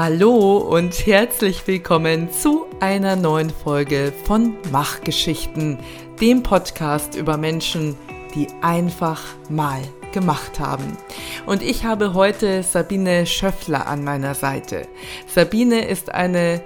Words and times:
Hallo 0.00 0.58
und 0.58 1.08
herzlich 1.08 1.66
willkommen 1.66 2.30
zu 2.30 2.66
einer 2.78 3.16
neuen 3.16 3.50
Folge 3.50 4.12
von 4.26 4.54
Machgeschichten, 4.70 5.76
dem 6.20 6.44
Podcast 6.44 7.16
über 7.16 7.36
Menschen, 7.36 7.96
die 8.32 8.46
einfach 8.62 9.20
mal 9.50 9.82
gemacht 10.12 10.60
haben. 10.60 10.96
Und 11.46 11.64
ich 11.64 11.84
habe 11.84 12.14
heute 12.14 12.62
Sabine 12.62 13.26
Schöffler 13.26 13.88
an 13.88 14.04
meiner 14.04 14.36
Seite. 14.36 14.86
Sabine 15.26 15.88
ist 15.88 16.14
eine 16.14 16.62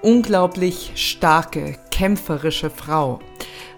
unglaublich 0.00 0.92
starke, 0.94 1.80
kämpferische 1.90 2.70
Frau. 2.70 3.18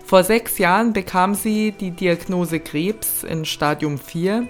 Vor 0.04 0.24
sechs 0.24 0.58
Jahren 0.58 0.92
bekam 0.92 1.34
sie 1.34 1.72
die 1.72 1.92
Diagnose 1.92 2.60
Krebs 2.60 3.24
in 3.24 3.46
Stadium 3.46 3.96
4 3.96 4.46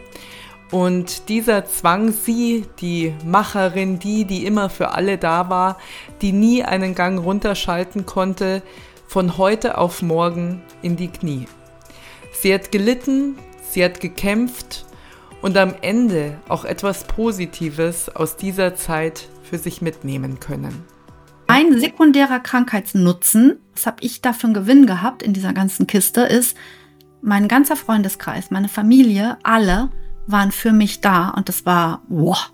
und 0.70 1.28
dieser 1.28 1.64
zwang 1.66 2.12
sie, 2.12 2.64
die 2.80 3.12
Macherin, 3.24 3.98
die, 3.98 4.24
die 4.24 4.46
immer 4.46 4.70
für 4.70 4.92
alle 4.92 5.18
da 5.18 5.50
war, 5.50 5.78
die 6.22 6.32
nie 6.32 6.62
einen 6.62 6.94
Gang 6.94 7.22
runterschalten 7.22 8.06
konnte, 8.06 8.62
von 9.06 9.38
heute 9.38 9.76
auf 9.78 10.02
morgen 10.02 10.62
in 10.82 10.94
die 10.94 11.08
Knie. 11.08 11.46
Sie 12.32 12.54
hat 12.54 12.70
gelitten, 12.70 13.36
sie 13.68 13.84
hat 13.84 14.00
gekämpft 14.00 14.86
und 15.42 15.56
am 15.56 15.74
Ende 15.80 16.38
auch 16.48 16.64
etwas 16.64 17.04
Positives 17.04 18.08
aus 18.08 18.36
dieser 18.36 18.76
Zeit 18.76 19.28
für 19.42 19.58
sich 19.58 19.82
mitnehmen 19.82 20.38
können. 20.38 20.84
Ein 21.48 21.80
sekundärer 21.80 22.38
Krankheitsnutzen, 22.38 23.58
was 23.74 23.86
habe 23.86 23.96
ich 24.02 24.22
da 24.22 24.32
für 24.32 24.44
einen 24.44 24.54
Gewinn 24.54 24.86
gehabt 24.86 25.24
in 25.24 25.32
dieser 25.32 25.52
ganzen 25.52 25.88
Kiste, 25.88 26.20
ist, 26.20 26.56
mein 27.22 27.48
ganzer 27.48 27.74
Freundeskreis, 27.74 28.52
meine 28.52 28.68
Familie, 28.68 29.36
alle 29.42 29.90
waren 30.32 30.52
für 30.52 30.72
mich 30.72 31.00
da 31.00 31.30
und 31.30 31.48
das 31.48 31.66
war, 31.66 32.02
wow, 32.08 32.50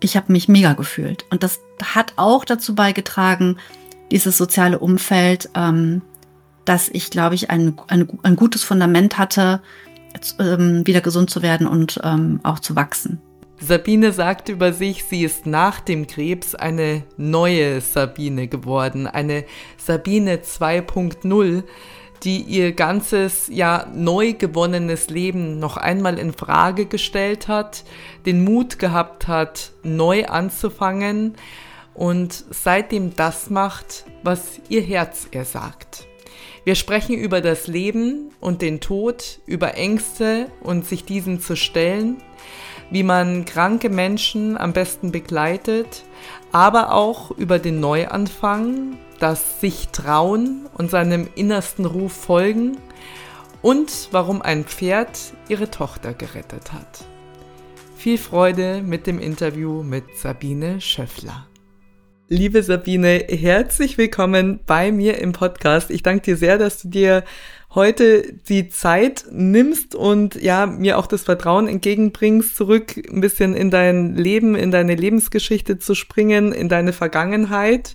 ich 0.00 0.16
habe 0.16 0.32
mich 0.32 0.48
mega 0.48 0.74
gefühlt. 0.74 1.24
Und 1.30 1.42
das 1.42 1.60
hat 1.82 2.14
auch 2.16 2.44
dazu 2.44 2.74
beigetragen, 2.74 3.56
dieses 4.10 4.36
soziale 4.36 4.78
Umfeld, 4.78 5.50
ähm, 5.54 6.02
dass 6.64 6.88
ich, 6.88 7.10
glaube 7.10 7.34
ich, 7.34 7.50
ein, 7.50 7.76
ein, 7.88 8.08
ein 8.22 8.36
gutes 8.36 8.62
Fundament 8.62 9.18
hatte, 9.18 9.62
ähm, 10.38 10.86
wieder 10.86 11.00
gesund 11.00 11.30
zu 11.30 11.42
werden 11.42 11.66
und 11.66 12.00
ähm, 12.02 12.40
auch 12.42 12.58
zu 12.58 12.76
wachsen. 12.76 13.20
Sabine 13.58 14.12
sagt 14.12 14.48
über 14.48 14.72
sich, 14.72 15.04
sie 15.04 15.24
ist 15.24 15.46
nach 15.46 15.80
dem 15.80 16.06
Krebs 16.06 16.54
eine 16.54 17.04
neue 17.16 17.80
Sabine 17.80 18.48
geworden, 18.48 19.06
eine 19.06 19.44
Sabine 19.78 20.36
2.0 20.36 21.62
die 22.26 22.40
ihr 22.42 22.72
ganzes 22.72 23.46
ja 23.48 23.86
neu 23.94 24.32
gewonnenes 24.32 25.10
Leben 25.10 25.60
noch 25.60 25.76
einmal 25.76 26.18
in 26.18 26.32
Frage 26.32 26.86
gestellt 26.86 27.46
hat, 27.46 27.84
den 28.26 28.42
Mut 28.42 28.80
gehabt 28.80 29.28
hat, 29.28 29.70
neu 29.84 30.26
anzufangen 30.26 31.36
und 31.94 32.44
seitdem 32.50 33.14
das 33.14 33.48
macht, 33.48 34.06
was 34.24 34.60
ihr 34.68 34.82
Herz 34.82 35.28
ihr 35.30 35.44
sagt. 35.44 36.08
Wir 36.64 36.74
sprechen 36.74 37.14
über 37.14 37.40
das 37.40 37.68
Leben 37.68 38.30
und 38.40 38.60
den 38.60 38.80
Tod, 38.80 39.38
über 39.46 39.76
Ängste 39.76 40.48
und 40.60 40.84
sich 40.84 41.04
diesen 41.04 41.40
zu 41.40 41.54
stellen, 41.54 42.16
wie 42.90 43.04
man 43.04 43.44
kranke 43.44 43.88
Menschen 43.88 44.58
am 44.58 44.72
besten 44.72 45.12
begleitet, 45.12 46.02
aber 46.50 46.92
auch 46.92 47.30
über 47.30 47.60
den 47.60 47.78
Neuanfang, 47.78 48.98
das 49.18 49.60
sich 49.60 49.88
trauen 49.88 50.66
und 50.76 50.90
seinem 50.90 51.28
innersten 51.34 51.84
Ruf 51.84 52.12
folgen 52.12 52.76
und 53.62 54.08
warum 54.12 54.42
ein 54.42 54.64
Pferd 54.64 55.18
ihre 55.48 55.70
Tochter 55.70 56.14
gerettet 56.14 56.72
hat. 56.72 57.04
Viel 57.96 58.18
Freude 58.18 58.82
mit 58.82 59.06
dem 59.06 59.18
Interview 59.18 59.82
mit 59.82 60.04
Sabine 60.16 60.80
Schöffler. 60.80 61.46
Liebe 62.28 62.62
Sabine, 62.62 63.24
herzlich 63.28 63.98
willkommen 63.98 64.58
bei 64.66 64.90
mir 64.90 65.18
im 65.18 65.32
Podcast. 65.32 65.90
Ich 65.90 66.02
danke 66.02 66.22
dir 66.22 66.36
sehr, 66.36 66.58
dass 66.58 66.82
du 66.82 66.88
dir 66.88 67.24
heute 67.72 68.32
die 68.48 68.68
Zeit 68.68 69.26
nimmst 69.30 69.94
und 69.94 70.34
ja, 70.34 70.66
mir 70.66 70.98
auch 70.98 71.06
das 71.06 71.22
Vertrauen 71.22 71.68
entgegenbringst, 71.68 72.56
zurück 72.56 72.96
ein 72.96 73.20
bisschen 73.20 73.54
in 73.54 73.70
dein 73.70 74.16
Leben, 74.16 74.56
in 74.56 74.72
deine 74.72 74.96
Lebensgeschichte 74.96 75.78
zu 75.78 75.94
springen, 75.94 76.52
in 76.52 76.68
deine 76.68 76.92
Vergangenheit 76.92 77.94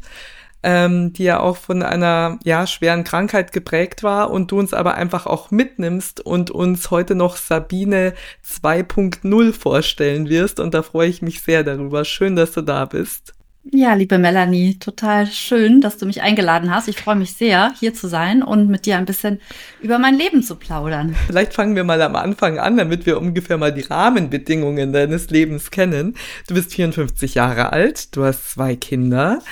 ähm, 0.64 1.14
die 1.14 1.24
ja 1.24 1.40
auch 1.40 1.58
von 1.58 1.84
einer 1.84 2.40
ja 2.44 2.68
schweren 2.68 3.04
Krankheit 3.04 3.52
geprägt 3.52 4.04
war 4.04 4.32
und 4.32 4.52
du 4.52 4.60
uns 4.60 4.74
aber 4.74 4.96
einfach 4.96 5.26
auch 5.26 5.52
mitnimmst 5.52 6.20
und 6.26 6.52
uns 6.52 6.92
heute 6.92 7.16
noch 7.16 7.36
Sabine 7.38 8.14
2.0 8.46 9.54
vorstellen 9.54 10.30
wirst 10.30 10.60
und 10.60 10.74
da 10.74 10.84
freue 10.84 11.10
ich 11.10 11.22
mich 11.22 11.42
sehr 11.42 11.64
darüber. 11.64 12.06
Schön, 12.06 12.36
dass 12.36 12.52
du 12.52 12.62
da 12.62 12.86
bist. 12.86 13.34
Ja, 13.64 13.94
liebe 13.94 14.18
Melanie, 14.18 14.80
total 14.80 15.28
schön, 15.28 15.82
dass 15.82 16.00
du 16.00 16.08
mich 16.08 16.24
eingeladen 16.24 16.74
hast. 16.74 16.88
Ich 16.88 16.98
freue 16.98 17.16
mich 17.16 17.36
sehr, 17.36 17.72
hier 17.80 17.94
zu 17.94 18.08
sein 18.08 18.42
und 18.42 18.70
mit 18.70 18.88
dir 18.88 18.98
ein 18.98 19.06
bisschen 19.06 19.40
über 19.82 20.00
mein 20.00 20.16
Leben 20.16 20.42
zu 20.42 20.56
plaudern. 20.56 21.16
Vielleicht 21.28 21.54
fangen 21.54 21.76
wir 21.76 21.84
mal 21.84 22.02
am 22.02 22.16
Anfang 22.16 22.58
an, 22.58 22.76
damit 22.78 23.06
wir 23.06 23.22
ungefähr 23.22 23.60
mal 23.60 23.72
die 23.72 23.82
Rahmenbedingungen 23.82 24.94
deines 24.94 25.30
Lebens 25.30 25.70
kennen. 25.70 26.16
Du 26.48 26.56
bist 26.56 26.74
54 26.74 27.36
Jahre 27.36 27.72
alt, 27.72 28.16
du 28.16 28.24
hast 28.24 28.50
zwei 28.50 28.76
Kinder, 28.76 29.44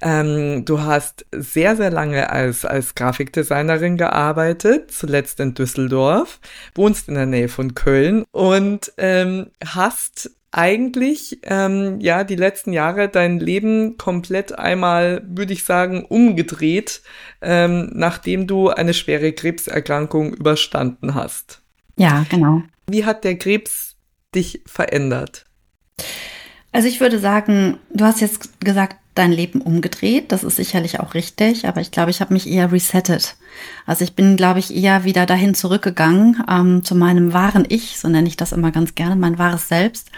ähm, 0.00 0.64
du 0.64 0.80
hast 0.80 1.26
sehr, 1.32 1.76
sehr 1.76 1.90
lange 1.90 2.30
als, 2.30 2.64
als 2.64 2.94
Grafikdesignerin 2.94 3.98
gearbeitet, 3.98 4.92
zuletzt 4.92 5.40
in 5.40 5.52
Düsseldorf, 5.52 6.40
wohnst 6.74 7.08
in 7.08 7.16
der 7.16 7.26
Nähe 7.26 7.48
von 7.48 7.74
Köln 7.74 8.24
und 8.32 8.92
ähm, 8.96 9.48
hast 9.62 10.30
eigentlich 10.50 11.40
ähm, 11.42 12.00
ja 12.00 12.24
die 12.24 12.36
letzten 12.36 12.72
Jahre 12.72 13.08
dein 13.08 13.38
Leben 13.38 13.98
komplett 13.98 14.58
einmal, 14.58 15.22
würde 15.28 15.52
ich 15.52 15.64
sagen, 15.64 16.04
umgedreht, 16.04 17.02
ähm, 17.42 17.90
nachdem 17.92 18.46
du 18.46 18.70
eine 18.70 18.94
schwere 18.94 19.32
Krebserkrankung 19.32 20.32
überstanden 20.32 21.14
hast. 21.14 21.62
Ja, 21.96 22.24
genau. 22.30 22.62
Wie 22.86 23.04
hat 23.04 23.24
der 23.24 23.36
Krebs 23.36 23.96
dich 24.34 24.62
verändert? 24.66 25.44
Also 26.72 26.88
ich 26.88 27.00
würde 27.00 27.18
sagen, 27.18 27.78
du 27.92 28.04
hast 28.04 28.20
jetzt 28.20 28.60
gesagt, 28.60 28.96
dein 29.18 29.32
Leben 29.32 29.60
umgedreht. 29.60 30.32
Das 30.32 30.44
ist 30.44 30.56
sicherlich 30.56 31.00
auch 31.00 31.14
richtig, 31.14 31.66
aber 31.66 31.80
ich 31.80 31.90
glaube, 31.90 32.10
ich 32.10 32.20
habe 32.20 32.32
mich 32.32 32.48
eher 32.48 32.70
resettet. 32.70 33.36
Also 33.84 34.04
ich 34.04 34.14
bin, 34.14 34.36
glaube 34.36 34.60
ich, 34.60 34.74
eher 34.74 35.04
wieder 35.04 35.26
dahin 35.26 35.54
zurückgegangen 35.54 36.44
ähm, 36.48 36.84
zu 36.84 36.94
meinem 36.94 37.32
wahren 37.32 37.66
Ich, 37.68 37.98
so 37.98 38.08
nenne 38.08 38.28
ich 38.28 38.36
das 38.36 38.52
immer 38.52 38.70
ganz 38.70 38.94
gerne, 38.94 39.16
mein 39.16 39.38
wahres 39.38 39.68
Selbst. 39.68 40.10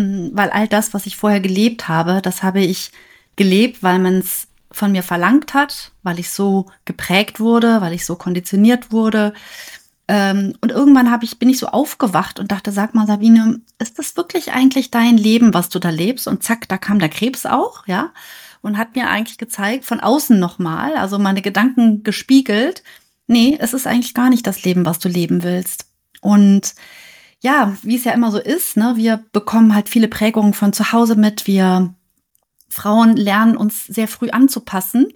Mm, 0.00 0.30
weil 0.32 0.50
all 0.50 0.68
das, 0.68 0.94
was 0.94 1.06
ich 1.06 1.16
vorher 1.16 1.40
gelebt 1.40 1.88
habe, 1.88 2.20
das 2.22 2.42
habe 2.42 2.60
ich 2.60 2.90
gelebt, 3.36 3.82
weil 3.82 3.98
man 3.98 4.18
es 4.18 4.48
von 4.72 4.92
mir 4.92 5.02
verlangt 5.02 5.54
hat, 5.54 5.92
weil 6.02 6.18
ich 6.18 6.30
so 6.30 6.66
geprägt 6.84 7.40
wurde, 7.40 7.80
weil 7.80 7.92
ich 7.92 8.06
so 8.06 8.16
konditioniert 8.16 8.92
wurde. 8.92 9.34
Ähm, 10.08 10.54
und 10.60 10.70
irgendwann 10.70 11.10
habe 11.10 11.24
ich, 11.24 11.38
bin 11.38 11.48
ich 11.48 11.58
so 11.58 11.68
aufgewacht 11.68 12.38
und 12.38 12.52
dachte, 12.52 12.72
sag 12.72 12.94
mal, 12.94 13.06
Sabine, 13.06 13.60
ist 13.78 13.98
das 13.98 14.16
wirklich 14.16 14.52
eigentlich 14.52 14.90
dein 14.90 15.16
Leben, 15.16 15.54
was 15.54 15.68
du 15.68 15.78
da 15.78 15.90
lebst? 15.90 16.28
Und 16.28 16.42
zack, 16.42 16.68
da 16.68 16.78
kam 16.78 16.98
der 16.98 17.08
Krebs 17.08 17.46
auch, 17.46 17.86
ja, 17.86 18.12
und 18.62 18.78
hat 18.78 18.94
mir 18.94 19.08
eigentlich 19.08 19.38
gezeigt, 19.38 19.84
von 19.84 20.00
außen 20.00 20.38
nochmal, 20.38 20.96
also 20.96 21.18
meine 21.18 21.42
Gedanken 21.42 22.02
gespiegelt, 22.02 22.82
nee, 23.26 23.56
es 23.60 23.74
ist 23.74 23.86
eigentlich 23.86 24.14
gar 24.14 24.30
nicht 24.30 24.46
das 24.46 24.64
Leben, 24.64 24.84
was 24.86 24.98
du 24.98 25.08
leben 25.08 25.42
willst. 25.42 25.86
Und 26.20 26.74
ja, 27.40 27.76
wie 27.82 27.96
es 27.96 28.04
ja 28.04 28.12
immer 28.12 28.30
so 28.30 28.38
ist, 28.38 28.76
ne, 28.76 28.94
wir 28.96 29.24
bekommen 29.32 29.74
halt 29.74 29.88
viele 29.88 30.08
Prägungen 30.08 30.52
von 30.52 30.72
zu 30.72 30.92
Hause 30.92 31.16
mit. 31.16 31.46
Wir 31.46 31.94
Frauen 32.68 33.16
lernen 33.16 33.56
uns 33.56 33.86
sehr 33.86 34.08
früh 34.08 34.30
anzupassen 34.30 35.08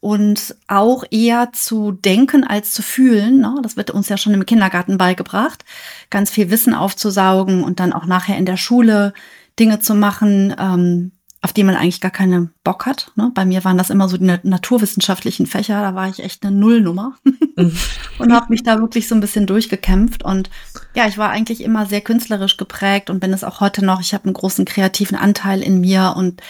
und 0.00 0.54
auch 0.68 1.04
eher 1.10 1.52
zu 1.52 1.92
denken 1.92 2.44
als 2.44 2.72
zu 2.72 2.82
fühlen. 2.82 3.40
Ne? 3.40 3.58
Das 3.62 3.76
wird 3.76 3.90
uns 3.90 4.08
ja 4.08 4.16
schon 4.16 4.34
im 4.34 4.46
Kindergarten 4.46 4.98
beigebracht. 4.98 5.64
Ganz 6.10 6.30
viel 6.30 6.50
Wissen 6.50 6.74
aufzusaugen 6.74 7.64
und 7.64 7.80
dann 7.80 7.92
auch 7.92 8.06
nachher 8.06 8.36
in 8.36 8.46
der 8.46 8.56
Schule 8.56 9.12
Dinge 9.58 9.80
zu 9.80 9.94
machen, 9.94 10.54
ähm, 10.58 11.12
auf 11.44 11.52
die 11.52 11.62
man 11.62 11.76
eigentlich 11.76 12.00
gar 12.00 12.10
keinen 12.10 12.54
Bock 12.64 12.86
hat. 12.86 13.12
Ne? 13.16 13.30
Bei 13.34 13.44
mir 13.44 13.64
waren 13.64 13.76
das 13.76 13.90
immer 13.90 14.08
so 14.08 14.16
die 14.16 14.24
naturwissenschaftlichen 14.24 15.44
Fächer, 15.44 15.82
da 15.82 15.94
war 15.94 16.08
ich 16.08 16.20
echt 16.24 16.42
eine 16.42 16.56
Nullnummer 16.56 17.16
mhm. 17.54 17.76
und 18.18 18.32
habe 18.32 18.46
mich 18.48 18.62
da 18.62 18.80
wirklich 18.80 19.06
so 19.06 19.14
ein 19.14 19.20
bisschen 19.20 19.46
durchgekämpft. 19.46 20.24
Und 20.24 20.48
ja, 20.94 21.06
ich 21.06 21.18
war 21.18 21.28
eigentlich 21.28 21.62
immer 21.62 21.84
sehr 21.84 22.00
künstlerisch 22.00 22.56
geprägt 22.56 23.10
und 23.10 23.20
bin 23.20 23.34
es 23.34 23.44
auch 23.44 23.60
heute 23.60 23.84
noch. 23.84 24.00
Ich 24.00 24.14
habe 24.14 24.24
einen 24.24 24.32
großen 24.32 24.64
kreativen 24.64 25.18
Anteil 25.18 25.60
in 25.60 25.82
mir 25.82 26.14
und 26.16 26.42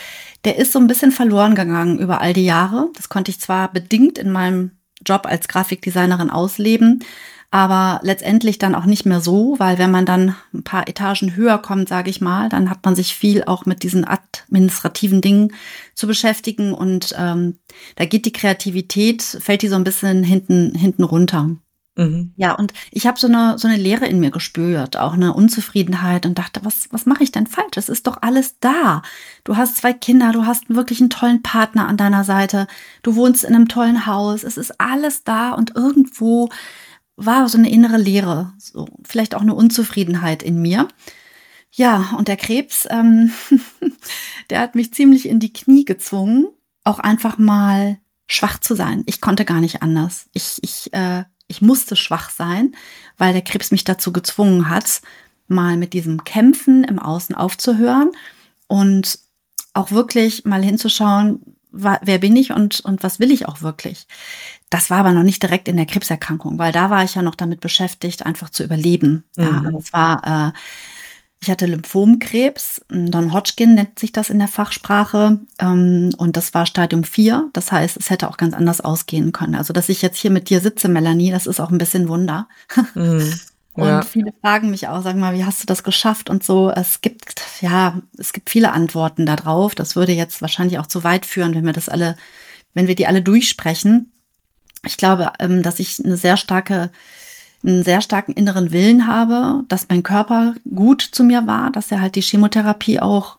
der 0.44 0.58
ist 0.58 0.70
so 0.70 0.78
ein 0.78 0.86
bisschen 0.86 1.10
verloren 1.10 1.56
gegangen 1.56 1.98
über 1.98 2.20
all 2.20 2.32
die 2.32 2.44
Jahre. 2.44 2.88
Das 2.94 3.08
konnte 3.08 3.32
ich 3.32 3.40
zwar 3.40 3.72
bedingt 3.72 4.16
in 4.16 4.30
meinem 4.30 4.70
Job 5.04 5.26
als 5.26 5.48
Grafikdesignerin 5.48 6.30
ausleben, 6.30 7.02
aber 7.54 8.00
letztendlich 8.02 8.58
dann 8.58 8.74
auch 8.74 8.84
nicht 8.84 9.06
mehr 9.06 9.20
so, 9.20 9.54
weil 9.58 9.78
wenn 9.78 9.92
man 9.92 10.04
dann 10.04 10.34
ein 10.52 10.64
paar 10.64 10.88
Etagen 10.88 11.36
höher 11.36 11.58
kommt, 11.58 11.88
sage 11.88 12.10
ich 12.10 12.20
mal, 12.20 12.48
dann 12.48 12.68
hat 12.68 12.84
man 12.84 12.96
sich 12.96 13.14
viel 13.14 13.44
auch 13.44 13.64
mit 13.64 13.84
diesen 13.84 14.04
administrativen 14.04 15.20
Dingen 15.20 15.52
zu 15.94 16.08
beschäftigen 16.08 16.74
und 16.74 17.14
ähm, 17.16 17.60
da 17.94 18.06
geht 18.06 18.26
die 18.26 18.32
Kreativität, 18.32 19.22
fällt 19.22 19.62
die 19.62 19.68
so 19.68 19.76
ein 19.76 19.84
bisschen 19.84 20.24
hinten, 20.24 20.74
hinten 20.74 21.04
runter. 21.04 21.50
Mhm. 21.94 22.32
Ja, 22.34 22.54
und 22.54 22.72
ich 22.90 23.06
habe 23.06 23.20
so 23.20 23.28
eine, 23.28 23.56
so 23.56 23.68
eine 23.68 23.76
Leere 23.76 24.06
in 24.06 24.18
mir 24.18 24.32
gespürt, 24.32 24.96
auch 24.96 25.12
eine 25.12 25.32
Unzufriedenheit 25.32 26.26
und 26.26 26.36
dachte, 26.36 26.58
was, 26.64 26.88
was 26.90 27.06
mache 27.06 27.22
ich 27.22 27.30
denn 27.30 27.46
falsch? 27.46 27.76
Es 27.76 27.88
ist 27.88 28.08
doch 28.08 28.18
alles 28.20 28.58
da. 28.58 29.02
Du 29.44 29.56
hast 29.56 29.76
zwei 29.76 29.92
Kinder, 29.92 30.32
du 30.32 30.44
hast 30.44 30.74
wirklich 30.74 31.00
einen 31.00 31.10
tollen 31.10 31.42
Partner 31.42 31.86
an 31.86 31.96
deiner 31.96 32.24
Seite, 32.24 32.66
du 33.04 33.14
wohnst 33.14 33.44
in 33.44 33.54
einem 33.54 33.68
tollen 33.68 34.06
Haus, 34.06 34.42
es 34.42 34.56
ist 34.56 34.80
alles 34.80 35.22
da 35.22 35.52
und 35.52 35.76
irgendwo 35.76 36.48
war 37.16 37.48
so 37.48 37.58
eine 37.58 37.70
innere 37.70 37.96
Leere, 37.96 38.52
so 38.58 38.88
vielleicht 39.04 39.34
auch 39.34 39.42
eine 39.42 39.54
Unzufriedenheit 39.54 40.42
in 40.42 40.60
mir. 40.60 40.88
Ja, 41.70 42.14
und 42.18 42.28
der 42.28 42.36
Krebs, 42.36 42.86
ähm, 42.90 43.32
der 44.50 44.60
hat 44.60 44.74
mich 44.74 44.94
ziemlich 44.94 45.28
in 45.28 45.40
die 45.40 45.52
Knie 45.52 45.84
gezwungen, 45.84 46.46
auch 46.84 46.98
einfach 46.98 47.38
mal 47.38 47.98
schwach 48.26 48.58
zu 48.58 48.74
sein. 48.74 49.02
Ich 49.06 49.20
konnte 49.20 49.44
gar 49.44 49.60
nicht 49.60 49.82
anders. 49.82 50.28
Ich, 50.32 50.58
ich 50.62 50.92
äh, 50.92 51.24
ich 51.46 51.62
musste 51.62 51.96
schwach 51.96 52.30
sein, 52.30 52.74
weil 53.18 53.32
der 53.32 53.42
Krebs 53.42 53.70
mich 53.70 53.84
dazu 53.84 54.12
gezwungen 54.12 54.68
hat, 54.68 55.02
mal 55.46 55.76
mit 55.76 55.92
diesem 55.92 56.24
Kämpfen 56.24 56.84
im 56.84 56.98
Außen 56.98 57.34
aufzuhören 57.34 58.12
und 58.66 59.18
auch 59.74 59.90
wirklich 59.90 60.44
mal 60.44 60.64
hinzuschauen, 60.64 61.56
wer 61.70 62.18
bin 62.18 62.36
ich 62.36 62.52
und, 62.52 62.80
und 62.80 63.02
was 63.02 63.18
will 63.18 63.30
ich 63.30 63.46
auch 63.46 63.60
wirklich. 63.60 64.06
Das 64.74 64.90
war 64.90 64.98
aber 64.98 65.12
noch 65.12 65.22
nicht 65.22 65.40
direkt 65.40 65.68
in 65.68 65.76
der 65.76 65.86
Krebserkrankung, 65.86 66.58
weil 66.58 66.72
da 66.72 66.90
war 66.90 67.04
ich 67.04 67.14
ja 67.14 67.22
noch 67.22 67.36
damit 67.36 67.60
beschäftigt, 67.60 68.26
einfach 68.26 68.50
zu 68.50 68.64
überleben. 68.64 69.22
Mhm. 69.36 69.44
Ja, 69.44 69.70
das 69.70 69.92
war 69.92 70.52
äh, 70.52 70.58
ich 71.40 71.50
hatte 71.50 71.66
Lymphomkrebs, 71.66 72.84
Don-Hodgkin 72.88 73.74
nennt 73.74 73.98
sich 73.98 74.10
das 74.10 74.30
in 74.30 74.38
der 74.38 74.48
Fachsprache. 74.48 75.38
Ähm, 75.60 76.10
und 76.16 76.36
das 76.36 76.54
war 76.54 76.66
Stadium 76.66 77.04
4. 77.04 77.50
Das 77.52 77.70
heißt, 77.70 77.98
es 77.98 78.10
hätte 78.10 78.28
auch 78.28 78.36
ganz 78.36 78.54
anders 78.54 78.80
ausgehen 78.80 79.30
können. 79.30 79.54
Also, 79.54 79.72
dass 79.72 79.90
ich 79.90 80.02
jetzt 80.02 80.16
hier 80.16 80.30
mit 80.30 80.48
dir 80.50 80.60
sitze, 80.60 80.88
Melanie, 80.88 81.30
das 81.30 81.46
ist 81.46 81.60
auch 81.60 81.70
ein 81.70 81.78
bisschen 81.78 82.08
Wunder. 82.08 82.48
Mhm. 82.94 83.32
Ja. 83.76 83.98
Und 83.98 84.04
viele 84.04 84.32
fragen 84.40 84.70
mich 84.70 84.86
auch, 84.86 85.02
sagen 85.02 85.18
mal, 85.18 85.34
wie 85.34 85.44
hast 85.44 85.62
du 85.62 85.66
das 85.66 85.82
geschafft 85.82 86.30
und 86.30 86.44
so. 86.44 86.70
Es 86.70 87.00
gibt, 87.00 87.42
ja, 87.60 88.00
es 88.16 88.32
gibt 88.32 88.48
viele 88.48 88.72
Antworten 88.72 89.26
darauf. 89.26 89.74
Das 89.74 89.96
würde 89.96 90.12
jetzt 90.12 90.40
wahrscheinlich 90.42 90.78
auch 90.78 90.86
zu 90.86 91.02
weit 91.02 91.26
führen, 91.26 91.54
wenn 91.56 91.66
wir 91.66 91.72
das 91.72 91.88
alle, 91.88 92.16
wenn 92.72 92.86
wir 92.86 92.94
die 92.94 93.08
alle 93.08 93.20
durchsprechen. 93.20 94.12
Ich 94.86 94.96
glaube, 94.96 95.32
ähm, 95.38 95.62
dass 95.62 95.80
ich 95.80 96.04
eine 96.04 96.16
sehr 96.16 96.36
starke 96.36 96.90
einen 97.64 97.82
sehr 97.82 98.02
starken 98.02 98.32
inneren 98.32 98.72
Willen 98.72 99.06
habe, 99.06 99.64
dass 99.68 99.88
mein 99.88 100.02
Körper 100.02 100.54
gut 100.74 101.00
zu 101.00 101.24
mir 101.24 101.46
war, 101.46 101.70
dass 101.70 101.90
er 101.90 102.02
halt 102.02 102.14
die 102.14 102.20
Chemotherapie 102.20 103.00
auch 103.00 103.38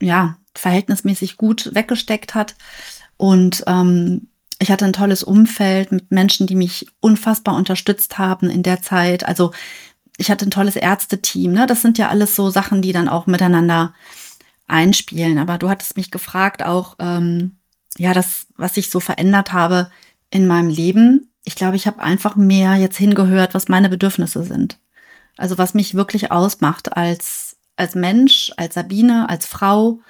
ja 0.00 0.36
verhältnismäßig 0.54 1.36
gut 1.36 1.74
weggesteckt 1.74 2.34
hat 2.34 2.54
und 3.18 3.62
ähm, 3.66 4.28
ich 4.62 4.70
hatte 4.70 4.84
ein 4.84 4.92
tolles 4.92 5.24
Umfeld 5.24 5.90
mit 5.90 6.12
Menschen, 6.12 6.46
die 6.46 6.54
mich 6.54 6.86
unfassbar 7.00 7.56
unterstützt 7.56 8.18
haben 8.18 8.48
in 8.48 8.62
der 8.62 8.80
Zeit. 8.80 9.26
Also 9.26 9.52
ich 10.18 10.30
hatte 10.30 10.46
ein 10.46 10.52
tolles 10.52 10.76
Ärzteteam. 10.76 11.52
Ne? 11.52 11.66
Das 11.66 11.82
sind 11.82 11.98
ja 11.98 12.08
alles 12.08 12.36
so 12.36 12.48
Sachen, 12.48 12.80
die 12.80 12.92
dann 12.92 13.08
auch 13.08 13.26
miteinander 13.26 13.92
einspielen. 14.68 15.38
Aber 15.38 15.58
du 15.58 15.68
hattest 15.68 15.96
mich 15.96 16.12
gefragt 16.12 16.62
auch, 16.62 16.94
ähm, 17.00 17.56
ja, 17.98 18.14
das, 18.14 18.46
was 18.56 18.76
ich 18.76 18.88
so 18.88 19.00
verändert 19.00 19.52
habe 19.52 19.90
in 20.32 20.48
meinem 20.48 20.68
Leben 20.68 21.28
ich 21.44 21.56
glaube, 21.56 21.76
ich 21.76 21.86
habe 21.86 22.00
einfach 22.00 22.36
mehr 22.36 22.76
jetzt 22.76 22.96
hingehört, 22.96 23.54
was 23.54 23.68
meine 23.68 23.88
Bedürfnisse 23.88 24.44
sind. 24.44 24.78
Also 25.36 25.58
was 25.58 25.74
mich 25.74 25.94
wirklich 25.94 26.30
ausmacht 26.30 26.96
als, 26.96 27.56
als 27.76 27.94
Mensch, 27.94 28.52
als 28.56 28.74
Sabine, 28.74 29.28
als 29.28 29.46
Frau. 29.46 30.00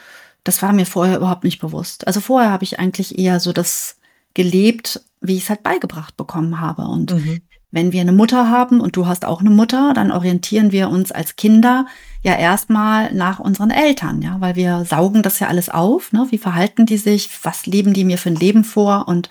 Das 0.45 0.61
war 0.63 0.73
mir 0.73 0.87
vorher 0.87 1.17
überhaupt 1.17 1.45
nicht 1.45 1.61
bewusst. 1.61 2.07
Also 2.07 2.21
vorher 2.21 2.51
habe 2.51 2.65
ich 2.65 2.79
eigentlich 2.79 3.19
eher 3.19 3.41
so 3.41 3.53
das 3.53 3.97
gelebt, 4.35 5.01
wie 5.21 5.37
ich 5.37 5.45
es 5.45 5.49
halt 5.49 5.63
beigebracht 5.63 6.17
bekommen 6.17 6.61
habe. 6.61 6.83
Und 6.83 7.15
mhm. 7.15 7.41
wenn 7.71 7.93
wir 7.93 8.01
eine 8.03 8.13
Mutter 8.13 8.51
haben 8.51 8.81
und 8.81 8.97
du 8.97 9.07
hast 9.07 9.25
auch 9.25 9.41
eine 9.41 9.51
Mutter, 9.51 9.93
dann 9.95 10.11
orientieren 10.11 10.73
wir 10.73 10.91
uns 10.91 11.13
als 11.13 11.37
Kinder 11.37 11.87
ja 12.23 12.37
erstmal 12.37 13.15
nach 13.15 13.39
unseren 13.39 13.71
Eltern, 13.71 14.21
ja, 14.21 14.41
weil 14.41 14.57
wir 14.57 14.85
saugen 14.85 15.23
das 15.23 15.39
ja 15.39 15.47
alles 15.47 15.69
auf. 15.69 16.13
Ne? 16.13 16.27
Wie 16.31 16.39
verhalten 16.39 16.85
die 16.85 16.99
sich? 16.99 17.31
Was 17.43 17.65
leben 17.67 17.95
die 17.95 18.05
mir 18.05 18.19
für 18.19 18.31
ein 18.31 18.37
Leben 18.37 18.65
vor? 18.65 19.07
Und 19.09 19.31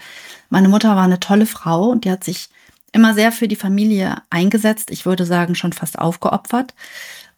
meine 0.52 0.68
Mutter 0.68 0.96
war 0.96 1.04
eine 1.04 1.20
tolle 1.20 1.46
Frau 1.46 1.90
und 1.90 2.04
die 2.04 2.12
hat 2.12 2.24
sich 2.26 2.50
immer 2.92 3.14
sehr 3.14 3.32
für 3.32 3.48
die 3.48 3.56
Familie 3.56 4.22
eingesetzt. 4.30 4.92
Ich 4.92 5.06
würde 5.06 5.26
sagen, 5.26 5.56
schon 5.56 5.72
fast 5.72 5.98
aufgeopfert. 5.98 6.76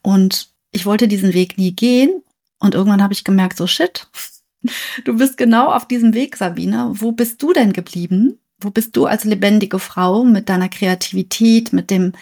Und 0.01 0.49
ich 0.71 0.87
wollte 0.87 1.07
diesen 1.07 1.33
Weg 1.33 1.57
nie 1.59 1.73
gehen. 1.73 2.23
Und 2.59 2.73
irgendwann 2.73 3.03
habe 3.03 3.13
ich 3.13 3.23
gemerkt, 3.23 3.57
so 3.57 3.67
shit, 3.67 4.07
du 5.05 5.15
bist 5.15 5.37
genau 5.37 5.71
auf 5.71 5.87
diesem 5.87 6.15
Weg, 6.15 6.35
Sabine. 6.35 6.89
Wo 6.93 7.11
bist 7.11 7.41
du 7.43 7.53
denn 7.53 7.71
geblieben? 7.71 8.39
Wo 8.59 8.71
bist 8.71 8.97
du 8.97 9.05
als 9.05 9.25
lebendige 9.25 9.77
Frau 9.77 10.23
mit 10.23 10.49
deiner 10.49 10.69
Kreativität, 10.69 11.71
mit 11.71 11.91
dem, 11.91 12.13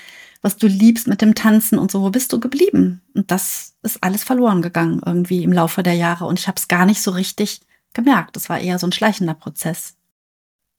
was 0.42 0.58
du 0.58 0.68
liebst, 0.68 1.08
mit 1.08 1.22
dem 1.22 1.36
Tanzen 1.36 1.80
und 1.80 1.90
so? 1.90 2.02
Wo 2.02 2.10
bist 2.10 2.34
du 2.34 2.40
geblieben? 2.42 3.02
Und 3.14 3.32
das 3.32 3.76
ist 3.82 4.04
alles 4.04 4.26
verloren 4.26 4.62
gegangen 4.62 5.02
irgendwie 5.06 5.44
im 5.44 5.54
Laufe 5.54 5.84
der 5.84 5.94
Jahre. 5.94 6.26
Und 6.26 6.38
ich 6.38 6.50
habe 6.50 6.58
es 6.58 6.68
gar 6.68 6.86
nicht 6.86 7.02
so 7.02 7.12
richtig 7.12 7.62
gemerkt. 7.94 8.36
Das 8.36 8.50
war 8.50 8.60
eher 8.60 8.78
so 8.78 8.88
ein 8.88 8.92
schleichender 8.92 9.36
Prozess. 9.36 9.96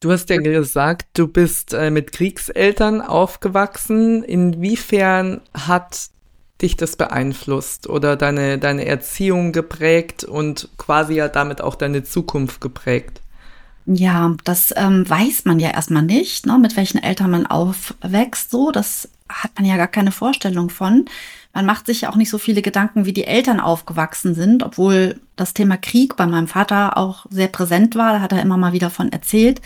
Du 0.02 0.10
hast 0.10 0.30
ja 0.30 0.38
gesagt, 0.38 1.06
du 1.14 1.28
bist 1.28 1.74
äh, 1.74 1.92
mit 1.92 2.10
Kriegseltern 2.10 3.00
aufgewachsen. 3.00 4.24
Inwiefern 4.24 5.42
hat 5.54 6.08
dich 6.60 6.76
das 6.76 6.96
beeinflusst 6.96 7.88
oder 7.88 8.16
deine, 8.16 8.58
deine 8.58 8.84
Erziehung 8.84 9.52
geprägt 9.52 10.24
und 10.24 10.68
quasi 10.76 11.14
ja 11.14 11.28
damit 11.28 11.60
auch 11.60 11.76
deine 11.76 12.02
Zukunft 12.02 12.60
geprägt? 12.60 13.20
Ja, 13.86 14.34
das 14.42 14.74
ähm, 14.76 15.08
weiß 15.08 15.44
man 15.44 15.60
ja 15.60 15.70
erstmal 15.70 16.02
nicht, 16.02 16.46
ne, 16.46 16.58
mit 16.58 16.76
welchen 16.76 17.00
Eltern 17.00 17.30
man 17.30 17.46
aufwächst. 17.46 18.50
So, 18.50 18.72
das 18.72 19.08
hat 19.28 19.52
man 19.56 19.64
ja 19.64 19.76
gar 19.76 19.86
keine 19.86 20.10
Vorstellung 20.10 20.68
von. 20.68 21.04
Man 21.52 21.66
macht 21.66 21.86
sich 21.86 22.02
ja 22.02 22.10
auch 22.10 22.16
nicht 22.16 22.30
so 22.30 22.38
viele 22.38 22.62
Gedanken, 22.62 23.04
wie 23.04 23.12
die 23.12 23.26
Eltern 23.26 23.60
aufgewachsen 23.60 24.34
sind, 24.34 24.62
obwohl 24.62 25.20
das 25.36 25.52
Thema 25.52 25.76
Krieg 25.76 26.16
bei 26.16 26.26
meinem 26.26 26.48
Vater 26.48 26.96
auch 26.96 27.26
sehr 27.28 27.48
präsent 27.48 27.94
war. 27.94 28.14
Da 28.14 28.20
hat 28.20 28.32
er 28.32 28.42
immer 28.42 28.56
mal 28.56 28.72
wieder 28.72 28.90
von 28.90 29.12
erzählt. 29.12 29.60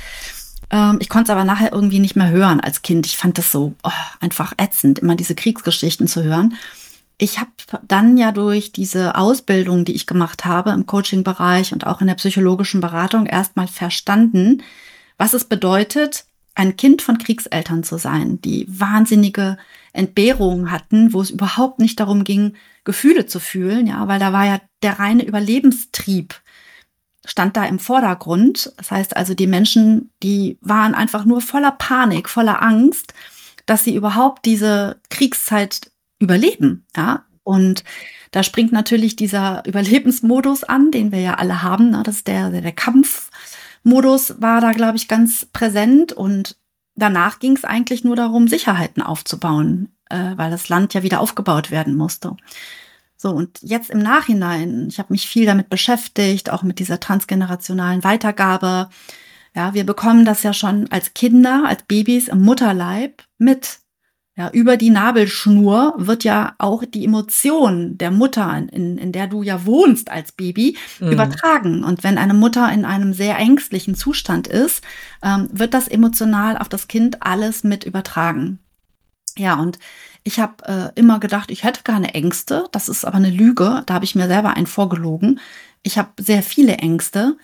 Ähm, 0.71 0.99
ich 1.01 1.09
konnte 1.09 1.31
es 1.31 1.37
aber 1.37 1.45
nachher 1.45 1.73
irgendwie 1.73 2.01
nicht 2.01 2.17
mehr 2.17 2.31
hören 2.31 2.61
als 2.61 2.83
Kind. 2.83 3.07
Ich 3.07 3.17
fand 3.17 3.39
das 3.39 3.53
so 3.53 3.75
oh, 3.85 3.91
einfach 4.21 4.53
ätzend, 4.57 4.99
immer 4.99 5.15
diese 5.15 5.35
Kriegsgeschichten 5.35 6.09
zu 6.09 6.25
hören. 6.25 6.57
Ich 7.19 7.39
habe 7.39 7.51
dann 7.87 8.19
ja 8.19 8.31
durch 8.31 8.73
diese 8.73 9.15
Ausbildung, 9.15 9.85
die 9.87 9.95
ich 9.95 10.07
gemacht 10.07 10.45
habe 10.45 10.71
im 10.71 10.87
Coaching-Bereich 10.87 11.73
und 11.73 11.87
auch 11.87 12.01
in 12.01 12.09
der 12.09 12.15
psychologischen 12.15 12.81
Beratung 12.81 13.27
erstmal 13.27 13.69
verstanden, 13.69 14.63
was 15.17 15.33
es 15.33 15.45
bedeutet, 15.45 16.26
ein 16.57 16.77
Kind 16.77 17.03
von 17.03 17.19
Kriegseltern 17.19 17.85
zu 17.85 17.99
sein, 17.99 18.41
die 18.41 18.67
wahnsinnige 18.69 19.59
Entbehrungen 19.93 20.71
hatten, 20.71 21.13
wo 21.13 21.21
es 21.21 21.31
überhaupt 21.31 21.79
nicht 21.79 22.01
darum 22.01 22.25
ging, 22.25 22.55
Gefühle 22.85 23.27
zu 23.27 23.39
fühlen, 23.41 23.87
ja, 23.87 24.09
weil 24.09 24.19
da 24.19 24.33
war 24.33 24.47
ja 24.47 24.61
der 24.83 24.99
reine 24.99 25.25
Überlebenstrieb 25.25 26.35
stand 27.27 27.57
da 27.57 27.65
im 27.65 27.79
Vordergrund. 27.79 28.73
Das 28.77 28.91
heißt 28.91 29.17
also, 29.17 29.35
die 29.35 29.47
Menschen, 29.47 30.11
die 30.23 30.59
waren 30.61 30.95
einfach 30.95 31.25
nur 31.25 31.41
voller 31.41 31.73
Panik, 31.73 32.29
voller 32.29 32.63
Angst, 32.63 33.13
dass 33.67 33.85
sie 33.85 33.95
überhaupt 33.95 34.45
diese 34.45 35.01
Kriegszeit 35.11 35.91
überleben, 36.19 36.87
ja. 36.97 37.25
Und 37.43 37.85
da 38.33 38.43
springt 38.43 38.73
natürlich 38.73 39.15
dieser 39.15 39.65
Überlebensmodus 39.67 40.65
an, 40.65 40.91
den 40.91 41.13
wir 41.13 41.21
ja 41.21 41.35
alle 41.35 41.63
haben. 41.63 41.91
Ne? 41.91 42.03
Das 42.05 42.17
ist 42.17 42.27
der, 42.27 42.51
der 42.51 42.73
Kampfmodus 43.87 44.41
war 44.41 44.61
da, 44.61 44.73
glaube 44.73 44.97
ich, 44.97 45.07
ganz 45.07 45.47
präsent. 45.53 46.13
Und 46.13 46.57
danach 46.97 47.39
ging 47.39 47.57
es 47.57 47.65
eigentlich 47.65 48.03
nur 48.03 48.17
darum, 48.17 48.49
Sicherheiten 48.49 49.01
aufzubauen, 49.01 49.95
äh, 50.11 50.33
weil 50.37 50.51
das 50.51 50.69
Land 50.69 50.93
ja 50.95 51.05
wieder 51.05 51.21
aufgebaut 51.21 51.71
werden 51.71 51.97
musste. 51.97 52.37
So, 53.17 53.31
und 53.31 53.59
jetzt 53.63 53.91
im 53.91 54.01
Nachhinein, 54.01 54.89
ich 54.89 54.99
habe 54.99 55.13
mich 55.13 55.29
viel 55.29 55.47
damit 55.47 55.71
beschäftigt, 55.71 56.51
auch 56.51 56.65
mit 56.65 56.81
dieser 56.81 56.99
transgenerationalen 56.99 58.03
Weitergabe. 58.03 58.89
Ja, 59.55 59.73
wir 59.73 59.87
bekommen 59.87 60.25
das 60.25 60.43
ja 60.43 60.53
schon 60.53 60.91
als 60.91 61.15
Kinder, 61.15 61.65
als 61.67 61.85
Babys 61.85 62.29
im 62.29 62.43
Mutterleib 62.43 63.23
mit. 63.39 63.79
Ja, 64.39 64.51
über 64.51 64.77
die 64.77 64.91
Nabelschnur 64.91 65.95
wird 65.97 66.23
ja 66.23 66.55
auch 66.59 66.85
die 66.85 67.07
Emotion 67.07 67.97
der 67.97 68.11
Mutter, 68.11 68.55
in, 68.71 68.99
in 68.99 69.11
der 69.11 69.29
du 69.29 69.43
ja 69.43 69.65
wohnst 69.65 70.11
als 70.11 70.33
Baby, 70.33 70.77
mhm. 71.01 71.13
übertragen. 71.13 71.83
Und 71.83 72.05
wenn 72.05 72.19
eine 72.19 72.35
Mutter 72.35 72.71
in 72.71 72.85
einem 72.85 73.15
sehr 73.15 73.39
ängstlichen 73.39 73.95
Zustand 73.95 74.47
ist, 74.47 74.85
ähm, 75.23 75.49
wird 75.53 75.73
das 75.73 75.89
emotional 75.89 76.59
auf 76.59 76.69
das 76.69 76.87
Kind 76.87 77.23
alles 77.23 77.65
mit 77.65 77.85
übertragen. 77.85 78.59
Ja, 79.39 79.55
und 79.55 79.79
ich 80.23 80.39
habe 80.39 80.65
äh, 80.67 81.01
immer 81.01 81.19
gedacht, 81.19 81.51
ich 81.51 81.65
hätte 81.65 81.83
keine 81.83 82.13
Ängste. 82.13 82.67
Das 82.73 82.91
ist 82.91 83.07
aber 83.07 83.17
eine 83.17 83.31
Lüge. 83.31 83.85
Da 83.87 83.95
habe 83.95 84.05
ich 84.05 84.15
mir 84.15 84.27
selber 84.27 84.55
einen 84.55 84.67
vorgelogen. 84.67 85.41
Ich 85.83 85.97
habe 85.97 86.11
sehr 86.21 86.43
viele 86.43 86.77
Ängste, 86.77 87.39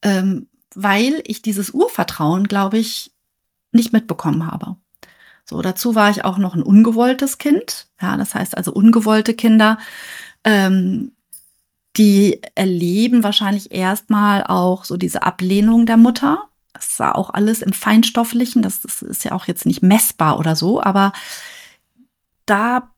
ähm, 0.00 0.48
weil 0.74 1.22
ich 1.26 1.42
dieses 1.42 1.70
Urvertrauen, 1.70 2.48
glaube 2.48 2.78
ich, 2.78 3.12
nicht 3.70 3.92
mitbekommen 3.92 4.46
habe. 4.46 4.76
So, 5.44 5.60
dazu 5.60 5.94
war 5.94 6.10
ich 6.10 6.24
auch 6.24 6.38
noch 6.38 6.54
ein 6.54 6.62
ungewolltes 6.62 7.38
Kind. 7.38 7.88
Ja, 8.00 8.16
das 8.16 8.34
heißt 8.34 8.56
also 8.56 8.72
ungewollte 8.72 9.34
Kinder, 9.34 9.78
ähm, 10.44 11.12
die 11.96 12.40
erleben 12.54 13.22
wahrscheinlich 13.22 13.72
erstmal 13.72 14.44
auch 14.44 14.84
so 14.84 14.96
diese 14.96 15.22
Ablehnung 15.22 15.84
der 15.84 15.96
Mutter. 15.96 16.44
Das 16.72 16.98
war 16.98 17.16
auch 17.16 17.30
alles 17.30 17.60
im 17.60 17.72
Feinstofflichen. 17.72 18.62
Das, 18.62 18.80
das 18.80 19.02
ist 19.02 19.24
ja 19.24 19.32
auch 19.32 19.46
jetzt 19.46 19.66
nicht 19.66 19.82
messbar 19.82 20.38
oder 20.38 20.56
so, 20.56 20.82
aber 20.82 21.12
da 22.46 22.90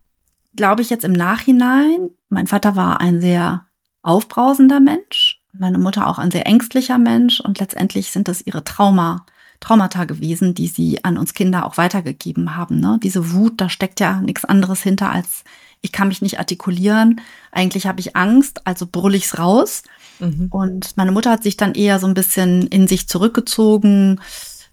glaube 0.55 0.83
ich 0.83 0.91
jetzt 0.91 1.05
im 1.05 1.13
Nachhinein, 1.13 2.11
mein 2.29 2.47
Vater 2.47 2.77
war 2.77 3.01
ein 3.01 3.21
sehr 3.21 3.67
aufbrausender 4.03 4.81
Mensch, 4.81 5.41
meine 5.53 5.79
Mutter 5.79 6.07
auch 6.07 6.19
ein 6.19 6.31
sehr 6.31 6.47
ängstlicher 6.47 6.99
Mensch 6.99 7.41
und 7.41 7.59
letztendlich 7.59 8.11
sind 8.11 8.29
das 8.29 8.43
ihre 8.47 8.63
Trauma, 8.65 9.27
Traumata 9.65 10.05
gewesen, 10.05 10.55
die 10.55 10.69
sie 10.69 11.03
an 11.05 11.17
uns 11.17 11.33
Kinder 11.33 11.65
auch 11.65 11.79
weitergegeben 11.79 12.57
haben. 12.57 12.81
Ne? 12.81 12.99
Diese 13.03 13.33
Wut, 13.33 13.55
da 13.61 13.69
steckt 13.69 13.99
ja 13.99 14.21
nichts 14.21 14.45
anderes 14.45 14.83
hinter 14.83 15.11
als 15.11 15.45
ich 15.85 15.93
kann 15.93 16.09
mich 16.09 16.23
nicht 16.23 16.39
artikulieren, 16.39 17.21
eigentlich 17.53 17.87
habe 17.87 18.01
ich 18.01 18.17
Angst, 18.17 18.67
also 18.67 18.87
brüll 18.91 19.15
ich's 19.17 19.39
raus. 19.39 19.83
Mhm. 20.19 20.47
Und 20.51 20.97
meine 20.97 21.13
Mutter 21.13 21.31
hat 21.31 21.43
sich 21.43 21.59
dann 21.59 21.75
eher 21.75 21.99
so 21.99 22.07
ein 22.07 22.15
bisschen 22.15 22.67
in 22.69 22.89
sich 22.89 23.07
zurückgezogen, 23.07 24.19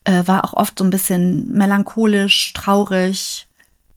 äh, 0.06 0.26
war 0.26 0.46
auch 0.46 0.54
oft 0.54 0.80
so 0.80 0.86
ein 0.86 0.90
bisschen 0.90 1.52
melancholisch, 1.52 2.54
traurig, 2.54 3.50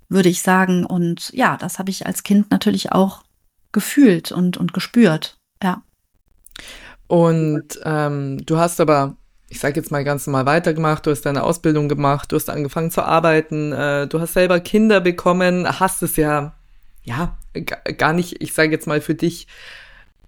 würde 0.09 0.29
ich 0.29 0.43
sagen. 0.43 0.85
Und 0.85 1.31
ja, 1.33 1.57
das 1.57 1.79
habe 1.79 1.91
ich 1.91 2.05
als 2.05 2.25
Kind 2.25 2.51
natürlich 2.51 2.91
auch 2.91 3.23
gefühlt 3.71 4.33
und, 4.33 4.57
und 4.57 4.73
gespürt. 4.73 5.39
Ja. 5.63 5.83
Und 7.07 7.79
ähm, 7.85 8.45
du 8.45 8.59
hast 8.59 8.81
aber, 8.81 9.17
ich 9.49 9.61
sage 9.61 9.79
jetzt 9.79 9.91
mal 9.91 10.05
ganz 10.05 10.27
normal 10.27 10.47
weitergemacht, 10.47 11.07
du 11.07 11.11
hast 11.11 11.23
deine 11.23 11.43
Ausbildung 11.43 11.89
gemacht, 11.89 12.33
du 12.33 12.37
hast 12.37 12.51
angefangen 12.51 12.91
zu 12.91 13.03
arbeiten, 13.03 13.73
äh, 13.73 14.07
du 14.07 14.21
hast 14.21 14.35
selber 14.35 14.61
Kinder 14.61 15.01
bekommen, 15.01 15.79
hast 15.79 16.03
es 16.03 16.17
ja 16.17 16.55
ja, 17.05 17.37
gar 17.99 18.13
nicht, 18.13 18.43
ich 18.43 18.53
sage 18.53 18.73
jetzt 18.73 18.87
mal 18.87 19.01
für 19.01 19.15
dich, 19.15 19.47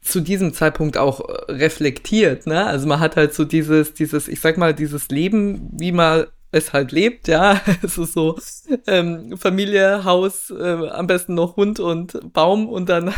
zu 0.02 0.20
diesem 0.20 0.52
Zeitpunkt 0.52 0.98
auch 0.98 1.20
reflektiert, 1.48 2.46
ne? 2.46 2.64
Also 2.64 2.86
man 2.86 3.00
hat 3.00 3.16
halt 3.16 3.34
so 3.34 3.44
dieses, 3.44 3.92
dieses, 3.92 4.28
ich 4.28 4.40
sag 4.40 4.56
mal, 4.56 4.72
dieses 4.72 5.08
Leben, 5.08 5.68
wie 5.72 5.90
man 5.90 6.26
es 6.52 6.72
halt 6.72 6.92
lebt, 6.92 7.26
ja. 7.26 7.60
Es 7.82 7.98
ist 7.98 8.12
so 8.12 8.38
ähm, 8.86 9.36
Familie, 9.36 10.04
Haus, 10.04 10.50
äh, 10.50 10.88
am 10.90 11.08
besten 11.08 11.34
noch 11.34 11.56
Hund 11.56 11.80
und 11.80 12.32
Baum 12.32 12.68
und 12.68 12.88
dann 12.88 13.12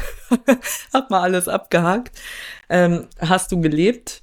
hat 0.95 1.11
man 1.11 1.23
alles 1.23 1.47
abgehakt. 1.47 2.19
Ähm, 2.71 3.09
hast 3.19 3.52
du 3.52 3.61
gelebt? 3.61 4.23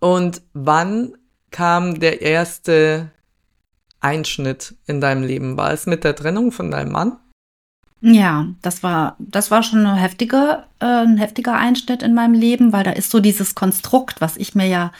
Und 0.00 0.42
wann 0.52 1.14
kam 1.50 1.98
der 1.98 2.22
erste 2.22 3.10
Einschnitt 4.00 4.76
in 4.86 5.00
deinem 5.00 5.22
Leben? 5.22 5.56
War 5.56 5.72
es 5.72 5.86
mit 5.86 6.04
der 6.04 6.14
Trennung 6.14 6.52
von 6.52 6.70
deinem 6.70 6.92
Mann? 6.92 7.18
Ja, 8.00 8.46
das 8.62 8.84
war, 8.84 9.16
das 9.18 9.50
war 9.50 9.64
schon 9.64 9.84
eine 9.84 9.96
heftige, 9.96 10.64
äh, 10.78 10.84
ein 10.84 11.16
heftiger 11.16 11.56
Einschnitt 11.56 12.04
in 12.04 12.14
meinem 12.14 12.34
Leben, 12.34 12.72
weil 12.72 12.84
da 12.84 12.92
ist 12.92 13.10
so 13.10 13.18
dieses 13.18 13.56
Konstrukt, 13.56 14.20
was 14.20 14.36
ich 14.36 14.54
mir 14.54 14.68
ja 14.68 14.92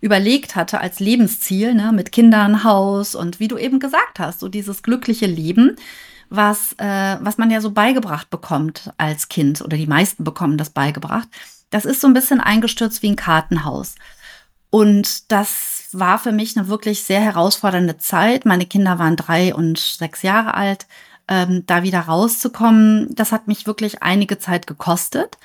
überlegt 0.00 0.54
hatte 0.54 0.80
als 0.80 1.00
Lebensziel, 1.00 1.74
ne, 1.74 1.90
mit 1.90 2.12
Kindern, 2.12 2.62
Haus 2.62 3.16
und 3.16 3.40
wie 3.40 3.48
du 3.48 3.56
eben 3.56 3.80
gesagt 3.80 4.20
hast, 4.20 4.38
so 4.38 4.48
dieses 4.48 4.84
glückliche 4.84 5.26
Leben, 5.26 5.76
was, 6.30 6.74
äh, 6.78 7.16
was 7.20 7.38
man 7.38 7.50
ja 7.50 7.60
so 7.60 7.72
beigebracht 7.72 8.30
bekommt 8.30 8.92
als 8.98 9.28
Kind 9.28 9.60
oder 9.60 9.76
die 9.76 9.88
meisten 9.88 10.22
bekommen 10.22 10.56
das 10.56 10.70
beigebracht. 10.70 11.28
Das 11.70 11.84
ist 11.84 12.00
so 12.00 12.06
ein 12.06 12.14
bisschen 12.14 12.40
eingestürzt 12.40 13.02
wie 13.02 13.10
ein 13.10 13.16
Kartenhaus. 13.16 13.96
Und 14.74 15.30
das 15.30 15.90
war 15.92 16.18
für 16.18 16.32
mich 16.32 16.56
eine 16.56 16.66
wirklich 16.66 17.04
sehr 17.04 17.20
herausfordernde 17.20 17.96
Zeit. 17.98 18.44
Meine 18.44 18.66
Kinder 18.66 18.98
waren 18.98 19.14
drei 19.14 19.54
und 19.54 19.78
sechs 19.78 20.22
Jahre 20.22 20.54
alt 20.54 20.88
ähm, 21.28 21.62
da 21.66 21.84
wieder 21.84 22.00
rauszukommen, 22.00 23.14
das 23.14 23.30
hat 23.30 23.46
mich 23.46 23.68
wirklich 23.68 24.02
einige 24.02 24.40
Zeit 24.40 24.66
gekostet. 24.66 25.38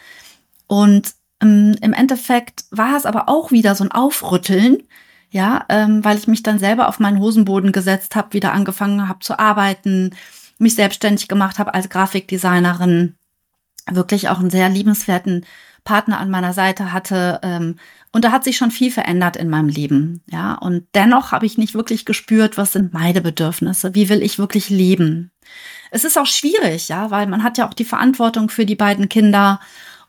Und 0.65 1.13
ähm, 1.43 1.75
im 1.79 1.93
Endeffekt 1.93 2.63
war 2.71 2.97
es 2.97 3.05
aber 3.05 3.29
auch 3.29 3.51
wieder 3.51 3.75
so 3.75 3.83
ein 3.83 3.91
Aufrütteln, 3.91 4.81
ja, 5.29 5.63
ähm, 5.69 6.03
weil 6.03 6.17
ich 6.17 6.27
mich 6.27 6.41
dann 6.41 6.57
selber 6.57 6.87
auf 6.87 6.99
meinen 6.99 7.19
Hosenboden 7.19 7.71
gesetzt 7.71 8.15
habe, 8.15 8.33
wieder 8.33 8.51
angefangen 8.53 9.07
habe 9.07 9.19
zu 9.19 9.37
arbeiten, 9.37 10.15
mich 10.57 10.73
selbstständig 10.73 11.27
gemacht 11.27 11.59
habe 11.59 11.75
als 11.75 11.87
Grafikdesignerin, 11.89 13.15
wirklich 13.85 14.29
auch 14.29 14.39
einen 14.39 14.49
sehr 14.49 14.69
liebenswerten 14.69 15.45
Partner 15.83 16.19
an 16.19 16.29
meiner 16.29 16.53
Seite 16.53 16.93
hatte. 16.93 17.39
Ähm, 17.43 17.77
und 18.11 18.25
da 18.25 18.31
hat 18.31 18.43
sich 18.43 18.57
schon 18.57 18.71
viel 18.71 18.91
verändert 18.91 19.37
in 19.37 19.49
meinem 19.49 19.69
Leben. 19.69 20.23
Ja, 20.31 20.55
und 20.55 20.87
dennoch 20.95 21.31
habe 21.31 21.45
ich 21.45 21.57
nicht 21.57 21.75
wirklich 21.75 22.05
gespürt, 22.05 22.57
was 22.57 22.73
sind 22.73 22.93
meine 22.93 23.21
Bedürfnisse? 23.21 23.93
Wie 23.93 24.09
will 24.09 24.23
ich 24.23 24.39
wirklich 24.39 24.69
leben? 24.69 25.31
Es 25.91 26.03
ist 26.03 26.17
auch 26.17 26.25
schwierig, 26.25 26.89
ja, 26.89 27.11
weil 27.11 27.27
man 27.27 27.43
hat 27.43 27.57
ja 27.57 27.67
auch 27.67 27.73
die 27.73 27.85
Verantwortung 27.85 28.49
für 28.49 28.65
die 28.65 28.75
beiden 28.75 29.09
Kinder 29.09 29.59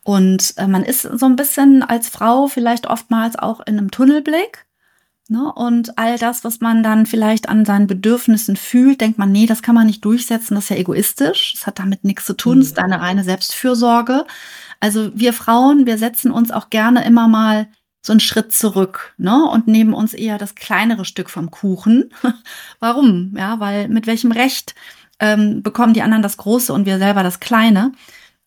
und 0.03 0.55
äh, 0.57 0.67
man 0.67 0.83
ist 0.83 1.03
so 1.03 1.27
ein 1.27 1.37
bisschen 1.37 1.83
als 1.83 2.09
Frau 2.09 2.47
vielleicht 2.47 2.87
oftmals 2.87 3.37
auch 3.37 3.61
in 3.61 3.79
einem 3.79 3.91
Tunnelblick. 3.91 4.67
Ne? 5.29 5.53
Und 5.53 5.97
all 5.97 6.19
das, 6.19 6.43
was 6.43 6.61
man 6.61 6.83
dann 6.83 7.07
vielleicht 7.07 7.49
an 7.49 7.65
seinen 7.65 7.87
Bedürfnissen 7.87 8.57
fühlt, 8.57 9.01
denkt 9.01 9.19
man, 9.19 9.31
nee, 9.31 9.47
das 9.47 9.63
kann 9.63 9.77
man 9.77 9.87
nicht 9.87 10.05
durchsetzen, 10.05 10.57
das 10.57 10.65
ist 10.65 10.71
ja 10.71 10.77
egoistisch, 10.77 11.55
das 11.55 11.67
hat 11.67 11.79
damit 11.79 12.03
nichts 12.03 12.25
zu 12.25 12.35
tun, 12.35 12.59
das 12.59 12.69
ist 12.69 12.79
mhm. 12.79 12.85
eine 12.85 13.01
reine 13.01 13.23
Selbstfürsorge. 13.23 14.27
Also 14.81 15.13
wir 15.15 15.33
Frauen, 15.33 15.87
wir 15.87 15.99
setzen 15.99 16.33
uns 16.33 16.51
auch 16.51 16.71
gerne 16.71 17.05
immer 17.05 17.29
mal 17.29 17.69
so 18.03 18.13
einen 18.13 18.21
Schritt 18.21 18.53
zurück, 18.53 19.15
ne, 19.19 19.45
und 19.45 19.67
nehmen 19.67 19.93
uns 19.93 20.15
eher 20.15 20.39
das 20.39 20.55
kleinere 20.55 21.05
Stück 21.05 21.31
vom 21.31 21.51
Kuchen. 21.51 22.13
Warum? 22.81 23.35
Ja, 23.37 23.61
weil 23.61 23.89
mit 23.89 24.07
welchem 24.07 24.33
Recht 24.33 24.75
ähm, 25.19 25.63
bekommen 25.63 25.95
die 25.95 26.03
anderen 26.03 26.23
das 26.23 26.39
Große 26.39 26.73
und 26.73 26.87
wir 26.87 26.99
selber 26.99 27.23
das 27.23 27.41
Kleine? 27.41 27.93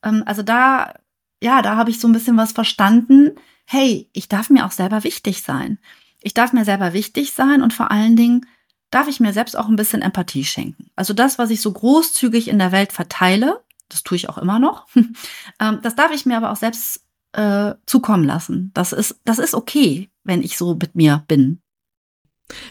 Ähm, 0.04 0.24
also 0.26 0.42
da, 0.42 0.94
ja, 1.42 1.62
da 1.62 1.76
habe 1.76 1.92
ich 1.92 2.00
so 2.00 2.08
ein 2.08 2.14
bisschen 2.14 2.38
was 2.38 2.52
verstanden. 2.52 3.32
Hey, 3.66 4.10
ich 4.14 4.28
darf 4.28 4.50
mir 4.50 4.66
auch 4.66 4.72
selber 4.72 5.04
wichtig 5.04 5.44
sein. 5.44 5.78
Ich 6.22 6.34
darf 6.34 6.54
mir 6.54 6.66
selber 6.66 6.94
wichtig 6.94 7.34
sein 7.34 7.62
und 7.62 7.74
vor 7.74 7.92
allen 7.92 8.16
Dingen 8.16 8.48
darf 8.90 9.08
ich 9.08 9.20
mir 9.20 9.34
selbst 9.34 9.58
auch 9.58 9.68
ein 9.68 9.76
bisschen 9.76 10.02
Empathie 10.02 10.46
schenken. 10.46 10.90
Also 10.96 11.14
das, 11.14 11.38
was 11.38 11.50
ich 11.50 11.62
so 11.62 11.72
großzügig 11.72 12.48
in 12.48 12.60
der 12.60 12.72
Welt 12.72 12.94
verteile, 12.94 13.62
das 13.90 14.04
tue 14.04 14.16
ich 14.16 14.30
auch 14.30 14.38
immer 14.38 14.60
noch. 14.60 14.88
ähm, 15.60 15.80
das 15.82 15.96
darf 15.96 16.12
ich 16.12 16.26
mir 16.26 16.38
aber 16.38 16.52
auch 16.52 16.56
selbst 16.56 17.04
äh, 17.34 17.74
zukommen 17.86 18.24
lassen. 18.24 18.72
Das 18.74 18.94
ist, 18.94 19.20
das 19.26 19.40
ist 19.40 19.54
okay, 19.56 20.10
wenn 20.24 20.42
ich 20.42 20.58
so 20.58 20.76
mit 20.76 20.96
mir 20.96 21.24
bin. 21.28 21.60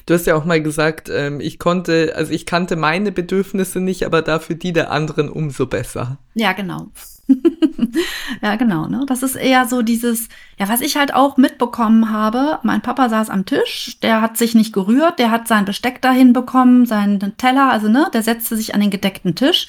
Du 0.07 0.15
hast 0.15 0.27
ja 0.27 0.37
auch 0.37 0.45
mal 0.45 0.63
gesagt, 0.63 1.09
ähm, 1.11 1.41
ich 1.41 1.59
konnte, 1.59 2.13
also 2.15 2.33
ich 2.33 2.47
kannte 2.47 2.77
meine 2.77 3.11
Bedürfnisse 3.11 3.81
nicht, 3.81 4.05
aber 4.05 4.23
dafür 4.23 4.55
die 4.57 4.73
der 4.73 4.91
anderen 4.91 5.29
umso 5.29 5.67
besser. 5.67 6.19
Ja, 6.35 6.53
genau. 6.53 6.89
ja, 8.43 8.57
genau. 8.57 8.87
Ne? 8.87 9.05
Das 9.09 9.23
ist 9.23 9.35
eher 9.35 9.67
so 9.67 9.83
dieses, 9.83 10.29
ja, 10.59 10.69
was 10.69 10.81
ich 10.81 10.97
halt 10.97 11.15
auch 11.15 11.37
mitbekommen 11.37 12.11
habe. 12.11 12.59
Mein 12.63 12.83
Papa 12.83 13.09
saß 13.09 13.31
am 13.31 13.47
Tisch, 13.47 13.99
der 14.03 14.21
hat 14.21 14.37
sich 14.37 14.55
nicht 14.55 14.73
gerührt, 14.73 15.19
der 15.19 15.31
hat 15.31 15.49
sein 15.49 15.65
Besteck 15.65 16.03
dahin 16.03 16.33
bekommen, 16.33 16.87
seinen 16.87 17.37
Teller, 17.37 17.71
also 17.71 17.89
ne, 17.89 18.09
der 18.13 18.23
setzte 18.23 18.57
sich 18.57 18.75
an 18.75 18.81
den 18.81 18.91
gedeckten 18.91 19.35
Tisch 19.35 19.69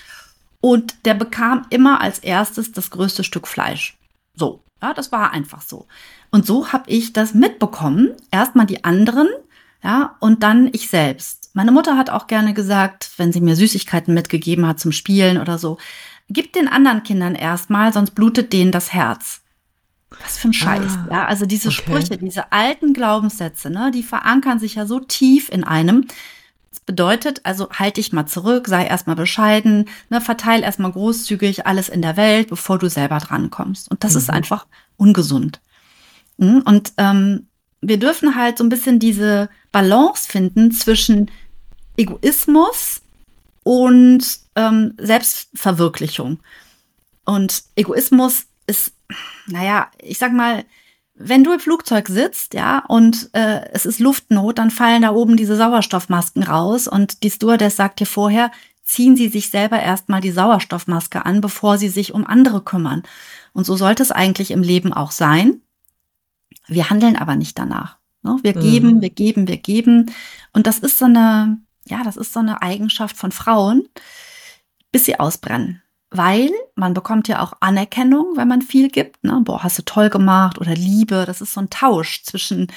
und 0.62 1.06
der 1.06 1.14
bekam 1.14 1.66
immer 1.70 2.02
als 2.02 2.20
erstes 2.20 2.72
das 2.72 2.92
größte 2.92 3.24
Stück 3.24 3.48
Fleisch. 3.48 3.98
So, 4.36 4.64
ja, 4.84 4.94
das 4.94 5.12
war 5.12 5.32
einfach 5.32 5.62
so. 5.62 5.88
Und 6.30 6.46
so 6.46 6.74
habe 6.74 6.90
ich 6.90 7.13
das 7.13 7.34
mitbekommen. 7.34 8.12
Erstmal 8.32 8.66
die 8.66 8.84
anderen, 8.84 9.30
ja, 9.82 10.18
und 10.20 10.44
dann 10.44 10.70
ich 10.74 10.90
selbst. 10.90 11.52
Meine 11.54 11.72
Mutter 11.72 11.98
hat 11.98 12.10
auch 12.10 12.28
gerne 12.28 12.54
gesagt, 12.54 13.12
wenn 13.18 13.32
sie 13.32 13.40
mir 13.40 13.56
Süßigkeiten 13.56 14.13
mitgegeben 14.13 14.68
hat 14.68 14.80
zum 14.80 14.92
Spielen 14.92 15.38
oder 15.38 15.58
so, 15.58 15.78
gib 16.28 16.52
den 16.52 16.68
anderen 16.68 17.04
Kindern 17.04 17.36
erstmal, 17.36 17.94
sonst 17.94 18.12
blutet 18.12 18.52
denen 18.52 18.72
das 18.72 18.92
Herz. 18.92 19.42
Was 20.22 20.38
für 20.38 20.50
ein 20.50 20.54
Scheiß. 20.54 20.98
Ah, 21.06 21.08
ja, 21.12 21.25
also 21.25 21.46
diese 21.46 21.70
okay. 21.70 21.78
Sprüche, 21.78 22.18
diese 22.18 22.52
alten 22.52 22.94
Glaubenssätze, 22.94 23.70
ne, 23.70 23.90
die 23.92 24.04
verankern 24.04 24.60
sich 24.60 24.75
ja 24.75 24.86
so 24.86 25.00
tief 25.00 25.50
in 25.50 25.63
einem, 25.63 26.08
bedeutet, 26.86 27.42
also 27.44 27.70
halt 27.72 27.98
dich 27.98 28.13
mal 28.13 28.25
zurück, 28.25 28.68
sei 28.68 28.86
erstmal 28.86 29.16
bescheiden, 29.16 29.90
ne, 30.10 30.22
verteil 30.22 30.63
erstmal 30.63 30.92
großzügig 30.92 31.66
alles 31.66 31.90
in 31.90 32.02
der 32.02 32.18
Welt, 32.18 32.50
bevor 32.50 32.78
du 32.78 32.90
selber 32.90 33.20
drankommst. 33.20 33.90
Und 33.90 34.04
das 34.04 34.13
mhm. 34.13 34.18
ist 34.18 34.30
einfach 34.30 34.66
ungesund. 34.98 35.62
Mhm, 36.38 36.62
und 36.66 36.94
ähm, 36.98 37.48
wir 37.82 37.98
dürfen 37.98 38.36
halt 38.36 38.58
so 38.58 38.63
ein 38.63 38.70
bisschen 38.70 39.00
diese 39.00 39.50
Balance 39.72 40.28
finden 40.28 40.72
zwischen 40.72 41.30
Egoismus 41.98 43.02
und 43.63 44.24
ähm, 44.56 44.94
Selbstverwirklichung. 44.98 46.40
Und 47.25 47.63
Egoismus 47.75 48.46
ist, 48.68 48.94
naja, 49.48 49.90
ich 50.02 50.18
sag 50.18 50.34
mal, 50.34 50.66
wenn 51.15 51.43
du 51.43 51.53
im 51.53 51.60
Flugzeug 51.60 52.08
sitzt, 52.08 52.53
ja, 52.53 52.84
und 52.88 53.29
äh, 53.34 53.70
es 53.72 53.86
ist 53.86 54.00
Luftnot, 54.00 54.58
dann 54.58 54.72
fallen 54.72 55.03
da 55.03 55.12
oben 55.12 55.38
diese 55.38 55.55
Sauerstoffmasken 55.55 56.43
raus 56.43 56.88
und 56.88 57.24
die 57.24 57.29
Stewardess 57.29 57.75
sagt 57.75 58.00
dir 58.00 58.08
vorher, 58.08 58.51
ziehen 58.84 59.15
Sie 59.15 59.29
sich 59.29 59.50
selber 59.50 59.79
erstmal 59.79 60.22
die 60.22 60.32
Sauerstoffmaske 60.32 61.25
an, 61.25 61.39
bevor 61.39 61.77
Sie 61.77 61.89
sich 61.89 62.13
um 62.13 62.25
andere 62.25 62.62
kümmern. 62.62 63.03
Und 63.53 63.65
so 63.65 63.75
sollte 63.75 64.03
es 64.03 64.12
eigentlich 64.12 64.51
im 64.51 64.63
Leben 64.63 64.91
auch 64.91 65.12
sein. 65.12 65.62
Wir 66.67 66.89
handeln 66.89 67.15
aber 67.15 67.36
nicht 67.36 67.60
danach. 67.60 67.98
Ne? 68.24 68.39
Wir 68.41 68.53
geben, 68.53 68.96
mhm. 68.96 69.01
wir 69.01 69.10
geben, 69.12 69.48
wir 69.48 69.58
geben. 69.58 70.12
Und 70.51 70.65
das 70.65 70.79
ist 70.79 70.98
so 70.98 71.05
eine, 71.05 71.60
ja, 71.86 72.03
das 72.03 72.17
ist 72.17 72.34
so 72.34 72.39
eine 72.39 72.62
Eigenschaft 72.62 73.17
von 73.17 73.32
Frauen, 73.32 73.88
bis 74.91 75.05
sie 75.05 75.20
ausbrennen. 75.20 75.83
Weil 76.13 76.51
man 76.75 76.93
bekommt 76.93 77.27
ja 77.27 77.41
auch 77.41 77.53
Anerkennung, 77.60 78.34
wenn 78.36 78.48
man 78.48 78.62
viel 78.62 78.89
gibt. 78.89 79.24
Ne? 79.24 79.41
Boah, 79.43 79.63
hast 79.63 79.77
du 79.77 79.84
toll 79.84 80.10
gemacht 80.10 80.60
oder 80.60 80.74
Liebe. 80.74 81.24
Das 81.25 81.41
ist 81.41 81.53
so 81.53 81.62
ein 81.62 81.70
Tausch 81.70 82.24
zwischen, 82.24 82.67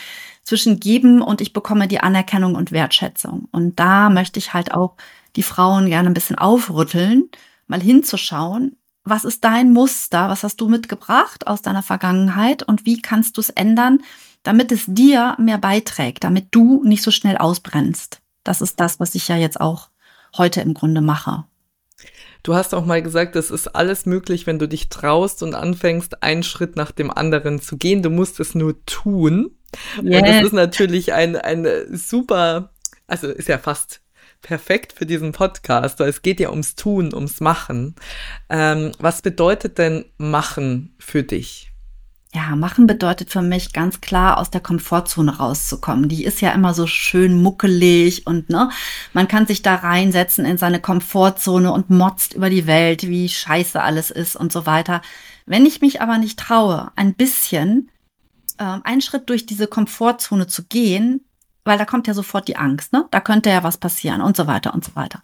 zwischen 0.42 0.80
geben 0.80 1.22
und 1.22 1.40
ich 1.40 1.52
bekomme 1.52 1.88
die 1.88 2.00
Anerkennung 2.00 2.54
und 2.54 2.72
Wertschätzung. 2.72 3.48
Und 3.52 3.78
da 3.78 4.10
möchte 4.10 4.38
ich 4.38 4.54
halt 4.54 4.72
auch 4.72 4.96
die 5.36 5.42
Frauen 5.42 5.86
gerne 5.86 6.08
ein 6.08 6.14
bisschen 6.14 6.38
aufrütteln, 6.38 7.28
mal 7.66 7.80
hinzuschauen, 7.80 8.76
was 9.04 9.24
ist 9.24 9.44
dein 9.44 9.72
Muster, 9.72 10.28
was 10.28 10.42
hast 10.42 10.60
du 10.60 10.68
mitgebracht 10.68 11.46
aus 11.46 11.62
deiner 11.62 11.82
Vergangenheit 11.82 12.62
und 12.64 12.86
wie 12.86 13.00
kannst 13.00 13.36
du 13.36 13.40
es 13.40 13.50
ändern, 13.50 14.00
damit 14.42 14.72
es 14.72 14.84
dir 14.86 15.36
mehr 15.38 15.58
beiträgt, 15.58 16.24
damit 16.24 16.48
du 16.50 16.82
nicht 16.84 17.02
so 17.02 17.10
schnell 17.10 17.36
ausbrennst. 17.36 18.20
Das 18.44 18.60
ist 18.60 18.80
das, 18.80 18.98
was 18.98 19.14
ich 19.14 19.28
ja 19.28 19.36
jetzt 19.36 19.60
auch 19.60 19.90
heute 20.36 20.60
im 20.60 20.74
Grunde 20.74 21.00
mache. 21.00 21.44
Du 22.42 22.54
hast 22.54 22.74
auch 22.74 22.84
mal 22.84 23.02
gesagt, 23.02 23.36
es 23.36 23.50
ist 23.50 23.68
alles 23.68 24.06
möglich, 24.06 24.46
wenn 24.46 24.58
du 24.58 24.68
dich 24.68 24.88
traust 24.88 25.42
und 25.42 25.54
anfängst, 25.54 26.22
einen 26.22 26.42
Schritt 26.42 26.76
nach 26.76 26.92
dem 26.92 27.10
anderen 27.10 27.60
zu 27.60 27.76
gehen. 27.76 28.02
Du 28.02 28.10
musst 28.10 28.40
es 28.40 28.54
nur 28.54 28.84
tun. 28.86 29.50
Yes. 30.02 30.20
Und 30.20 30.28
das 30.28 30.42
ist 30.44 30.52
natürlich 30.52 31.12
ein, 31.12 31.36
ein 31.36 31.66
super, 31.92 32.70
also 33.06 33.28
ist 33.28 33.48
ja 33.48 33.58
fast 33.58 34.00
perfekt 34.42 34.92
für 34.92 35.06
diesen 35.06 35.32
Podcast, 35.32 35.98
weil 35.98 36.08
es 36.08 36.22
geht 36.22 36.40
ja 36.40 36.50
ums 36.50 36.76
Tun, 36.76 37.12
ums 37.12 37.40
Machen. 37.40 37.96
Ähm, 38.48 38.92
was 38.98 39.22
bedeutet 39.22 39.78
denn 39.78 40.04
Machen 40.18 40.94
für 40.98 41.22
dich? 41.22 41.72
Ja, 42.36 42.54
machen 42.54 42.86
bedeutet 42.86 43.30
für 43.30 43.40
mich 43.40 43.72
ganz 43.72 44.02
klar 44.02 44.36
aus 44.36 44.50
der 44.50 44.60
Komfortzone 44.60 45.38
rauszukommen. 45.38 46.10
Die 46.10 46.22
ist 46.22 46.42
ja 46.42 46.50
immer 46.50 46.74
so 46.74 46.86
schön 46.86 47.42
muckelig 47.42 48.26
und 48.26 48.50
ne, 48.50 48.68
man 49.14 49.26
kann 49.26 49.46
sich 49.46 49.62
da 49.62 49.76
reinsetzen 49.76 50.44
in 50.44 50.58
seine 50.58 50.78
Komfortzone 50.78 51.72
und 51.72 51.88
motzt 51.88 52.34
über 52.34 52.50
die 52.50 52.66
Welt, 52.66 53.08
wie 53.08 53.30
scheiße 53.30 53.82
alles 53.82 54.10
ist 54.10 54.36
und 54.36 54.52
so 54.52 54.66
weiter. 54.66 55.00
Wenn 55.46 55.64
ich 55.64 55.80
mich 55.80 56.02
aber 56.02 56.18
nicht 56.18 56.38
traue, 56.38 56.92
ein 56.94 57.14
bisschen 57.14 57.90
äh, 58.58 58.80
einen 58.84 59.00
Schritt 59.00 59.30
durch 59.30 59.46
diese 59.46 59.66
Komfortzone 59.66 60.46
zu 60.46 60.64
gehen, 60.64 61.24
weil 61.64 61.78
da 61.78 61.86
kommt 61.86 62.06
ja 62.06 62.12
sofort 62.12 62.48
die 62.48 62.56
Angst, 62.56 62.92
ne? 62.92 63.06
Da 63.12 63.20
könnte 63.20 63.48
ja 63.48 63.62
was 63.62 63.78
passieren 63.78 64.20
und 64.20 64.36
so 64.36 64.46
weiter 64.46 64.74
und 64.74 64.84
so 64.84 64.94
weiter. 64.94 65.22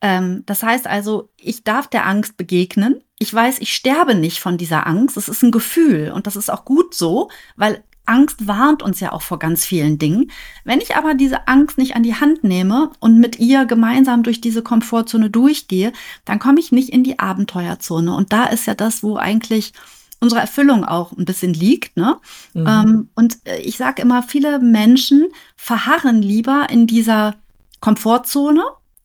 Ähm, 0.00 0.42
das 0.46 0.62
heißt 0.62 0.86
also, 0.86 1.28
ich 1.36 1.64
darf 1.64 1.86
der 1.86 2.06
Angst 2.06 2.38
begegnen. 2.38 3.02
Ich 3.18 3.32
weiß, 3.32 3.58
ich 3.60 3.72
sterbe 3.72 4.14
nicht 4.14 4.40
von 4.40 4.58
dieser 4.58 4.86
Angst. 4.86 5.16
Es 5.16 5.28
ist 5.28 5.42
ein 5.42 5.50
Gefühl 5.50 6.12
und 6.14 6.26
das 6.26 6.36
ist 6.36 6.50
auch 6.50 6.64
gut 6.64 6.94
so, 6.94 7.30
weil 7.56 7.82
Angst 8.06 8.46
warnt 8.46 8.82
uns 8.82 9.00
ja 9.00 9.12
auch 9.12 9.22
vor 9.22 9.38
ganz 9.38 9.64
vielen 9.64 9.98
Dingen. 9.98 10.30
Wenn 10.64 10.80
ich 10.80 10.96
aber 10.96 11.14
diese 11.14 11.48
Angst 11.48 11.76
nicht 11.76 11.96
an 11.96 12.02
die 12.02 12.14
Hand 12.14 12.44
nehme 12.44 12.90
und 13.00 13.18
mit 13.18 13.38
ihr 13.38 13.66
gemeinsam 13.66 14.22
durch 14.22 14.40
diese 14.40 14.62
Komfortzone 14.62 15.28
durchgehe, 15.28 15.92
dann 16.24 16.38
komme 16.38 16.60
ich 16.60 16.72
nicht 16.72 16.90
in 16.90 17.04
die 17.04 17.18
Abenteuerzone. 17.18 18.14
Und 18.14 18.32
da 18.32 18.44
ist 18.44 18.66
ja 18.66 18.74
das, 18.74 19.02
wo 19.02 19.16
eigentlich 19.16 19.72
unsere 20.20 20.40
Erfüllung 20.40 20.84
auch 20.84 21.12
ein 21.12 21.24
bisschen 21.24 21.52
liegt. 21.52 21.96
Ne? 21.96 22.16
Mhm. 22.54 22.66
Ähm, 22.66 23.08
und 23.14 23.38
äh, 23.44 23.58
ich 23.58 23.76
sage 23.76 24.02
immer, 24.02 24.22
viele 24.22 24.60
Menschen 24.60 25.28
verharren 25.56 26.22
lieber 26.22 26.68
in 26.70 26.86
dieser 26.86 27.34
Komfortzone 27.80 28.62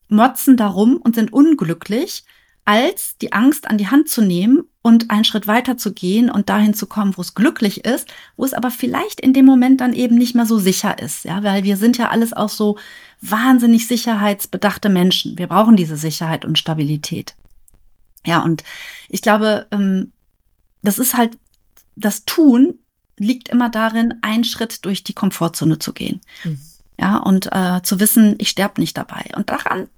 motzen 0.08 0.56
darum 0.56 0.96
und 0.96 1.14
sind 1.14 1.32
unglücklich, 1.32 2.24
als 2.64 3.16
die 3.18 3.32
Angst 3.32 3.68
an 3.68 3.78
die 3.78 3.88
Hand 3.88 4.08
zu 4.08 4.22
nehmen 4.22 4.62
und 4.82 5.10
einen 5.10 5.24
Schritt 5.24 5.46
weiter 5.46 5.76
zu 5.76 5.92
gehen 5.92 6.30
und 6.30 6.48
dahin 6.48 6.74
zu 6.74 6.86
kommen, 6.86 7.16
wo 7.16 7.20
es 7.20 7.34
glücklich 7.34 7.84
ist, 7.84 8.08
wo 8.36 8.44
es 8.44 8.54
aber 8.54 8.70
vielleicht 8.70 9.20
in 9.20 9.32
dem 9.32 9.46
Moment 9.46 9.80
dann 9.80 9.92
eben 9.92 10.16
nicht 10.16 10.34
mehr 10.34 10.46
so 10.46 10.58
sicher 10.58 10.98
ist, 10.98 11.24
ja, 11.24 11.42
weil 11.42 11.64
wir 11.64 11.76
sind 11.76 11.98
ja 11.98 12.10
alles 12.10 12.32
auch 12.32 12.48
so 12.48 12.78
wahnsinnig 13.20 13.86
sicherheitsbedachte 13.86 14.88
Menschen. 14.88 15.38
Wir 15.38 15.46
brauchen 15.46 15.76
diese 15.76 15.96
Sicherheit 15.96 16.44
und 16.44 16.58
Stabilität. 16.58 17.34
Ja, 18.24 18.42
und 18.42 18.62
ich 19.08 19.22
glaube, 19.22 19.66
ähm, 19.70 20.12
das 20.82 20.98
ist 20.98 21.16
halt, 21.16 21.38
das 21.96 22.24
Tun 22.24 22.78
liegt 23.18 23.48
immer 23.48 23.70
darin, 23.70 24.14
einen 24.22 24.44
Schritt 24.44 24.84
durch 24.84 25.04
die 25.04 25.14
Komfortzone 25.14 25.78
zu 25.78 25.92
gehen. 25.92 26.20
Mhm. 26.44 26.60
Ja, 26.98 27.16
und 27.18 27.48
äh, 27.52 27.82
zu 27.82 28.00
wissen, 28.00 28.36
ich 28.38 28.48
sterbe 28.48 28.80
nicht 28.80 28.96
dabei. 28.96 29.24
Und 29.34 29.50
daran 29.50 29.88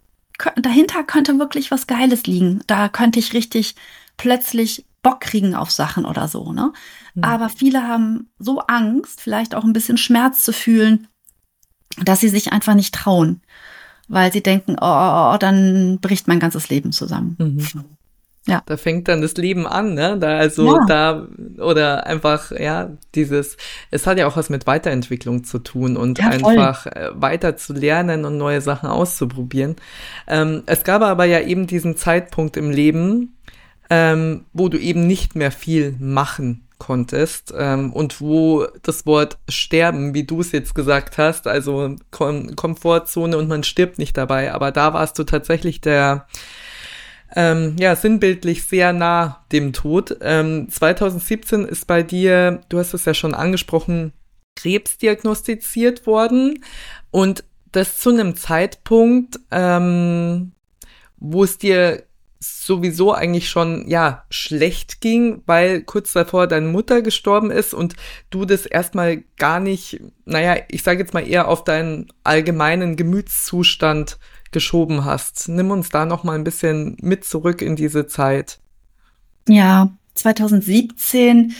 dahinter 0.57 1.05
könnte 1.05 1.38
wirklich 1.38 1.71
was 1.71 1.87
Geiles 1.87 2.25
liegen. 2.25 2.62
Da 2.67 2.88
könnte 2.88 3.19
ich 3.19 3.33
richtig 3.33 3.75
plötzlich 4.17 4.87
Bock 5.03 5.21
kriegen 5.21 5.55
auf 5.55 5.71
Sachen 5.71 6.05
oder 6.05 6.29
so, 6.29 6.53
ne? 6.53 6.73
Mhm. 7.14 7.25
Aber 7.25 7.49
viele 7.49 7.87
haben 7.87 8.31
so 8.38 8.61
Angst, 8.61 9.21
vielleicht 9.21 9.55
auch 9.55 9.64
ein 9.64 9.73
bisschen 9.73 9.99
Schmerz 9.99 10.43
zu 10.43 10.52
fühlen, 10.52 11.08
dass 12.02 12.21
sie 12.21 12.28
sich 12.28 12.52
einfach 12.52 12.75
nicht 12.75 12.95
trauen, 12.95 13.43
weil 14.08 14.32
sie 14.32 14.43
denken, 14.43 14.76
oh, 14.80 14.85
oh, 14.85 15.32
oh 15.35 15.37
dann 15.39 15.99
bricht 16.00 16.26
mein 16.26 16.41
ganzes 16.41 16.69
Leben 16.69 16.91
zusammen. 16.91 17.37
Mhm. 17.39 17.85
Ja. 18.47 18.63
Da 18.67 18.76
fängt 18.76 19.09
dann 19.09 19.23
das 19.23 19.35
Leben 19.35 19.67
an, 19.67 19.95
ne? 19.95 20.19
Da 20.19 20.37
also 20.37 20.76
ja. 20.76 20.85
da 20.87 21.28
oder 21.59 22.07
einfach 22.07 22.50
ja 22.50 22.91
dieses. 23.15 23.57
Es 23.91 24.07
hat 24.07 24.19
ja 24.19 24.26
auch 24.26 24.37
was 24.37 24.50
mit 24.50 24.67
Weiterentwicklung 24.67 25.45
zu 25.45 25.59
tun 25.59 25.97
und 25.97 26.19
ja, 26.19 26.28
einfach 26.28 26.87
äh, 26.87 27.11
weiter 27.15 27.57
zu 27.57 27.73
lernen 27.73 28.26
und 28.26 28.37
neue 28.37 28.61
Sachen 28.61 28.91
auszuprobieren. 28.91 29.76
Ähm, 30.28 30.63
es 30.67 30.85
gab 30.85 31.00
aber 31.00 31.25
ja 31.25 31.41
eben 31.41 31.67
diesen 31.67 31.97
Zeitpunkt 31.97 32.59
im 32.59 32.71
Leben, 32.71 33.35
ähm, 33.89 34.45
wo 34.52 34.69
du 34.69 34.78
eben 34.78 35.07
nicht 35.07 35.37
mehr 35.37 35.50
viel 35.50 35.97
machen 35.99 36.65
konntest 36.76 37.54
ähm, 37.57 37.95
und 37.95 38.21
wo 38.21 38.67
das 38.83 39.07
Wort 39.07 39.39
sterben, 39.49 40.13
wie 40.13 40.25
du 40.25 40.41
es 40.41 40.52
jetzt 40.52 40.75
gesagt 40.75 41.17
hast, 41.17 41.47
also 41.47 41.97
Kom 42.11 42.54
Komfortzone 42.57 43.39
und 43.39 43.49
man 43.49 43.63
stirbt 43.63 43.99
nicht 43.99 44.19
dabei, 44.19 44.52
aber 44.52 44.71
da 44.71 44.93
warst 44.93 45.19
du 45.19 45.25
tatsächlich 45.25 45.80
der 45.80 46.26
ähm, 47.34 47.76
ja, 47.78 47.97
sinnbildlich 47.97 48.64
sehr 48.64 48.92
nah 48.92 49.44
dem 49.52 49.73
Tod. 49.73 50.16
Ähm, 50.20 50.68
2017 50.70 51.64
ist 51.64 51.86
bei 51.86 52.02
dir, 52.02 52.60
du 52.68 52.78
hast 52.78 52.94
es 52.94 53.04
ja 53.04 53.14
schon 53.14 53.34
angesprochen, 53.34 54.12
Krebs 54.56 54.99
diagnostiziert 54.99 56.06
worden 56.06 56.62
und 57.10 57.44
das 57.73 57.99
zu 57.99 58.10
einem 58.10 58.36
Zeitpunkt, 58.36 59.40
ähm, 59.50 60.52
wo 61.16 61.42
es 61.42 61.58
dir 61.58 62.04
sowieso 62.38 63.12
eigentlich 63.12 63.49
schon 63.49 63.88
ja 63.88 64.25
schlecht 64.30 65.00
ging, 65.00 65.42
weil 65.47 65.82
kurz 65.82 66.12
davor 66.12 66.47
deine 66.47 66.68
Mutter 66.68 67.02
gestorben 67.02 67.50
ist 67.50 67.75
und 67.75 67.97
du 68.30 68.44
das 68.44 68.66
erstmal 68.66 69.25
gar 69.38 69.60
nicht, 69.60 70.00
naja, 70.25 70.56
ich 70.68 70.82
sage 70.82 71.00
jetzt 71.00 71.14
mal 71.14 71.26
eher 71.26 71.49
auf 71.49 71.64
deinen 71.64 72.12
allgemeinen 72.23 72.97
Gemütszustand 72.97 74.18
geschoben 74.54 75.04
hast. 75.04 75.49
Nimm 75.50 75.71
uns 75.71 75.90
da 75.90 76.06
noch 76.06 76.25
mal 76.25 76.34
ein 76.34 76.45
bisschen 76.45 76.97
mit 77.02 77.26
zurück 77.26 77.60
in 77.60 77.76
diese 77.76 78.06
Zeit. 78.06 78.58
Ja, 79.47 79.90
2017 80.14 81.54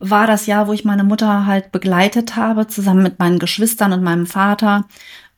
war 0.00 0.26
das 0.26 0.46
Jahr, 0.46 0.66
wo 0.66 0.72
ich 0.72 0.84
meine 0.84 1.04
Mutter 1.04 1.46
halt 1.46 1.72
begleitet 1.72 2.34
habe, 2.34 2.66
zusammen 2.66 3.02
mit 3.02 3.18
meinen 3.18 3.38
Geschwistern 3.38 3.92
und 3.92 4.02
meinem 4.02 4.26
Vater 4.26 4.86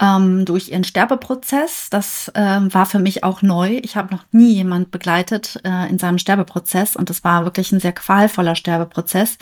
ähm, 0.00 0.44
durch 0.44 0.70
ihren 0.70 0.84
Sterbeprozess. 0.84 1.88
Das 1.90 2.30
ähm, 2.36 2.72
war 2.72 2.86
für 2.86 3.00
mich 3.00 3.24
auch 3.24 3.42
neu. 3.42 3.80
Ich 3.82 3.96
habe 3.96 4.14
noch 4.14 4.24
nie 4.30 4.54
jemand 4.54 4.92
begleitet 4.92 5.60
äh, 5.64 5.90
in 5.90 5.98
seinem 5.98 6.18
Sterbeprozess 6.18 6.94
und 6.94 7.10
das 7.10 7.24
war 7.24 7.44
wirklich 7.44 7.72
ein 7.72 7.80
sehr 7.80 7.92
qualvoller 7.92 8.54
Sterbeprozess, 8.54 9.36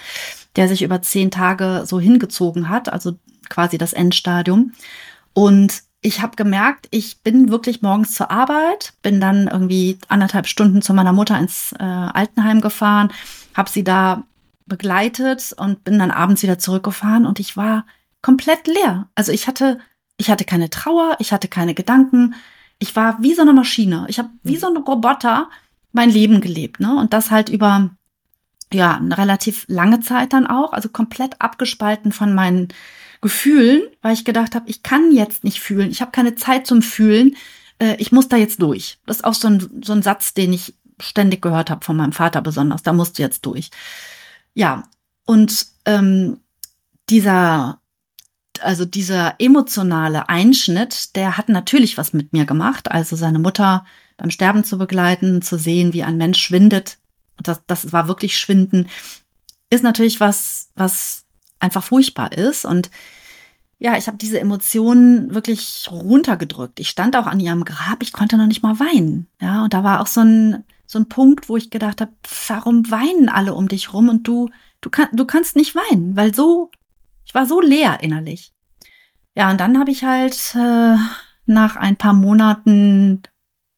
der 0.57 0.69
sich 0.69 0.83
über 0.83 1.03
zehn 1.03 1.31
Tage 1.31 1.83
so 1.85 2.01
hingezogen 2.01 2.71
hat, 2.71 2.91
also 2.91 3.19
quasi 3.51 3.77
das 3.77 3.93
Endstadium. 3.93 4.73
Und 5.35 5.83
ich 6.03 6.23
habe 6.23 6.37
gemerkt, 6.37 6.89
ich 6.91 7.23
bin 7.23 7.51
wirklich 7.51 7.83
morgens 7.83 8.15
zur 8.15 8.31
Arbeit, 8.31 8.95
bin 9.03 9.21
dann 9.21 9.49
irgendwie 9.49 9.99
anderthalb 10.09 10.47
Stunden 10.47 10.81
zu 10.81 10.95
meiner 10.95 11.13
Mutter 11.13 11.39
ins 11.39 11.73
äh, 11.79 11.83
Altenheim 11.83 12.61
gefahren, 12.61 13.13
habe 13.55 13.69
sie 13.69 13.85
da 13.85 14.25
begleitet 14.67 15.55
und 15.57 15.85
bin 15.85 15.99
dann 15.99 16.11
abends 16.11 16.43
wieder 16.43 16.59
zurückgefahren 16.59 17.27
und 17.27 17.39
ich 17.39 17.57
war 17.57 17.85
komplett 18.23 18.67
leer. 18.67 19.09
Also 19.15 19.33
ich 19.33 19.47
hatte, 19.47 19.79
ich 20.17 20.31
hatte 20.31 20.45
keine 20.45 20.71
Trauer, 20.71 21.17
ich 21.19 21.33
hatte 21.33 21.49
keine 21.49 21.75
Gedanken. 21.75 22.35
Ich 22.79 22.97
war 22.97 23.23
wie 23.23 23.35
so 23.35 23.43
eine 23.43 23.53
Maschine. 23.53 24.07
Ich 24.09 24.19
habe 24.19 24.31
wie 24.43 24.57
so 24.57 24.69
ein 24.69 24.77
Roboter 24.77 25.51
mein 25.93 26.09
Leben 26.09 26.41
gelebt, 26.41 26.81
ne? 26.81 26.97
Und 26.97 27.13
das 27.13 27.31
halt 27.31 27.49
über 27.49 27.91
ja 28.73 28.97
eine 28.97 29.19
relativ 29.19 29.65
lange 29.69 30.01
Zeit 30.01 30.33
dann 30.33 30.47
auch, 30.47 30.73
also 30.73 30.89
komplett 30.89 31.41
abgespalten 31.41 32.13
von 32.13 32.33
meinen 32.33 32.69
Gefühlen, 33.21 33.83
weil 34.03 34.15
ich 34.15 34.25
gedacht 34.25 34.55
habe, 34.55 34.69
ich 34.69 34.83
kann 34.83 35.13
jetzt 35.13 35.45
nicht 35.45 35.61
fühlen, 35.61 35.91
ich 35.91 36.01
habe 36.01 36.11
keine 36.11 36.35
Zeit 36.37 36.67
zum 36.67 36.83
Fühlen, 36.83 37.37
äh, 37.79 37.97
ich 37.97 38.13
muss 38.13 38.29
da 38.29 38.37
jetzt 38.37 38.63
durch. 38.63 38.99
Das 39.07 39.19
ist 39.19 39.25
auch 39.25 39.35
so 39.35 39.49
ein, 39.49 39.83
so 39.85 39.93
ein 39.93 40.03
Satz, 40.03 40.35
den 40.35 40.53
ich 40.53 40.75
ständig 41.01 41.43
gehört 41.43 41.71
habe 41.71 41.85
von 41.85 41.97
meinem 41.97 42.13
Vater 42.13 42.41
besonders, 42.43 42.83
da 42.83 42.93
musst 42.93 43.19
du 43.19 43.23
jetzt 43.23 43.45
durch. 43.47 43.71
Ja, 44.55 44.85
und 45.27 45.67
ähm, 45.85 46.41
dieser, 47.09 47.81
also 48.61 48.85
dieser 48.85 49.35
emotionale 49.39 50.29
Einschnitt, 50.29 51.17
der 51.17 51.37
hat 51.37 51.49
natürlich 51.49 51.99
was 51.99 52.13
mit 52.13 52.33
mir 52.33 52.47
gemacht. 52.47 52.91
Also 52.91 53.17
seine 53.17 53.39
Mutter 53.39 53.85
beim 54.17 54.31
Sterben 54.31 54.65
zu 54.65 54.77
begleiten, 54.79 55.43
zu 55.43 55.57
sehen, 55.57 55.93
wie 55.93 56.03
ein 56.03 56.17
Mensch 56.17 56.41
schwindet, 56.41 56.99
das, 57.43 57.63
das 57.67 57.93
war 57.93 58.09
wirklich 58.09 58.39
Schwinden, 58.39 58.89
ist 59.71 59.83
natürlich 59.83 60.21
was, 60.21 60.71
was 60.75 61.25
einfach 61.61 61.85
furchtbar 61.85 62.33
ist. 62.33 62.65
Und 62.65 62.91
ja, 63.79 63.97
ich 63.97 64.07
habe 64.07 64.19
diese 64.19 64.41
Emotionen 64.41 65.35
wirklich 65.35 65.89
runtergedrückt. 65.91 66.81
Ich 66.81 66.89
stand 66.91 67.17
auch 67.17 67.27
an 67.27 67.41
ihrem 67.41 67.65
Grab, 67.65 68.03
ich 68.03 68.13
konnte 68.13 68.37
noch 68.37 68.47
nicht 68.47 68.63
mal 68.63 68.79
weinen. 68.79 69.27
Ja, 69.41 69.65
und 69.65 69.73
da 69.73 69.85
war 69.85 70.01
auch 70.01 70.07
so 70.07 70.21
ein, 70.21 70.65
so 70.87 70.99
ein 70.99 71.09
Punkt, 71.09 71.49
wo 71.49 71.57
ich 71.57 71.71
gedacht 71.71 72.01
habe, 72.01 72.13
warum 72.49 72.91
weinen 72.91 73.29
alle 73.29 73.55
um 73.55 73.69
dich 73.69 73.93
rum 73.93 74.09
und 74.09 74.27
du, 74.27 74.51
du, 74.81 74.91
kann, 74.91 75.09
du 75.13 75.25
kannst 75.25 75.57
nicht 75.57 75.75
weinen, 75.75 76.17
weil 76.17 76.35
so, 76.35 76.71
ich 77.25 77.35
war 77.35 77.47
so 77.47 77.61
leer 77.61 78.03
innerlich. 78.03 78.53
Ja, 79.35 79.51
und 79.51 79.61
dann 79.61 79.79
habe 79.79 79.91
ich 79.91 80.05
halt 80.05 80.55
äh, 80.55 80.97
nach 81.47 81.77
ein 81.77 81.97
paar 81.97 82.13
Monaten 82.13 83.23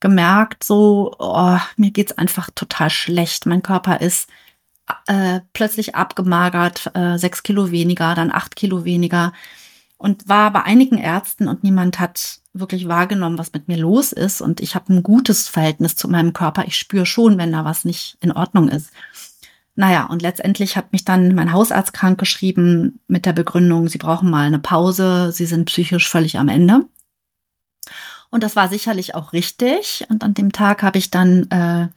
gemerkt, 0.00 0.64
so, 0.64 1.14
oh, 1.18 1.58
mir 1.76 1.90
geht's 1.92 2.18
einfach 2.18 2.50
total 2.54 2.90
schlecht. 2.90 3.46
Mein 3.46 3.62
Körper 3.62 4.00
ist 4.00 4.28
äh, 5.06 5.40
plötzlich 5.52 5.94
abgemagert, 5.94 6.90
äh, 6.94 7.18
sechs 7.18 7.42
Kilo 7.42 7.70
weniger, 7.70 8.14
dann 8.14 8.32
acht 8.32 8.56
Kilo 8.56 8.84
weniger 8.84 9.32
und 10.02 10.28
war 10.28 10.52
bei 10.52 10.64
einigen 10.64 10.98
Ärzten 10.98 11.46
und 11.46 11.62
niemand 11.62 12.00
hat 12.00 12.40
wirklich 12.52 12.88
wahrgenommen, 12.88 13.38
was 13.38 13.52
mit 13.52 13.68
mir 13.68 13.76
los 13.76 14.10
ist. 14.10 14.40
Und 14.40 14.60
ich 14.60 14.74
habe 14.74 14.92
ein 14.92 15.04
gutes 15.04 15.48
Verhältnis 15.48 15.94
zu 15.94 16.08
meinem 16.08 16.32
Körper. 16.32 16.64
Ich 16.66 16.76
spüre 16.76 17.06
schon, 17.06 17.38
wenn 17.38 17.52
da 17.52 17.64
was 17.64 17.84
nicht 17.84 18.16
in 18.20 18.32
Ordnung 18.32 18.68
ist. 18.68 18.90
Naja, 19.76 20.06
und 20.06 20.20
letztendlich 20.20 20.76
hat 20.76 20.92
mich 20.92 21.04
dann 21.04 21.36
mein 21.36 21.52
Hausarzt 21.52 21.92
krank 21.94 22.18
geschrieben 22.18 22.98
mit 23.06 23.26
der 23.26 23.32
Begründung, 23.32 23.88
sie 23.88 23.98
brauchen 23.98 24.28
mal 24.28 24.46
eine 24.46 24.58
Pause, 24.58 25.30
sie 25.32 25.46
sind 25.46 25.66
psychisch 25.66 26.08
völlig 26.08 26.36
am 26.36 26.48
Ende. 26.48 26.84
Und 28.30 28.42
das 28.42 28.56
war 28.56 28.68
sicherlich 28.68 29.14
auch 29.14 29.32
richtig. 29.32 30.04
Und 30.08 30.24
an 30.24 30.34
dem 30.34 30.50
Tag 30.50 30.82
habe 30.82 30.98
ich 30.98 31.10
dann 31.10 31.48
äh, 31.50 31.88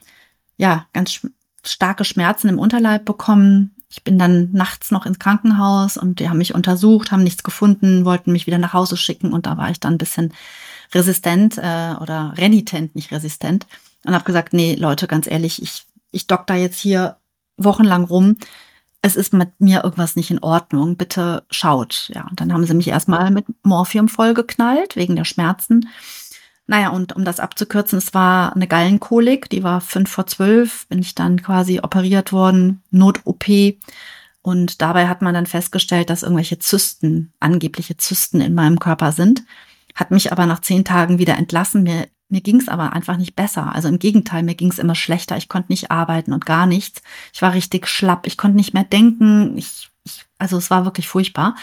ja 0.57 0.85
ganz 0.93 1.25
starke 1.71 2.05
Schmerzen 2.05 2.49
im 2.49 2.59
Unterleib 2.59 3.05
bekommen, 3.05 3.75
ich 3.89 4.03
bin 4.03 4.19
dann 4.19 4.51
nachts 4.51 4.91
noch 4.91 5.05
ins 5.05 5.19
Krankenhaus 5.19 5.95
und 5.97 6.19
die 6.19 6.29
haben 6.29 6.39
mich 6.39 6.53
untersucht, 6.53 7.11
haben 7.11 7.23
nichts 7.23 7.43
gefunden, 7.43 8.03
wollten 8.03 8.31
mich 8.31 8.47
wieder 8.47 8.57
nach 8.57 8.73
Hause 8.73 8.97
schicken 8.97 9.31
und 9.31 9.45
da 9.45 9.57
war 9.57 9.69
ich 9.69 9.79
dann 9.79 9.93
ein 9.93 9.99
bisschen 9.99 10.33
resistent 10.93 11.57
äh, 11.57 11.93
oder 12.01 12.33
renitent, 12.37 12.95
nicht 12.95 13.11
resistent 13.11 13.67
und 14.05 14.13
habe 14.13 14.23
gesagt, 14.23 14.53
nee, 14.53 14.75
Leute, 14.75 15.07
ganz 15.07 15.27
ehrlich, 15.27 15.61
ich, 15.61 15.85
ich 16.11 16.27
dock 16.27 16.47
da 16.47 16.55
jetzt 16.55 16.79
hier 16.79 17.17
wochenlang 17.57 18.03
rum. 18.05 18.37
Es 19.01 19.15
ist 19.15 19.33
mit 19.33 19.49
mir 19.59 19.83
irgendwas 19.83 20.15
nicht 20.15 20.31
in 20.31 20.39
Ordnung. 20.39 20.97
Bitte 20.97 21.43
schaut. 21.51 22.09
Ja, 22.13 22.25
und 22.29 22.41
dann 22.41 22.51
haben 22.51 22.65
sie 22.65 22.73
mich 22.73 22.87
erstmal 22.87 23.31
mit 23.31 23.45
Morphium 23.63 24.07
vollgeknallt 24.07 24.95
wegen 24.95 25.15
der 25.15 25.25
Schmerzen. 25.25 25.89
Naja, 26.67 26.89
und 26.89 27.15
um 27.15 27.23
das 27.25 27.39
abzukürzen, 27.39 27.99
es 27.99 28.13
war 28.13 28.55
eine 28.55 28.67
Gallenkolik, 28.67 29.49
die 29.49 29.63
war 29.63 29.81
fünf 29.81 30.09
vor 30.09 30.25
zwölf, 30.25 30.87
bin 30.87 30.99
ich 30.99 31.13
dann 31.13 31.41
quasi 31.41 31.79
operiert 31.79 32.31
worden, 32.31 32.81
Not-OP. 32.89 33.45
Und 34.41 34.81
dabei 34.81 35.07
hat 35.07 35.21
man 35.21 35.33
dann 35.33 35.45
festgestellt, 35.45 36.09
dass 36.09 36.23
irgendwelche 36.23 36.59
Zysten, 36.59 37.33
angebliche 37.39 37.97
Zysten 37.97 38.41
in 38.41 38.55
meinem 38.55 38.79
Körper 38.79 39.11
sind. 39.11 39.43
Hat 39.93 40.11
mich 40.11 40.31
aber 40.31 40.45
nach 40.45 40.61
zehn 40.61 40.83
Tagen 40.83 41.19
wieder 41.19 41.37
entlassen. 41.37 41.83
Mir, 41.83 42.07
mir 42.29 42.41
ging 42.41 42.59
es 42.59 42.67
aber 42.67 42.93
einfach 42.93 43.17
nicht 43.17 43.35
besser. 43.35 43.73
Also 43.73 43.87
im 43.87 43.99
Gegenteil, 43.99 44.43
mir 44.43 44.55
ging 44.55 44.71
es 44.71 44.79
immer 44.79 44.95
schlechter. 44.95 45.37
Ich 45.37 45.49
konnte 45.49 45.71
nicht 45.71 45.91
arbeiten 45.91 46.33
und 46.33 46.45
gar 46.45 46.65
nichts. 46.65 47.01
Ich 47.33 47.41
war 47.41 47.53
richtig 47.53 47.87
schlapp. 47.87 48.27
Ich 48.27 48.37
konnte 48.37 48.57
nicht 48.57 48.73
mehr 48.73 48.83
denken. 48.83 49.57
Ich, 49.57 49.89
ich, 50.03 50.25
also 50.37 50.57
es 50.57 50.69
war 50.69 50.85
wirklich 50.85 51.07
furchtbar. 51.07 51.55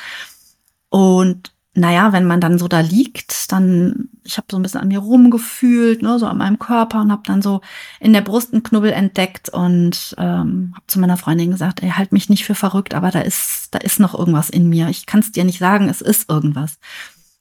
Und 0.88 1.51
naja, 1.74 2.12
wenn 2.12 2.26
man 2.26 2.40
dann 2.40 2.58
so 2.58 2.68
da 2.68 2.80
liegt, 2.80 3.50
dann, 3.50 4.10
ich 4.24 4.36
habe 4.36 4.46
so 4.50 4.58
ein 4.58 4.62
bisschen 4.62 4.80
an 4.80 4.88
mir 4.88 4.98
rumgefühlt, 4.98 6.02
ne, 6.02 6.18
so 6.18 6.26
an 6.26 6.36
meinem 6.36 6.58
Körper 6.58 7.00
und 7.00 7.10
habe 7.10 7.22
dann 7.24 7.40
so 7.40 7.62
in 7.98 8.12
der 8.12 8.20
Brust 8.20 8.52
einen 8.52 8.62
Knubbel 8.62 8.92
entdeckt 8.92 9.48
und 9.48 10.14
ähm, 10.18 10.72
habe 10.74 10.86
zu 10.86 11.00
meiner 11.00 11.16
Freundin 11.16 11.50
gesagt, 11.50 11.82
ey, 11.82 11.90
halt 11.90 12.12
mich 12.12 12.28
nicht 12.28 12.44
für 12.44 12.54
verrückt, 12.54 12.94
aber 12.94 13.10
da 13.10 13.20
ist, 13.20 13.68
da 13.70 13.78
ist 13.78 14.00
noch 14.00 14.18
irgendwas 14.18 14.50
in 14.50 14.68
mir. 14.68 14.88
Ich 14.88 15.06
kann 15.06 15.20
es 15.20 15.32
dir 15.32 15.44
nicht 15.44 15.58
sagen, 15.58 15.88
es 15.88 16.02
ist 16.02 16.28
irgendwas. 16.28 16.78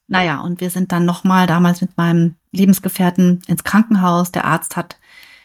Naja, 0.07 0.39
und 0.39 0.61
wir 0.61 0.69
sind 0.69 0.93
dann 0.93 1.05
nochmal 1.05 1.45
damals 1.45 1.81
mit 1.81 1.97
meinem 1.97 2.35
Lebensgefährten 2.51 3.41
ins 3.47 3.65
Krankenhaus. 3.65 4.31
Der 4.31 4.45
Arzt 4.45 4.77
hat 4.77 4.97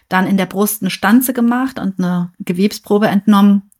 dann 0.08 0.28
in 0.28 0.36
der 0.36 0.46
Brust 0.46 0.82
eine 0.82 0.90
Stanze 0.90 1.32
gemacht 1.32 1.80
und 1.80 1.98
eine 1.98 2.32
Gewebsprobe 2.38 3.08
entnommen. 3.08 3.70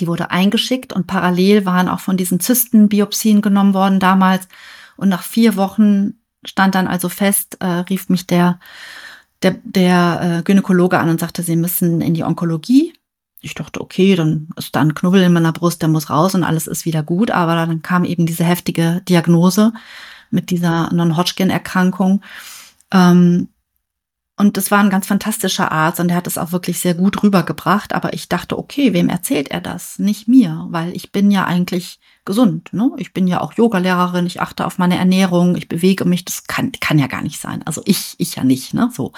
Die 0.00 0.06
wurde 0.06 0.30
eingeschickt 0.30 0.92
und 0.92 1.06
parallel 1.06 1.66
waren 1.66 1.88
auch 1.88 2.00
von 2.00 2.16
diesen 2.16 2.40
Zystenbiopsien 2.40 3.42
genommen 3.42 3.74
worden 3.74 4.00
damals. 4.00 4.48
Und 4.96 5.08
nach 5.08 5.22
vier 5.22 5.56
Wochen 5.56 6.14
stand 6.44 6.74
dann 6.74 6.86
also 6.86 7.08
fest, 7.08 7.58
äh, 7.60 7.66
rief 7.66 8.08
mich 8.08 8.26
der, 8.26 8.58
der, 9.42 9.56
der 9.64 10.38
äh, 10.38 10.42
Gynäkologe 10.42 10.98
an 10.98 11.10
und 11.10 11.20
sagte, 11.20 11.42
sie 11.42 11.56
müssen 11.56 12.00
in 12.00 12.14
die 12.14 12.24
Onkologie. 12.24 12.94
Ich 13.42 13.54
dachte, 13.54 13.80
okay, 13.80 14.16
dann 14.16 14.48
ist 14.56 14.74
da 14.74 14.80
ein 14.80 14.94
Knubbel 14.94 15.22
in 15.22 15.32
meiner 15.32 15.52
Brust, 15.52 15.80
der 15.82 15.88
muss 15.88 16.10
raus 16.10 16.34
und 16.34 16.44
alles 16.44 16.66
ist 16.66 16.84
wieder 16.84 17.02
gut. 17.02 17.30
Aber 17.30 17.54
dann 17.54 17.82
kam 17.82 18.04
eben 18.04 18.26
diese 18.26 18.44
heftige 18.44 19.02
Diagnose 19.08 19.72
mit 20.30 20.50
dieser 20.50 20.92
Non-Hodgkin-Erkrankung. 20.92 22.22
Ähm, 22.92 23.48
und 24.40 24.56
das 24.56 24.70
war 24.70 24.78
ein 24.78 24.88
ganz 24.88 25.06
fantastischer 25.06 25.70
Arzt 25.70 26.00
und 26.00 26.08
der 26.08 26.16
hat 26.16 26.26
es 26.26 26.38
auch 26.38 26.50
wirklich 26.50 26.80
sehr 26.80 26.94
gut 26.94 27.22
rübergebracht. 27.22 27.92
Aber 27.92 28.14
ich 28.14 28.26
dachte, 28.26 28.58
okay, 28.58 28.94
wem 28.94 29.10
erzählt 29.10 29.50
er 29.50 29.60
das? 29.60 29.98
Nicht 29.98 30.28
mir, 30.28 30.66
weil 30.70 30.96
ich 30.96 31.12
bin 31.12 31.30
ja 31.30 31.44
eigentlich 31.44 32.00
gesund. 32.24 32.72
Ne? 32.72 32.90
Ich 32.96 33.12
bin 33.12 33.26
ja 33.26 33.42
auch 33.42 33.52
Yogalehrerin, 33.52 34.24
ich 34.24 34.40
achte 34.40 34.64
auf 34.64 34.78
meine 34.78 34.96
Ernährung, 34.96 35.56
ich 35.56 35.68
bewege 35.68 36.06
mich. 36.06 36.24
Das 36.24 36.44
kann, 36.44 36.72
kann 36.80 36.98
ja 36.98 37.06
gar 37.06 37.20
nicht 37.20 37.38
sein. 37.38 37.62
Also 37.66 37.82
ich, 37.84 38.14
ich 38.16 38.36
ja 38.36 38.42
nicht. 38.42 38.72
Ne? 38.72 38.90
So 38.94 39.12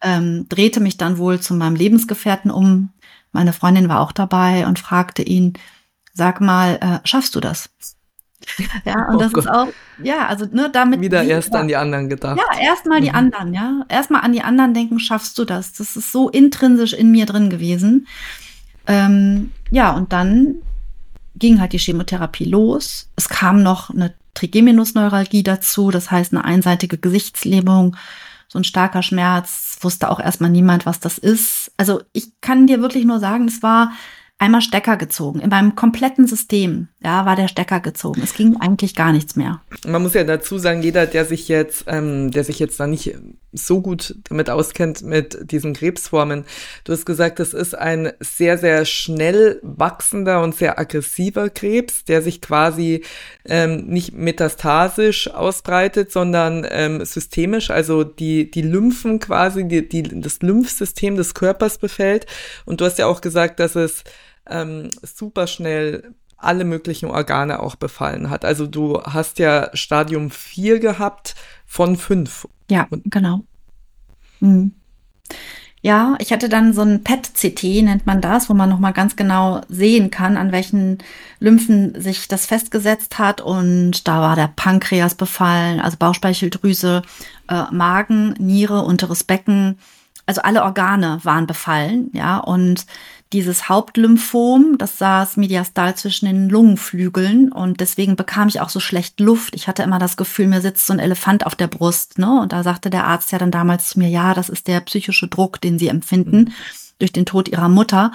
ähm, 0.00 0.46
drehte 0.48 0.80
mich 0.80 0.96
dann 0.96 1.18
wohl 1.18 1.38
zu 1.38 1.52
meinem 1.52 1.76
Lebensgefährten 1.76 2.50
um. 2.50 2.94
Meine 3.32 3.52
Freundin 3.52 3.90
war 3.90 4.00
auch 4.00 4.12
dabei 4.12 4.66
und 4.66 4.78
fragte 4.78 5.22
ihn, 5.22 5.52
sag 6.14 6.40
mal, 6.40 6.78
äh, 6.80 7.06
schaffst 7.06 7.34
du 7.34 7.40
das? 7.40 7.68
Ja, 8.84 9.06
und 9.08 9.16
oh 9.16 9.18
das 9.18 9.32
Gott. 9.32 9.44
ist 9.44 9.50
auch, 9.50 9.68
ja, 10.02 10.26
also 10.26 10.46
ne, 10.50 10.70
damit. 10.72 11.00
Wieder 11.00 11.22
erst 11.22 11.54
an 11.54 11.68
die 11.68 11.76
anderen 11.76 12.08
gedacht. 12.08 12.38
Ja, 12.38 12.60
erstmal 12.60 13.00
die 13.00 13.10
mhm. 13.10 13.16
anderen, 13.16 13.54
ja. 13.54 13.84
Erstmal 13.88 14.22
an 14.22 14.32
die 14.32 14.42
anderen 14.42 14.74
denken, 14.74 14.98
schaffst 14.98 15.38
du 15.38 15.44
das? 15.44 15.72
Das 15.72 15.96
ist 15.96 16.12
so 16.12 16.28
intrinsisch 16.28 16.92
in 16.92 17.10
mir 17.10 17.26
drin 17.26 17.50
gewesen. 17.50 18.06
Ähm, 18.86 19.52
ja, 19.70 19.92
und 19.92 20.12
dann 20.12 20.56
ging 21.34 21.60
halt 21.60 21.72
die 21.72 21.78
Chemotherapie 21.78 22.44
los. 22.44 23.10
Es 23.16 23.28
kam 23.28 23.62
noch 23.62 23.90
eine 23.90 24.14
Trigeminusneuralgie 24.34 25.42
dazu, 25.42 25.90
das 25.90 26.10
heißt 26.10 26.32
eine 26.32 26.44
einseitige 26.44 26.98
Gesichtslähmung, 26.98 27.96
so 28.48 28.58
ein 28.58 28.64
starker 28.64 29.02
Schmerz, 29.02 29.78
wusste 29.80 30.10
auch 30.10 30.20
erstmal 30.20 30.50
niemand, 30.50 30.86
was 30.86 31.00
das 31.00 31.18
ist. 31.18 31.72
Also 31.76 32.02
ich 32.12 32.28
kann 32.40 32.66
dir 32.66 32.80
wirklich 32.80 33.04
nur 33.04 33.18
sagen, 33.18 33.48
es 33.48 33.62
war 33.62 33.92
einmal 34.38 34.60
Stecker 34.60 34.96
gezogen. 34.96 35.40
In 35.40 35.50
meinem 35.50 35.74
kompletten 35.74 36.26
System, 36.26 36.88
ja, 37.02 37.24
war 37.26 37.36
der 37.36 37.48
Stecker 37.48 37.80
gezogen. 37.80 38.20
Es 38.22 38.34
ging 38.34 38.56
eigentlich 38.60 38.94
gar 38.94 39.12
nichts 39.12 39.36
mehr. 39.36 39.60
Man 39.86 40.02
muss 40.02 40.14
ja 40.14 40.24
dazu 40.24 40.58
sagen, 40.58 40.82
jeder, 40.82 41.06
der 41.06 41.24
sich 41.24 41.48
jetzt, 41.48 41.84
ähm, 41.86 42.30
der 42.30 42.44
sich 42.44 42.58
jetzt 42.58 42.78
da 42.78 42.86
nicht 42.86 43.14
so 43.56 43.80
gut 43.80 44.14
damit 44.28 44.50
auskennt 44.50 45.02
mit 45.02 45.50
diesen 45.50 45.74
Krebsformen, 45.74 46.44
du 46.84 46.92
hast 46.92 47.06
gesagt, 47.06 47.38
das 47.38 47.54
ist 47.54 47.74
ein 47.76 48.12
sehr, 48.20 48.58
sehr 48.58 48.84
schnell 48.84 49.60
wachsender 49.62 50.42
und 50.42 50.54
sehr 50.54 50.78
aggressiver 50.78 51.50
Krebs, 51.50 52.04
der 52.04 52.22
sich 52.22 52.40
quasi 52.40 53.04
ähm, 53.44 53.86
nicht 53.86 54.12
metastasisch 54.12 55.28
ausbreitet, 55.28 56.12
sondern 56.12 56.66
ähm, 56.70 57.04
systemisch, 57.04 57.70
also 57.70 58.04
die, 58.04 58.50
die 58.50 58.62
Lymphen 58.62 59.18
quasi, 59.18 59.66
die, 59.66 59.88
die, 59.88 60.02
das 60.02 60.40
Lymphsystem 60.42 61.16
des 61.16 61.34
Körpers 61.34 61.78
befällt. 61.78 62.26
Und 62.64 62.80
du 62.80 62.84
hast 62.84 62.98
ja 62.98 63.06
auch 63.06 63.20
gesagt, 63.20 63.60
dass 63.60 63.74
es 63.74 64.04
ähm, 64.48 64.90
super 65.02 65.46
schnell 65.46 66.14
alle 66.36 66.64
möglichen 66.64 67.10
Organe 67.10 67.60
auch 67.60 67.76
befallen 67.76 68.30
hat. 68.30 68.44
Also 68.44 68.66
du 68.66 69.02
hast 69.02 69.38
ja 69.38 69.70
Stadium 69.74 70.30
4 70.30 70.78
gehabt 70.80 71.34
von 71.64 71.96
5. 71.96 72.48
Ja, 72.70 72.86
Und 72.90 73.02
genau. 73.06 73.44
Mhm. 74.40 74.72
Ja, 75.82 76.16
ich 76.18 76.32
hatte 76.32 76.48
dann 76.48 76.72
so 76.72 76.82
ein 76.82 77.04
PET-CT, 77.04 77.82
nennt 77.84 78.06
man 78.06 78.20
das, 78.20 78.50
wo 78.50 78.54
man 78.54 78.68
nochmal 78.68 78.92
ganz 78.92 79.14
genau 79.14 79.60
sehen 79.68 80.10
kann, 80.10 80.36
an 80.36 80.50
welchen 80.50 80.98
Lymphen 81.38 82.00
sich 82.00 82.26
das 82.26 82.46
festgesetzt 82.46 83.20
hat. 83.20 83.40
Und 83.40 84.08
da 84.08 84.20
war 84.20 84.34
der 84.34 84.48
Pankreas 84.48 85.14
befallen, 85.14 85.78
also 85.80 85.96
Bauchspeicheldrüse, 85.96 87.02
äh, 87.48 87.64
Magen, 87.70 88.34
Niere, 88.38 88.82
unteres 88.82 89.22
Becken. 89.22 89.78
Also 90.26 90.42
alle 90.42 90.64
Organe 90.64 91.20
waren 91.22 91.46
befallen, 91.46 92.10
ja. 92.12 92.38
Und 92.38 92.84
dieses 93.32 93.68
Hauptlymphom, 93.68 94.76
das 94.78 94.98
saß 94.98 95.36
mediastal 95.36 95.94
zwischen 95.96 96.26
den 96.26 96.48
Lungenflügeln 96.48 97.50
und 97.50 97.80
deswegen 97.80 98.16
bekam 98.16 98.48
ich 98.48 98.60
auch 98.60 98.68
so 98.68 98.80
schlecht 98.80 99.20
Luft. 99.20 99.54
Ich 99.54 99.66
hatte 99.68 99.82
immer 99.82 99.98
das 99.98 100.16
Gefühl, 100.16 100.46
mir 100.46 100.60
sitzt 100.60 100.86
so 100.86 100.92
ein 100.92 100.98
Elefant 100.98 101.46
auf 101.46 101.54
der 101.54 101.66
Brust, 101.68 102.18
ne? 102.18 102.40
Und 102.40 102.52
da 102.52 102.62
sagte 102.62 102.90
der 102.90 103.04
Arzt 103.04 103.32
ja 103.32 103.38
dann 103.38 103.50
damals 103.50 103.88
zu 103.88 103.98
mir, 103.98 104.08
ja, 104.08 104.34
das 104.34 104.48
ist 104.48 104.68
der 104.68 104.80
psychische 104.80 105.28
Druck, 105.28 105.60
den 105.60 105.78
sie 105.78 105.88
empfinden 105.88 106.38
mhm. 106.38 106.52
durch 106.98 107.12
den 107.12 107.26
Tod 107.26 107.48
ihrer 107.48 107.68
Mutter. 107.68 108.12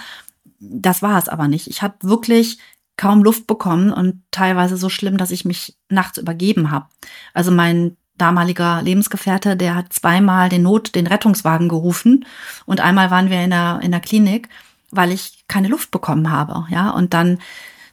Das 0.59 1.01
war 1.01 1.17
es 1.17 1.27
aber 1.29 1.47
nicht. 1.47 1.67
Ich 1.67 1.81
habe 1.81 1.95
wirklich 2.01 2.59
kaum 2.97 3.23
Luft 3.23 3.47
bekommen 3.47 3.91
und 3.91 4.21
teilweise 4.31 4.77
so 4.77 4.87
schlimm, 4.87 5.17
dass 5.17 5.31
ich 5.31 5.43
mich 5.43 5.75
nachts 5.89 6.17
übergeben 6.17 6.71
habe. 6.71 6.85
Also 7.33 7.51
mein 7.51 7.97
damaliger 8.21 8.81
Lebensgefährte, 8.81 9.57
der 9.57 9.75
hat 9.75 9.91
zweimal 9.91 10.49
den 10.49 10.61
Not, 10.61 10.95
den 10.95 11.07
Rettungswagen 11.07 11.67
gerufen 11.67 12.25
und 12.65 12.79
einmal 12.79 13.11
waren 13.11 13.29
wir 13.29 13.43
in 13.43 13.49
der, 13.49 13.79
in 13.81 13.91
der 13.91 13.99
Klinik 13.99 14.47
weil 14.91 15.11
ich 15.11 15.45
keine 15.47 15.69
Luft 15.69 15.89
bekommen 15.91 16.29
habe, 16.29 16.65
ja. 16.69 16.91
Und 16.91 17.13
dann, 17.13 17.39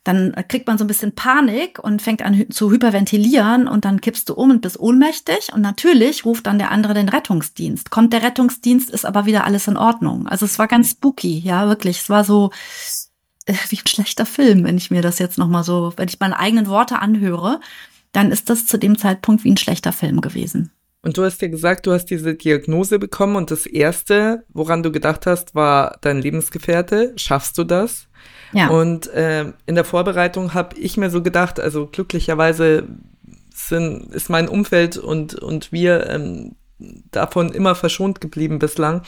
dann 0.05 0.35
kriegt 0.49 0.67
man 0.67 0.79
so 0.79 0.85
ein 0.85 0.89
bisschen 0.89 1.15
Panik 1.15 1.79
und 1.79 2.03
fängt 2.03 2.23
an 2.23 2.47
zu 2.51 2.71
hyperventilieren 2.71 3.69
und 3.69 3.85
dann 3.85 4.01
kippst 4.01 4.29
du 4.29 4.35
um 4.35 4.51
und 4.51 4.61
bist 4.61 4.79
ohnmächtig 4.79 5.53
und 5.53 5.61
natürlich 5.61 6.25
ruft 6.25 6.47
dann 6.47 6.59
der 6.59 6.71
andere 6.71 6.95
den 6.95 7.09
Rettungsdienst. 7.09 7.91
Kommt 7.91 8.13
der 8.13 8.23
Rettungsdienst, 8.23 8.91
ist 8.91 9.07
aber 9.07 9.27
wieder 9.27 9.45
alles 9.45 9.69
in 9.69 9.77
Ordnung. 9.77 10.27
Also 10.27 10.45
es 10.45 10.59
war 10.59 10.67
ganz 10.67 10.91
spooky, 10.91 11.39
ja, 11.39 11.69
wirklich. 11.69 12.01
Es 12.01 12.11
war 12.11 12.25
so 12.25 12.51
äh, 13.47 13.55
wie 13.69 13.79
ein 13.79 13.87
schlechter 13.87 14.27
Film, 14.27 14.65
wenn 14.65 14.77
ich 14.77 14.91
mir 14.91 15.03
das 15.03 15.19
jetzt 15.19 15.39
nochmal 15.39 15.65
so, 15.65 15.93
wenn 15.97 16.09
ich 16.09 16.21
meine 16.21 16.39
eigenen 16.39 16.67
Worte 16.67 17.01
anhöre, 17.01 17.61
dann 18.13 18.33
ist 18.33 18.51
das 18.51 18.67
zu 18.67 18.79
dem 18.79 18.99
Zeitpunkt 18.99 19.45
wie 19.45 19.51
ein 19.51 19.57
schlechter 19.57 19.93
Film 19.93 20.21
gewesen. 20.21 20.73
Und 21.03 21.17
du 21.17 21.25
hast 21.25 21.41
dir 21.41 21.49
gesagt, 21.49 21.87
du 21.87 21.93
hast 21.93 22.07
diese 22.07 22.35
Diagnose 22.35 22.99
bekommen 22.99 23.37
und 23.37 23.51
das 23.51 23.67
erste, 23.67 24.45
woran 24.49 24.83
du 24.83 24.91
gedacht 24.91 25.27
hast, 25.27 25.55
war 25.55 25.97
dein 26.01 26.21
Lebensgefährte. 26.21 27.13
Schaffst 27.17 27.57
du 27.57 27.65
das? 27.65 28.09
Ja. 28.53 28.69
Und 28.69 29.07
äh, 29.09 29.53
in 29.67 29.75
der 29.75 29.85
Vorbereitung 29.85 30.55
habe 30.55 30.77
ich 30.77 30.97
mir 30.97 31.11
so 31.11 31.23
gedacht, 31.23 31.61
also 31.61 31.87
glücklicherweise 31.87 32.89
sind, 33.55 34.13
ist 34.13 34.29
mein 34.29 34.49
Umfeld 34.49 34.97
und, 34.97 35.35
und 35.37 35.73
wir 35.73 36.09
ähm, 36.09 36.57
davon 37.11 37.53
immer 37.53 37.75
verschont 37.75 38.21
geblieben 38.21 38.59
bislang. 38.59 39.03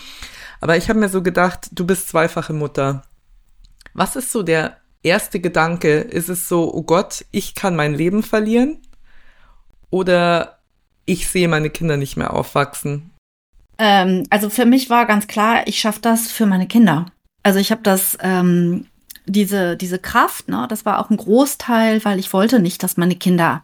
Aber 0.61 0.77
ich 0.77 0.89
habe 0.89 0.99
mir 0.99 1.09
so 1.09 1.23
gedacht, 1.23 1.69
du 1.73 1.87
bist 1.87 2.09
zweifache 2.09 2.53
Mutter. 2.53 3.03
Was 3.95 4.17
ist 4.17 4.31
so 4.31 4.43
der 4.43 4.77
erste 5.03 5.41
Gedanke? 5.41 6.01
Ist 6.01 6.29
es 6.29 6.49
so, 6.49 6.73
oh 6.73 6.83
Gott, 6.83 7.25
ich 7.31 7.55
kann 7.55 7.75
mein 7.77 7.95
Leben 7.95 8.23
verlieren? 8.23 8.79
Oder 9.91 10.59
ich 11.05 11.29
sehe 11.29 11.49
meine 11.49 11.71
Kinder 11.71 11.97
nicht 11.97 12.17
mehr 12.17 12.33
aufwachsen? 12.33 13.11
Ähm, 13.79 14.25
also 14.31 14.51
für 14.51 14.67
mich 14.67 14.91
war 14.91 15.07
ganz 15.07 15.27
klar, 15.27 15.67
ich 15.67 15.81
schaffe 15.81 16.01
das 16.01 16.31
für 16.31 16.47
meine 16.47 16.67
Kinder. 16.67 17.07
Also 17.43 17.59
ich 17.59 17.71
habe 17.71 17.83
das 17.83 18.19
ähm, 18.21 18.87
diese, 19.27 19.77
diese 19.77 19.99
Kraft, 19.99 20.49
ne, 20.49 20.67
das 20.69 20.85
war 20.85 20.99
auch 20.99 21.11
ein 21.11 21.17
Großteil, 21.17 22.05
weil 22.05 22.19
ich 22.19 22.33
wollte 22.33 22.61
nicht, 22.61 22.83
dass 22.83 22.97
meine 22.97 23.17
Kinder 23.17 23.63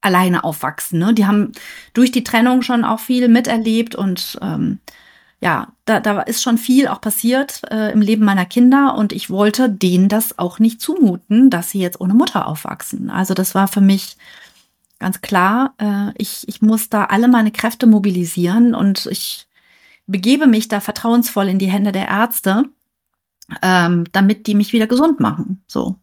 alleine 0.00 0.44
aufwachsen. 0.44 0.98
Ne? 0.98 1.14
Die 1.14 1.26
haben 1.26 1.52
durch 1.94 2.12
die 2.12 2.24
Trennung 2.24 2.62
schon 2.62 2.84
auch 2.84 3.00
viel 3.00 3.28
miterlebt 3.28 3.94
und 3.94 4.38
ähm, 4.42 4.78
ja, 5.40 5.68
da, 5.84 6.00
da 6.00 6.20
ist 6.22 6.42
schon 6.42 6.58
viel 6.58 6.88
auch 6.88 7.00
passiert 7.00 7.62
äh, 7.70 7.92
im 7.92 8.00
Leben 8.00 8.24
meiner 8.24 8.46
Kinder 8.46 8.94
und 8.96 9.12
ich 9.12 9.30
wollte 9.30 9.68
denen 9.68 10.08
das 10.08 10.38
auch 10.38 10.58
nicht 10.58 10.80
zumuten, 10.80 11.50
dass 11.50 11.70
sie 11.70 11.80
jetzt 11.80 12.00
ohne 12.00 12.14
Mutter 12.14 12.46
aufwachsen. 12.46 13.10
Also 13.10 13.34
das 13.34 13.54
war 13.54 13.68
für 13.68 13.80
mich 13.80 14.16
ganz 14.98 15.20
klar, 15.20 15.74
äh, 15.78 16.12
ich, 16.16 16.48
ich 16.48 16.62
muss 16.62 16.88
da 16.88 17.04
alle 17.04 17.28
meine 17.28 17.52
Kräfte 17.52 17.86
mobilisieren 17.86 18.74
und 18.74 19.06
ich 19.06 19.46
begebe 20.06 20.46
mich 20.46 20.68
da 20.68 20.80
vertrauensvoll 20.80 21.48
in 21.48 21.58
die 21.58 21.70
Hände 21.70 21.92
der 21.92 22.08
Ärzte 22.08 22.64
ähm, 23.62 24.04
damit 24.12 24.46
die 24.46 24.54
mich 24.54 24.72
wieder 24.72 24.86
gesund 24.86 25.20
machen. 25.20 25.62
So. 25.66 25.96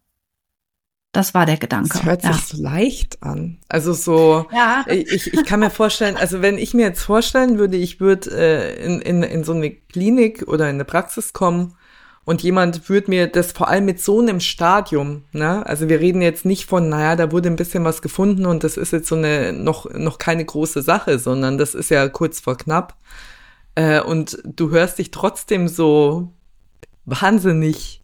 Das 1.12 1.32
war 1.32 1.46
der 1.46 1.58
Gedanke. 1.58 1.90
Das 1.90 2.04
hört 2.04 2.22
sich 2.22 2.30
ja. 2.30 2.42
so 2.44 2.60
leicht 2.60 3.22
an. 3.22 3.58
Also 3.68 3.92
so, 3.92 4.46
ja. 4.52 4.84
ich, 4.88 5.32
ich 5.32 5.44
kann 5.44 5.60
mir 5.60 5.70
vorstellen, 5.70 6.16
also 6.16 6.42
wenn 6.42 6.58
ich 6.58 6.74
mir 6.74 6.86
jetzt 6.86 7.02
vorstellen 7.02 7.56
würde, 7.56 7.76
ich 7.76 8.00
würde 8.00 8.30
äh, 8.30 8.84
in, 8.84 9.00
in, 9.00 9.22
in 9.22 9.44
so 9.44 9.52
eine 9.52 9.70
Klinik 9.70 10.48
oder 10.48 10.68
in 10.68 10.74
eine 10.74 10.84
Praxis 10.84 11.32
kommen 11.32 11.76
und 12.24 12.42
jemand 12.42 12.88
würde 12.88 13.10
mir 13.10 13.26
das 13.26 13.52
vor 13.52 13.68
allem 13.68 13.84
mit 13.84 14.00
so 14.00 14.20
einem 14.20 14.40
Stadium, 14.40 15.24
ne? 15.32 15.64
Also 15.66 15.88
wir 15.88 16.00
reden 16.00 16.22
jetzt 16.22 16.44
nicht 16.46 16.66
von, 16.66 16.88
naja, 16.88 17.16
da 17.16 17.30
wurde 17.32 17.50
ein 17.50 17.56
bisschen 17.56 17.84
was 17.84 18.00
gefunden 18.00 18.46
und 18.46 18.64
das 18.64 18.76
ist 18.76 18.92
jetzt 18.92 19.08
so 19.08 19.14
eine 19.14 19.52
noch, 19.52 19.90
noch 19.92 20.18
keine 20.18 20.44
große 20.44 20.82
Sache, 20.82 21.18
sondern 21.18 21.58
das 21.58 21.74
ist 21.74 21.90
ja 21.90 22.08
kurz 22.08 22.40
vor 22.40 22.56
knapp. 22.56 22.96
Äh, 23.74 24.00
und 24.00 24.38
du 24.44 24.70
hörst 24.70 24.98
dich 24.98 25.10
trotzdem 25.10 25.68
so 25.68 26.32
wahnsinnig, 27.04 28.02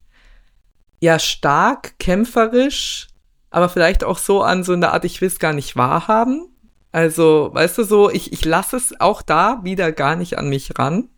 ja, 1.00 1.18
stark, 1.18 1.98
kämpferisch, 1.98 3.08
aber 3.50 3.70
vielleicht 3.70 4.04
auch 4.04 4.18
so 4.18 4.42
an 4.42 4.64
so 4.64 4.74
eine 4.74 4.92
Art, 4.92 5.06
ich 5.06 5.20
will 5.22 5.28
es 5.28 5.38
gar 5.38 5.54
nicht 5.54 5.76
wahrhaben. 5.76 6.48
Also, 6.92 7.50
weißt 7.52 7.78
du, 7.78 7.84
so, 7.84 8.10
ich, 8.10 8.32
ich 8.32 8.44
lasse 8.44 8.76
es 8.76 9.00
auch 9.00 9.22
da 9.22 9.60
wieder 9.62 9.92
gar 9.92 10.16
nicht 10.16 10.38
an 10.38 10.48
mich 10.48 10.78
ran. 10.78 11.08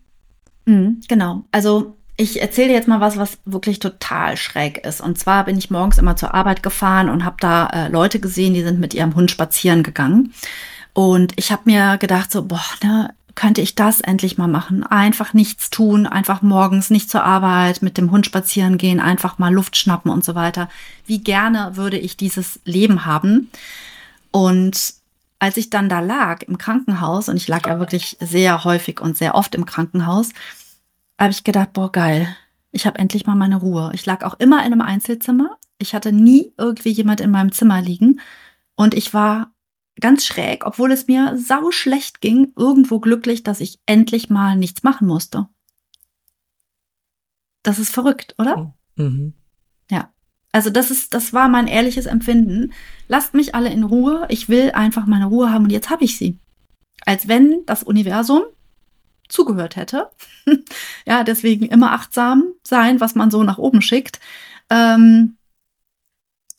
Mhm, 0.67 1.01
genau. 1.09 1.45
Also, 1.51 1.97
ich 2.17 2.41
erzähle 2.41 2.69
dir 2.69 2.75
jetzt 2.75 2.89
mal 2.89 3.01
was, 3.01 3.17
was 3.17 3.39
wirklich 3.45 3.79
total 3.79 4.37
schräg 4.37 4.85
ist. 4.87 5.01
Und 5.01 5.19
zwar 5.19 5.45
bin 5.45 5.57
ich 5.57 5.71
morgens 5.71 5.99
immer 5.99 6.17
zur 6.17 6.35
Arbeit 6.35 6.63
gefahren 6.63 7.09
und 7.09 7.25
habe 7.25 7.37
da 7.41 7.67
äh, 7.69 7.89
Leute 7.89 8.21
gesehen, 8.21 8.55
die 8.55 8.63
sind 8.63 8.81
mit 8.81 8.95
ihrem 8.95 9.15
Hund 9.15 9.31
spazieren 9.31 9.83
gegangen. 9.83 10.35
Und 10.93 11.33
ich 11.37 11.51
habe 11.51 11.63
mir 11.65 11.97
gedacht, 11.97 12.31
so, 12.31 12.45
boah, 12.45 12.63
ne, 12.83 13.15
könnte 13.35 13.63
ich 13.63 13.75
das 13.75 14.01
endlich 14.01 14.37
mal 14.37 14.49
machen. 14.49 14.85
Einfach 14.85 15.33
nichts 15.33 15.71
tun, 15.71 16.07
einfach 16.07 16.43
morgens 16.43 16.91
nicht 16.91 17.09
zur 17.09 17.25
Arbeit, 17.25 17.81
mit 17.81 17.97
dem 17.97 18.11
Hund 18.11 18.27
spazieren 18.27 18.77
gehen, 18.77 19.01
einfach 19.01 19.39
mal 19.39 19.53
Luft 19.53 19.77
schnappen 19.77 20.11
und 20.11 20.25
so 20.25 20.35
weiter. 20.35 20.69
Wie 21.07 21.23
gerne 21.23 21.77
würde 21.77 21.99
ich 21.99 22.19
dieses 22.19 22.61
Leben 22.65 23.07
haben? 23.07 23.51
Und 24.31 24.95
als 25.39 25.57
ich 25.57 25.71
dann 25.71 25.89
da 25.89 26.01
lag 26.01 26.43
im 26.43 26.59
Krankenhaus, 26.59 27.29
und 27.29 27.37
ich 27.37 27.49
lag 27.49 27.67
ja 27.67 27.79
wirklich 27.79 28.17
sehr 28.21 28.65
häufig 28.65 29.01
und 29.01 29.17
sehr 29.17 29.35
oft 29.35 29.55
im 29.55 29.67
Krankenhaus, 29.67 30.29
habe 31.23 31.33
ich 31.33 31.45
gedacht, 31.45 31.73
boah, 31.73 31.91
geil, 31.91 32.37
ich 32.73 32.87
habe 32.87 32.99
endlich 32.99 33.27
mal 33.27 33.37
meine 33.37 33.57
Ruhe. 33.57 33.91
Ich 33.95 34.07
lag 34.07 34.25
auch 34.25 34.35
immer 34.41 34.59
in 34.61 34.73
einem 34.73 34.81
Einzelzimmer. 34.81 35.59
Ich 35.79 35.95
hatte 35.95 36.13
nie 36.13 36.53
irgendwie 36.59 36.91
jemand 36.91 37.21
in 37.21 37.31
meinem 37.31 37.53
Zimmer 37.53 37.81
liegen. 37.81 38.21
Und 38.75 38.95
ich 38.95 39.13
war 39.15 39.53
ganz 40.01 40.25
schräg, 40.25 40.67
obwohl 40.67 40.91
es 40.91 41.07
mir 41.07 41.37
sau 41.37 41.71
schlecht 41.71 42.21
ging, 42.21 42.53
irgendwo 42.57 42.99
glücklich, 42.99 43.43
dass 43.43 43.61
ich 43.61 43.79
endlich 43.87 44.31
mal 44.31 44.57
nichts 44.57 44.83
machen 44.83 45.07
musste. 45.07 45.49
Das 47.63 47.79
ist 47.79 47.93
verrückt, 47.93 48.35
oder? 48.39 48.75
Mhm. 48.97 49.35
Ja. 49.91 50.13
Also 50.51 50.71
das 50.71 50.91
ist, 50.91 51.15
das 51.15 51.33
war 51.33 51.49
mein 51.49 51.67
ehrliches 51.67 52.07
Empfinden. 52.07 52.73
Lasst 53.07 53.35
mich 53.35 53.55
alle 53.55 53.71
in 53.71 53.85
Ruhe. 53.85 54.27
Ich 54.29 54.49
will 54.49 54.73
einfach 54.73 55.07
meine 55.07 55.27
Ruhe 55.27 55.53
haben 55.53 55.65
und 55.65 55.71
jetzt 55.71 55.91
habe 55.91 56.05
ich 56.05 56.19
sie. 56.19 56.39
Als 57.05 57.29
wenn 57.29 57.65
das 57.67 57.83
Universum 57.83 58.43
zugehört 59.33 59.77
hätte. 59.77 60.11
ja, 61.07 61.25
deswegen 61.25 61.67
immer 61.67 61.93
achtsam 61.93 62.45
sein, 62.63 63.01
was 63.01 63.15
man 63.15 63.31
so 63.31 63.43
nach 63.43 63.59
oben 63.59 63.83
schickt. 63.83 64.21
Ähm, 64.71 65.37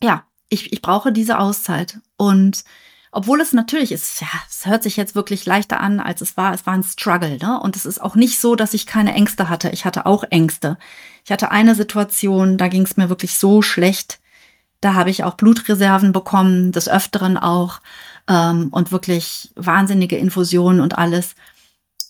ja, 0.01 0.25
ich, 0.49 0.73
ich 0.73 0.81
brauche 0.81 1.11
diese 1.11 1.39
Auszeit. 1.39 1.99
Und 2.17 2.63
obwohl 3.11 3.41
es 3.41 3.53
natürlich 3.53 3.91
ist, 3.91 4.21
ja, 4.21 4.27
es 4.49 4.65
hört 4.65 4.83
sich 4.83 4.97
jetzt 4.97 5.13
wirklich 5.13 5.45
leichter 5.45 5.79
an, 5.79 5.99
als 5.99 6.21
es 6.21 6.35
war. 6.35 6.53
Es 6.53 6.65
war 6.65 6.73
ein 6.73 6.83
Struggle, 6.83 7.37
ne? 7.37 7.59
Und 7.59 7.75
es 7.75 7.85
ist 7.85 8.01
auch 8.01 8.15
nicht 8.15 8.39
so, 8.39 8.55
dass 8.55 8.73
ich 8.73 8.87
keine 8.87 9.13
Ängste 9.13 9.49
hatte. 9.49 9.69
Ich 9.69 9.85
hatte 9.85 10.05
auch 10.07 10.23
Ängste. 10.29 10.77
Ich 11.23 11.31
hatte 11.31 11.51
eine 11.51 11.75
Situation, 11.75 12.57
da 12.57 12.67
ging 12.67 12.81
es 12.81 12.97
mir 12.97 13.09
wirklich 13.09 13.37
so 13.37 13.61
schlecht. 13.61 14.19
Da 14.81 14.95
habe 14.95 15.11
ich 15.11 15.23
auch 15.23 15.35
Blutreserven 15.35 16.11
bekommen, 16.11 16.71
des 16.71 16.89
Öfteren 16.89 17.37
auch. 17.37 17.81
Ähm, 18.27 18.69
und 18.71 18.91
wirklich 18.91 19.51
wahnsinnige 19.55 20.17
Infusionen 20.17 20.81
und 20.81 20.97
alles. 20.97 21.35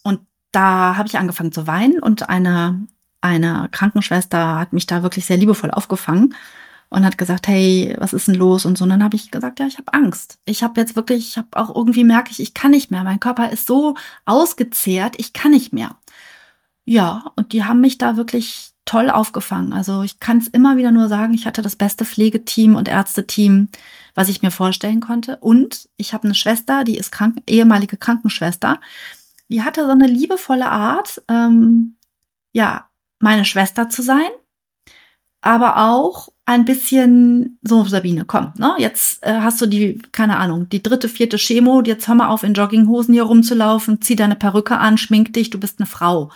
Und 0.04 0.21
da 0.54 0.96
habe 0.96 1.08
ich 1.10 1.18
angefangen 1.18 1.52
zu 1.52 1.68
weinen 1.68 2.00
und 2.00 2.30
eine, 2.30 2.88
eine 3.22 3.68
Krankenschwester 3.72 4.60
hat 4.60 4.72
mich 4.72 4.86
da 4.86 5.04
wirklich 5.04 5.26
sehr 5.26 5.38
liebevoll 5.38 5.72
aufgefangen 5.72 6.36
und 6.89 7.06
hat 7.06 7.18
gesagt, 7.18 7.48
hey, 7.48 7.96
was 7.98 8.13
ist 8.13 8.28
denn 8.28 8.36
los 8.36 8.66
und 8.66 8.78
so. 8.78 8.84
Und 8.84 8.92
dann 8.92 9.04
habe 9.04 9.16
ich 9.16 9.32
gesagt, 9.32 9.60
ja, 9.60 9.66
ich 9.66 9.80
habe 9.80 9.92
Angst. 9.94 10.38
Ich 10.46 10.62
habe 10.62 10.80
jetzt 10.80 10.96
wirklich, 10.96 11.30
ich 11.30 11.38
habe 11.38 11.48
auch 11.54 11.76
irgendwie 11.76 12.04
merke 12.04 12.30
ich, 12.32 12.39
ich 12.39 12.54
kann 12.54 12.72
nicht 12.72 12.92
mehr. 12.92 13.04
Mein 13.04 13.20
Körper 13.20 13.50
ist 13.50 13.66
so 13.66 13.96
ausgezehrt, 14.26 15.16
ich 15.18 15.34
kann 15.34 15.52
nicht 15.52 15.74
mehr. 15.74 15.96
Ja, 16.86 17.32
und 17.36 17.52
die 17.54 17.63
haben 17.63 17.82
mich 17.82 17.98
da 17.98 18.16
wirklich 18.16 18.74
toll 18.86 19.10
aufgefangen. 19.10 19.74
Also 19.74 20.04
ich 20.04 20.20
kann 20.20 20.38
es 20.38 20.48
immer 20.48 20.78
wieder 20.78 20.92
nur 20.92 21.08
sagen, 21.08 21.34
ich 21.34 21.48
hatte 21.48 21.62
das 21.63 21.76
beste 21.76 22.06
Pflegeteam 22.06 22.76
und 22.76 22.88
Ärzteteam, 22.88 23.70
was 24.13 24.30
ich 24.30 24.44
mir 24.44 24.52
vorstellen 24.52 25.00
konnte. 25.00 25.38
Und 25.38 25.89
ich 25.98 26.13
habe 26.13 26.26
eine 26.26 26.36
Schwester, 26.36 26.84
die 26.84 26.98
ist 26.98 27.12
krank, 27.12 27.42
ehemalige 27.48 27.98
Krankenschwester. 27.98 28.80
Die 29.49 29.63
hatte 29.63 29.86
so 29.86 29.91
eine 29.91 30.08
liebevolle 30.08 30.69
Art, 30.69 31.21
ähm, 31.27 31.95
ja, 32.53 32.89
meine 33.19 33.45
Schwester 33.45 33.89
zu 33.89 34.01
sein, 34.01 34.29
aber 35.41 35.77
auch 35.77 36.29
ein 36.45 36.65
bisschen 36.65 37.60
so, 37.62 37.84
Sabine, 37.86 38.25
komm, 38.25 38.53
ne? 38.58 38.75
Jetzt 38.77 39.23
äh, 39.23 39.39
hast 39.39 39.62
du 39.62 39.65
die, 39.65 39.99
keine 40.12 40.38
Ahnung, 40.38 40.67
die 40.69 40.84
dritte, 40.84 41.08
vierte 41.08 41.38
Chemo, 41.38 41.82
jetzt 41.84 42.08
hör 42.08 42.15
mal 42.15 42.27
auf, 42.27 42.43
in 42.43 42.53
Jogginghosen 42.53 43.13
hier 43.13 43.23
rumzulaufen, 43.23 44.01
zieh 44.01 44.15
deine 44.15 44.36
Perücke 44.36 44.77
an, 44.77 44.97
schmink 44.97 45.34
dich, 45.34 45.49
du 45.49 45.60
bist 45.60 45.79
eine 45.79 45.86
Frau. 45.88 46.32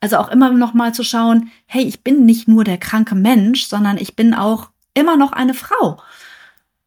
Also 0.00 0.18
auch 0.18 0.28
immer 0.28 0.50
noch 0.50 0.74
mal 0.74 0.92
zu 0.92 1.04
schauen, 1.04 1.50
hey, 1.66 1.84
ich 1.84 2.02
bin 2.02 2.26
nicht 2.26 2.48
nur 2.48 2.64
der 2.64 2.78
kranke 2.78 3.14
Mensch, 3.14 3.66
sondern 3.66 3.96
ich 3.96 4.14
bin 4.14 4.34
auch 4.34 4.70
immer 4.92 5.16
noch 5.16 5.32
eine 5.32 5.54
Frau. 5.54 6.00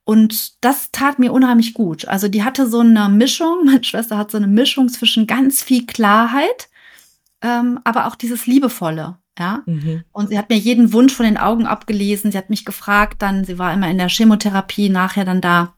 Und 0.10 0.66
das 0.66 0.90
tat 0.92 1.20
mir 1.20 1.32
unheimlich 1.32 1.76
gut. 1.76 2.08
Also 2.08 2.30
die 2.30 2.44
hatte 2.44 2.68
so 2.68 2.80
eine 2.80 3.10
Mischung, 3.10 3.60
meine 3.66 3.84
Schwester 3.84 4.18
hat 4.18 4.32
so 4.32 4.38
eine 4.38 4.48
Mischung 4.48 4.90
zwischen 4.90 5.28
ganz 5.28 5.62
viel 5.62 5.86
Klarheit, 5.86 6.68
ähm, 7.44 7.80
aber 7.84 8.08
auch 8.08 8.16
dieses 8.16 8.48
Liebevolle. 8.48 9.18
Ja. 9.38 9.62
Mhm. 9.68 10.04
Und 10.12 10.30
sie 10.30 10.40
hat 10.40 10.50
mir 10.50 10.58
jeden 10.58 10.94
Wunsch 10.94 11.14
von 11.14 11.28
den 11.28 11.38
Augen 11.38 11.68
abgelesen. 11.68 12.32
Sie 12.32 12.40
hat 12.40 12.50
mich 12.50 12.66
gefragt, 12.66 13.22
dann, 13.22 13.46
sie 13.46 13.60
war 13.60 13.72
immer 13.72 13.88
in 13.88 14.00
der 14.00 14.10
Chemotherapie, 14.10 14.90
nachher 14.90 15.26
dann 15.26 15.42
da, 15.42 15.76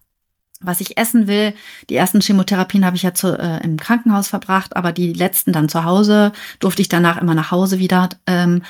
was 0.62 0.80
ich 0.80 0.98
essen 0.98 1.28
will. 1.28 1.54
Die 1.90 1.98
ersten 1.98 2.22
Chemotherapien 2.22 2.86
habe 2.86 2.96
ich 2.96 3.04
ja 3.04 3.14
zu, 3.14 3.38
äh, 3.38 3.62
im 3.66 3.76
Krankenhaus 3.76 4.30
verbracht, 4.30 4.78
aber 4.78 4.94
die 4.94 5.12
letzten 5.12 5.52
dann 5.52 5.68
zu 5.68 5.84
Hause, 5.84 6.32
durfte 6.62 6.82
ich 6.82 6.88
danach 6.88 7.22
immer 7.22 7.36
nach 7.36 7.52
Hause 7.52 7.80
wieder. 7.80 8.08
Ähm, 8.28 8.64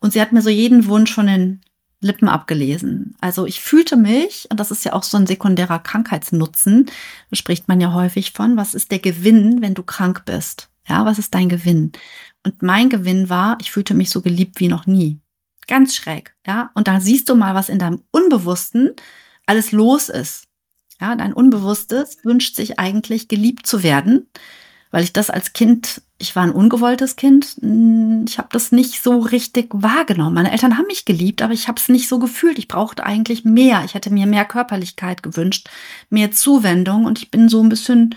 und 0.00 0.14
sie 0.14 0.22
hat 0.22 0.32
mir 0.32 0.40
so 0.40 0.48
jeden 0.48 0.86
Wunsch 0.86 1.12
von 1.12 1.26
den 1.26 1.60
Lippen 2.02 2.28
abgelesen. 2.28 3.14
Also 3.20 3.46
ich 3.46 3.60
fühlte 3.60 3.96
mich, 3.96 4.46
und 4.50 4.60
das 4.60 4.70
ist 4.70 4.84
ja 4.84 4.92
auch 4.92 5.02
so 5.02 5.16
ein 5.16 5.26
sekundärer 5.26 5.78
Krankheitsnutzen, 5.78 6.90
spricht 7.32 7.68
man 7.68 7.80
ja 7.80 7.92
häufig 7.92 8.32
von, 8.32 8.56
was 8.56 8.74
ist 8.74 8.90
der 8.90 8.98
Gewinn, 8.98 9.62
wenn 9.62 9.74
du 9.74 9.82
krank 9.82 10.24
bist? 10.24 10.68
Ja, 10.88 11.04
was 11.06 11.18
ist 11.18 11.34
dein 11.34 11.48
Gewinn? 11.48 11.92
Und 12.44 12.62
mein 12.62 12.90
Gewinn 12.90 13.28
war, 13.28 13.56
ich 13.60 13.70
fühlte 13.70 13.94
mich 13.94 14.10
so 14.10 14.20
geliebt 14.20 14.58
wie 14.60 14.68
noch 14.68 14.86
nie. 14.86 15.20
Ganz 15.68 15.94
schräg, 15.94 16.34
ja. 16.46 16.70
Und 16.74 16.88
da 16.88 17.00
siehst 17.00 17.28
du 17.28 17.36
mal, 17.36 17.54
was 17.54 17.68
in 17.68 17.78
deinem 17.78 18.02
Unbewussten 18.10 18.90
alles 19.46 19.72
los 19.72 20.08
ist. 20.08 20.48
Ja, 21.00 21.14
dein 21.16 21.32
Unbewusstes 21.32 22.18
wünscht 22.24 22.56
sich 22.56 22.78
eigentlich 22.78 23.28
geliebt 23.28 23.66
zu 23.66 23.82
werden, 23.82 24.28
weil 24.90 25.04
ich 25.04 25.12
das 25.12 25.30
als 25.30 25.52
Kind 25.52 26.02
ich 26.22 26.36
war 26.36 26.44
ein 26.44 26.52
ungewolltes 26.52 27.16
Kind. 27.16 27.56
Hm, 27.60 28.24
ich 28.28 28.38
habe 28.38 28.48
das 28.52 28.72
nicht 28.72 29.02
so 29.02 29.18
richtig 29.18 29.68
wahrgenommen. 29.72 30.34
Meine 30.34 30.52
Eltern 30.52 30.78
haben 30.78 30.86
mich 30.86 31.04
geliebt, 31.04 31.42
aber 31.42 31.52
ich 31.52 31.66
habe 31.66 31.80
es 31.80 31.88
nicht 31.88 32.08
so 32.08 32.20
gefühlt. 32.20 32.58
Ich 32.58 32.68
brauchte 32.68 33.04
eigentlich 33.04 33.44
mehr. 33.44 33.82
Ich 33.84 33.94
hätte 33.94 34.10
mir 34.10 34.26
mehr 34.26 34.44
Körperlichkeit 34.44 35.22
gewünscht, 35.22 35.68
mehr 36.10 36.30
Zuwendung 36.30 37.04
und 37.04 37.18
ich 37.18 37.30
bin 37.30 37.48
so 37.48 37.60
ein 37.60 37.68
bisschen 37.68 38.14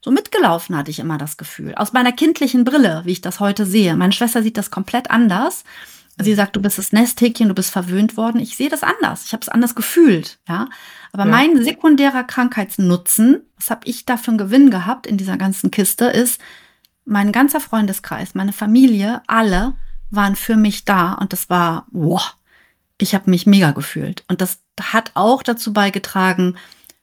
so 0.00 0.10
mitgelaufen, 0.10 0.76
hatte 0.76 0.90
ich 0.90 0.98
immer 0.98 1.18
das 1.18 1.36
Gefühl. 1.36 1.74
Aus 1.74 1.92
meiner 1.92 2.12
kindlichen 2.12 2.64
Brille, 2.64 3.02
wie 3.04 3.12
ich 3.12 3.20
das 3.20 3.40
heute 3.40 3.66
sehe. 3.66 3.94
Meine 3.94 4.12
Schwester 4.12 4.42
sieht 4.42 4.56
das 4.56 4.70
komplett 4.70 5.10
anders. 5.10 5.64
Sie 6.18 6.34
sagt, 6.34 6.56
du 6.56 6.62
bist 6.62 6.78
das 6.78 6.92
Nesthäkchen, 6.92 7.48
du 7.48 7.54
bist 7.54 7.70
verwöhnt 7.70 8.16
worden. 8.16 8.40
Ich 8.40 8.56
sehe 8.56 8.68
das 8.68 8.82
anders. 8.82 9.24
Ich 9.26 9.32
habe 9.32 9.42
es 9.42 9.48
anders 9.48 9.74
gefühlt, 9.74 10.38
ja. 10.48 10.68
Aber 11.12 11.24
ja. 11.24 11.30
mein 11.30 11.62
sekundärer 11.62 12.24
Krankheitsnutzen, 12.24 13.42
was 13.56 13.70
habe 13.70 13.86
ich 13.86 14.06
da 14.06 14.16
für 14.16 14.28
einen 14.28 14.38
Gewinn 14.38 14.70
gehabt 14.70 15.06
in 15.06 15.16
dieser 15.16 15.36
ganzen 15.36 15.70
Kiste, 15.70 16.06
ist, 16.06 16.40
mein 17.04 17.32
ganzer 17.32 17.60
Freundeskreis, 17.60 18.34
meine 18.34 18.52
Familie, 18.52 19.22
alle 19.26 19.74
waren 20.10 20.36
für 20.36 20.56
mich 20.56 20.84
da 20.84 21.12
und 21.14 21.32
das 21.32 21.50
war, 21.50 21.86
wow, 21.90 22.36
ich 22.98 23.14
habe 23.14 23.30
mich 23.30 23.46
mega 23.46 23.72
gefühlt. 23.72 24.24
Und 24.28 24.40
das 24.40 24.60
hat 24.80 25.12
auch 25.14 25.42
dazu 25.42 25.72
beigetragen, 25.72 26.56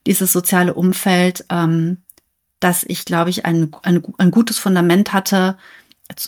dieses 0.07 0.31
soziale 0.31 0.73
Umfeld, 0.73 1.45
ähm, 1.49 1.97
dass 2.59 2.83
ich, 2.83 3.05
glaube 3.05 3.29
ich, 3.29 3.45
ein, 3.45 3.71
ein, 3.83 4.01
ein 4.17 4.31
gutes 4.31 4.57
Fundament 4.57 5.13
hatte, 5.13 5.57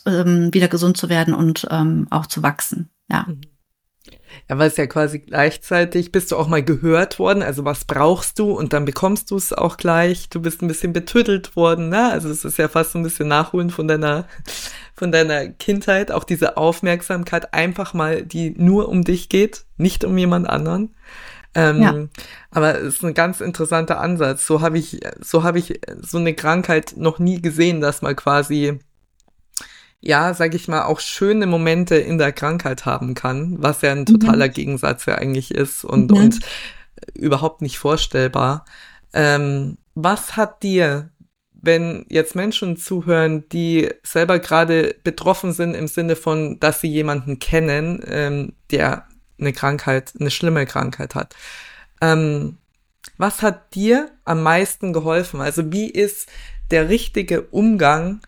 ähm, 0.06 0.54
wieder 0.54 0.68
gesund 0.68 0.98
zu 0.98 1.10
werden 1.10 1.34
und 1.34 1.68
ähm, 1.70 2.08
auch 2.10 2.26
zu 2.26 2.44
wachsen. 2.44 2.90
Ja. 3.10 3.26
Mhm. 3.28 3.42
Ja, 4.50 4.58
weil 4.58 4.68
es 4.68 4.78
ja 4.78 4.88
quasi 4.88 5.20
gleichzeitig 5.20 6.12
bist 6.12 6.32
du 6.32 6.38
auch 6.38 6.48
mal 6.48 6.64
gehört 6.64 7.20
worden, 7.20 7.44
also 7.44 7.66
was 7.66 7.86
brauchst 7.86 8.40
du 8.40 8.52
und 8.52 8.74
dann 8.74 8.86
bekommst 8.86 9.32
du 9.32 9.38
es 9.38 9.54
auch 9.54 9.78
gleich. 9.78 10.30
Du 10.30 10.42
bist 10.42 10.62
ein 10.62 10.68
bisschen 10.68 10.94
betüttelt 10.94 11.56
worden, 11.56 11.90
ne? 11.90 12.12
Also 12.12 12.30
es 12.30 12.46
ist 12.46 12.58
ja 12.58 12.68
fast 12.68 12.96
ein 12.96 13.04
bisschen 13.04 13.28
Nachholen 13.28 13.70
von 13.70 13.88
deiner, 13.88 14.28
von 14.96 15.12
deiner 15.12 15.48
Kindheit, 15.48 16.12
auch 16.12 16.24
diese 16.24 16.58
Aufmerksamkeit 16.58 17.54
einfach 17.54 17.94
mal, 17.94 18.24
die 18.24 18.54
nur 18.58 18.90
um 18.90 19.04
dich 19.04 19.30
geht, 19.30 19.66
nicht 19.78 20.04
um 20.04 20.18
jemand 20.18 20.50
anderen. 20.50 20.94
Ähm, 21.56 21.82
ja. 21.82 22.08
Aber 22.52 22.80
es 22.80 22.96
ist 22.96 23.04
ein 23.04 23.14
ganz 23.14 23.42
interessanter 23.42 24.00
Ansatz. 24.00 24.48
So 24.48 24.62
habe 24.62 24.78
ich, 24.78 25.00
so 25.22 25.44
habe 25.44 25.60
ich 25.60 25.80
so 26.02 26.18
eine 26.18 26.34
Krankheit 26.34 26.94
noch 26.98 27.20
nie 27.20 27.42
gesehen, 27.42 27.82
dass 27.82 28.02
man 28.02 28.16
quasi 28.16 28.80
ja, 30.06 30.34
sag 30.34 30.54
ich 30.54 30.68
mal, 30.68 30.84
auch 30.84 31.00
schöne 31.00 31.48
Momente 31.48 31.96
in 31.96 32.18
der 32.18 32.34
Krankheit 32.34 32.86
haben 32.86 33.14
kann, 33.14 33.56
was 33.60 33.82
ja 33.82 33.94
ein 33.94 34.06
totaler 34.06 34.48
mhm. 34.48 34.52
Gegensatz 34.52 35.06
ja 35.06 35.16
eigentlich 35.16 35.54
ist 35.54 35.86
und, 35.86 36.12
mhm. 36.12 36.18
und 36.18 36.40
überhaupt 37.14 37.62
nicht 37.62 37.78
vorstellbar. 37.78 38.66
Ähm, 39.14 39.78
was 39.96 40.36
hat 40.36 40.62
dir, 40.62 41.10
wenn 41.54 42.06
jetzt 42.10 42.36
Menschen 42.36 42.76
zuhören, 42.76 43.48
die 43.48 43.92
selber 44.04 44.40
gerade 44.40 44.96
betroffen 45.06 45.54
sind 45.54 45.74
im 45.74 45.88
Sinne 45.88 46.18
von, 46.18 46.60
dass 46.60 46.82
sie 46.82 46.90
jemanden 46.90 47.40
kennen, 47.40 48.04
ähm, 48.06 48.54
der 48.72 49.08
eine 49.40 49.54
Krankheit, 49.54 50.14
eine 50.20 50.32
schlimme 50.32 50.66
Krankheit 50.66 51.16
hat, 51.16 51.34
ähm, 52.02 52.58
was 53.18 53.42
hat 53.42 53.74
dir 53.74 54.12
am 54.26 54.44
meisten 54.44 54.92
geholfen? 54.92 55.40
Also 55.40 55.72
wie 55.72 55.90
ist 55.90 56.28
der 56.72 56.90
richtige 56.90 57.44
Umgang 57.44 58.20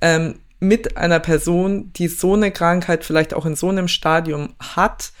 ähm, 0.00 0.36
mit 0.64 0.96
einer 0.96 1.20
Person, 1.20 1.92
die 1.94 2.08
so 2.08 2.34
eine 2.34 2.50
Krankheit 2.50 3.04
vielleicht 3.04 3.34
auch 3.34 3.46
in 3.46 3.56
so 3.56 3.68
einem 3.68 3.88
Stadium 3.88 4.54
hat, 4.58 5.12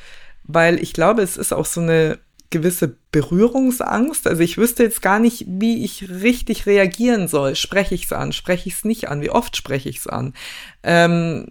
weil 0.44 0.82
ich 0.82 0.92
glaube, 0.92 1.22
es 1.22 1.36
ist 1.36 1.52
auch 1.52 1.66
so 1.66 1.80
eine 1.80 2.18
gewisse 2.50 2.96
Berührungsangst. 3.10 4.26
Also 4.26 4.42
ich 4.42 4.58
wüsste 4.58 4.84
jetzt 4.84 5.02
gar 5.02 5.18
nicht, 5.18 5.44
wie 5.48 5.84
ich 5.84 6.08
richtig 6.08 6.66
reagieren 6.66 7.26
soll. 7.28 7.56
Spreche 7.56 7.94
ich 7.94 8.04
es 8.04 8.12
an? 8.12 8.32
Spreche 8.32 8.68
ich 8.68 8.76
es 8.76 8.84
nicht 8.84 9.08
an? 9.08 9.22
Wie 9.22 9.30
oft 9.30 9.56
spreche 9.56 9.88
ich 9.88 9.98
es 9.98 10.06
an? 10.06 10.34
Ähm, 10.82 11.48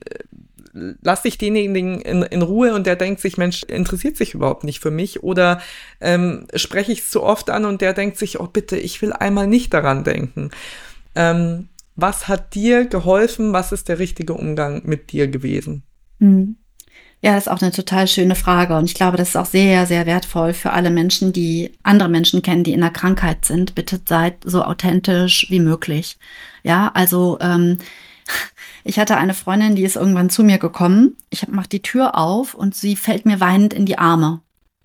lasse 0.74 1.28
ich 1.28 1.38
denjenigen 1.38 2.02
in, 2.02 2.24
in 2.24 2.42
Ruhe 2.42 2.74
und 2.74 2.88
der 2.88 2.96
denkt 2.96 3.22
sich, 3.22 3.38
Mensch, 3.38 3.64
interessiert 3.64 4.18
sich 4.18 4.34
überhaupt 4.34 4.64
nicht 4.64 4.80
für 4.80 4.92
mich? 4.92 5.24
Oder 5.24 5.62
ähm, 6.02 6.48
spreche 6.56 6.92
ich 6.92 7.00
es 7.00 7.10
zu 7.10 7.22
oft 7.22 7.50
an 7.50 7.66
und 7.66 7.82
der 7.82 7.94
denkt 7.94 8.18
sich, 8.18 8.40
oh 8.40 8.48
bitte, 8.48 8.78
ich 8.78 9.02
will 9.02 9.14
einmal 9.14 9.48
nicht 9.48 9.74
daran 9.74 10.04
denken. 10.04 10.52
Ähm, 11.16 11.70
was 11.96 12.28
hat 12.28 12.56
dir 12.56 12.86
geholfen? 12.86 13.54
Was 13.54 13.72
ist 13.72 13.90
der 13.90 14.00
richtige 14.00 14.34
Umgang 14.34 14.82
mit 14.86 15.12
dir 15.12 15.28
gewesen? 15.28 15.84
Hm. 16.20 16.58
Ja, 17.22 17.36
das 17.36 17.48
ist 17.48 17.52
auch 17.54 17.62
eine 17.62 17.72
total 17.72 18.08
schöne 18.08 18.36
Frage. 18.36 18.76
Und 18.76 18.84
ich 18.84 18.96
glaube, 18.96 19.16
das 19.16 19.30
ist 19.30 19.38
auch 19.38 19.46
sehr, 19.46 19.86
sehr 19.86 20.06
wertvoll 20.06 20.54
für 20.54 20.74
alle 20.74 20.90
Menschen, 20.90 21.32
die 21.32 21.72
andere 21.82 22.10
Menschen 22.10 22.42
kennen, 22.42 22.66
die 22.66 22.74
in 22.74 22.82
der 22.82 22.90
Krankheit 22.90 23.46
sind. 23.46 23.76
Bitte 23.76 24.02
seid 24.06 24.38
so 24.44 24.62
authentisch 24.62 25.48
wie 25.50 25.62
möglich. 25.62 26.18
Ja, 26.64 26.92
also 26.94 27.38
ähm, 27.40 27.78
ich 28.84 29.00
hatte 29.00 29.16
eine 29.16 29.34
Freundin, 29.34 29.76
die 29.76 29.84
ist 29.84 29.96
irgendwann 29.96 30.30
zu 30.30 30.44
mir 30.44 30.58
gekommen. 30.58 31.16
Ich 31.30 31.48
mach 31.48 31.66
die 31.66 31.82
Tür 31.82 32.18
auf 32.18 32.56
und 32.56 32.76
sie 32.76 32.98
fällt 32.98 33.26
mir 33.26 33.40
weinend 33.40 33.74
in 33.74 33.86
die 33.86 33.98
Arme. 33.98 34.42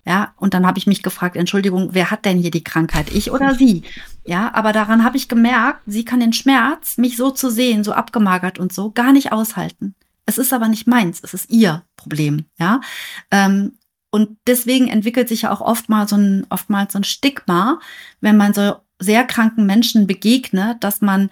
Ja, 0.09 0.33
und 0.37 0.55
dann 0.55 0.65
habe 0.65 0.79
ich 0.79 0.87
mich 0.87 1.03
gefragt, 1.03 1.35
Entschuldigung, 1.35 1.89
wer 1.91 2.09
hat 2.09 2.25
denn 2.25 2.39
hier 2.39 2.49
die 2.49 2.63
Krankheit, 2.63 3.13
ich 3.13 3.29
oder 3.29 3.53
sie? 3.53 3.83
Ja, 4.25 4.51
aber 4.55 4.73
daran 4.73 5.03
habe 5.03 5.17
ich 5.17 5.29
gemerkt, 5.29 5.81
sie 5.85 6.03
kann 6.03 6.19
den 6.19 6.33
Schmerz, 6.33 6.97
mich 6.97 7.15
so 7.15 7.29
zu 7.29 7.51
sehen, 7.51 7.83
so 7.83 7.93
abgemagert 7.93 8.57
und 8.57 8.73
so, 8.73 8.89
gar 8.89 9.13
nicht 9.13 9.31
aushalten. 9.31 9.93
Es 10.25 10.39
ist 10.39 10.51
aber 10.51 10.67
nicht 10.67 10.87
meins, 10.87 11.19
es 11.21 11.35
ist 11.35 11.51
ihr 11.51 11.83
Problem, 11.95 12.45
ja. 12.57 12.81
Ähm, 13.29 13.73
und 14.09 14.35
deswegen 14.47 14.87
entwickelt 14.87 15.29
sich 15.29 15.43
ja 15.43 15.51
auch 15.51 15.61
oftmals 15.61 16.09
so 16.09 16.15
ein, 16.15 16.47
oftmals 16.49 16.93
so 16.93 16.99
ein 16.99 17.03
Stigma, 17.03 17.79
wenn 18.19 18.35
man 18.35 18.55
so 18.55 18.77
sehr 18.97 19.25
kranken 19.25 19.67
Menschen 19.67 20.07
begegnet, 20.07 20.83
dass 20.83 21.01
man 21.01 21.29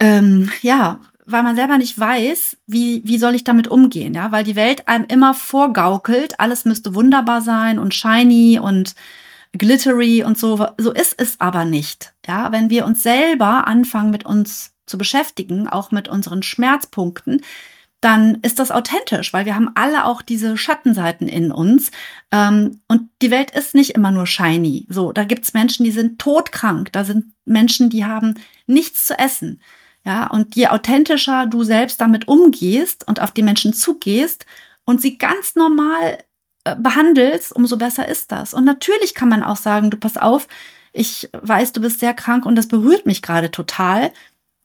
ähm, 0.00 0.50
ja 0.62 1.00
weil 1.26 1.42
man 1.42 1.56
selber 1.56 1.76
nicht 1.78 1.98
weiß, 1.98 2.56
wie, 2.66 3.02
wie 3.04 3.18
soll 3.18 3.34
ich 3.34 3.44
damit 3.44 3.68
umgehen, 3.68 4.14
ja, 4.14 4.32
weil 4.32 4.44
die 4.44 4.56
Welt 4.56 4.88
einem 4.88 5.06
immer 5.06 5.34
vorgaukelt, 5.34 6.38
alles 6.40 6.64
müsste 6.64 6.94
wunderbar 6.94 7.42
sein 7.42 7.78
und 7.78 7.94
shiny 7.94 8.58
und 8.60 8.94
glittery 9.52 10.22
und 10.24 10.38
so. 10.38 10.66
So 10.78 10.92
ist 10.92 11.14
es 11.18 11.40
aber 11.40 11.64
nicht, 11.64 12.14
ja. 12.26 12.52
Wenn 12.52 12.70
wir 12.70 12.86
uns 12.86 13.02
selber 13.02 13.66
anfangen, 13.66 14.10
mit 14.10 14.24
uns 14.24 14.72
zu 14.86 14.98
beschäftigen, 14.98 15.68
auch 15.68 15.90
mit 15.90 16.08
unseren 16.08 16.42
Schmerzpunkten, 16.42 17.42
dann 18.00 18.36
ist 18.42 18.58
das 18.58 18.70
authentisch, 18.70 19.32
weil 19.32 19.46
wir 19.46 19.56
haben 19.56 19.70
alle 19.74 20.04
auch 20.04 20.22
diese 20.22 20.56
Schattenseiten 20.56 21.28
in 21.28 21.50
uns. 21.50 21.90
Ähm, 22.30 22.80
und 22.88 23.08
die 23.22 23.30
Welt 23.30 23.50
ist 23.50 23.74
nicht 23.74 23.90
immer 23.90 24.10
nur 24.10 24.26
shiny. 24.26 24.86
So, 24.88 25.12
da 25.12 25.24
gibt's 25.24 25.54
Menschen, 25.54 25.84
die 25.84 25.90
sind 25.90 26.20
todkrank, 26.20 26.92
da 26.92 27.04
sind 27.04 27.32
Menschen, 27.46 27.90
die 27.90 28.04
haben 28.04 28.34
nichts 28.66 29.06
zu 29.06 29.18
essen. 29.18 29.60
Ja, 30.06 30.28
und 30.28 30.54
je 30.54 30.68
authentischer 30.68 31.46
du 31.46 31.64
selbst 31.64 32.00
damit 32.00 32.28
umgehst 32.28 33.06
und 33.08 33.20
auf 33.20 33.32
die 33.32 33.42
Menschen 33.42 33.74
zugehst 33.74 34.46
und 34.84 35.02
sie 35.02 35.18
ganz 35.18 35.56
normal 35.56 36.18
äh, 36.62 36.76
behandelst, 36.76 37.54
umso 37.54 37.76
besser 37.76 38.06
ist 38.06 38.30
das. 38.30 38.54
Und 38.54 38.64
natürlich 38.64 39.14
kann 39.14 39.28
man 39.28 39.42
auch 39.42 39.56
sagen, 39.56 39.90
du 39.90 39.96
pass 39.96 40.16
auf, 40.16 40.46
ich 40.92 41.28
weiß, 41.32 41.72
du 41.72 41.80
bist 41.80 41.98
sehr 41.98 42.14
krank 42.14 42.46
und 42.46 42.54
das 42.54 42.68
berührt 42.68 43.04
mich 43.04 43.20
gerade 43.20 43.50
total. 43.50 44.12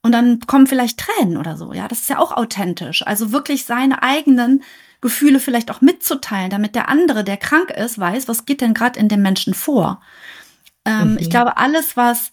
Und 0.03 0.11
dann 0.11 0.41
kommen 0.41 0.67
vielleicht 0.67 0.99
Tränen 0.99 1.37
oder 1.37 1.57
so. 1.57 1.73
Ja, 1.73 1.87
das 1.87 2.01
ist 2.01 2.09
ja 2.09 2.19
auch 2.19 2.31
authentisch. 2.31 3.05
Also 3.05 3.31
wirklich 3.31 3.65
seine 3.65 4.03
eigenen 4.03 4.63
Gefühle 5.01 5.39
vielleicht 5.39 5.71
auch 5.71 5.81
mitzuteilen, 5.81 6.51
damit 6.51 6.75
der 6.75 6.87
andere, 6.87 7.23
der 7.23 7.37
krank 7.37 7.71
ist, 7.71 7.97
weiß, 7.97 8.27
was 8.27 8.45
geht 8.45 8.61
denn 8.61 8.75
gerade 8.75 8.99
in 8.99 9.07
dem 9.07 9.23
Menschen 9.23 9.55
vor. 9.55 10.01
Ähm, 10.85 11.13
mhm. 11.13 11.17
Ich 11.17 11.31
glaube, 11.31 11.57
alles, 11.57 11.97
was 11.97 12.31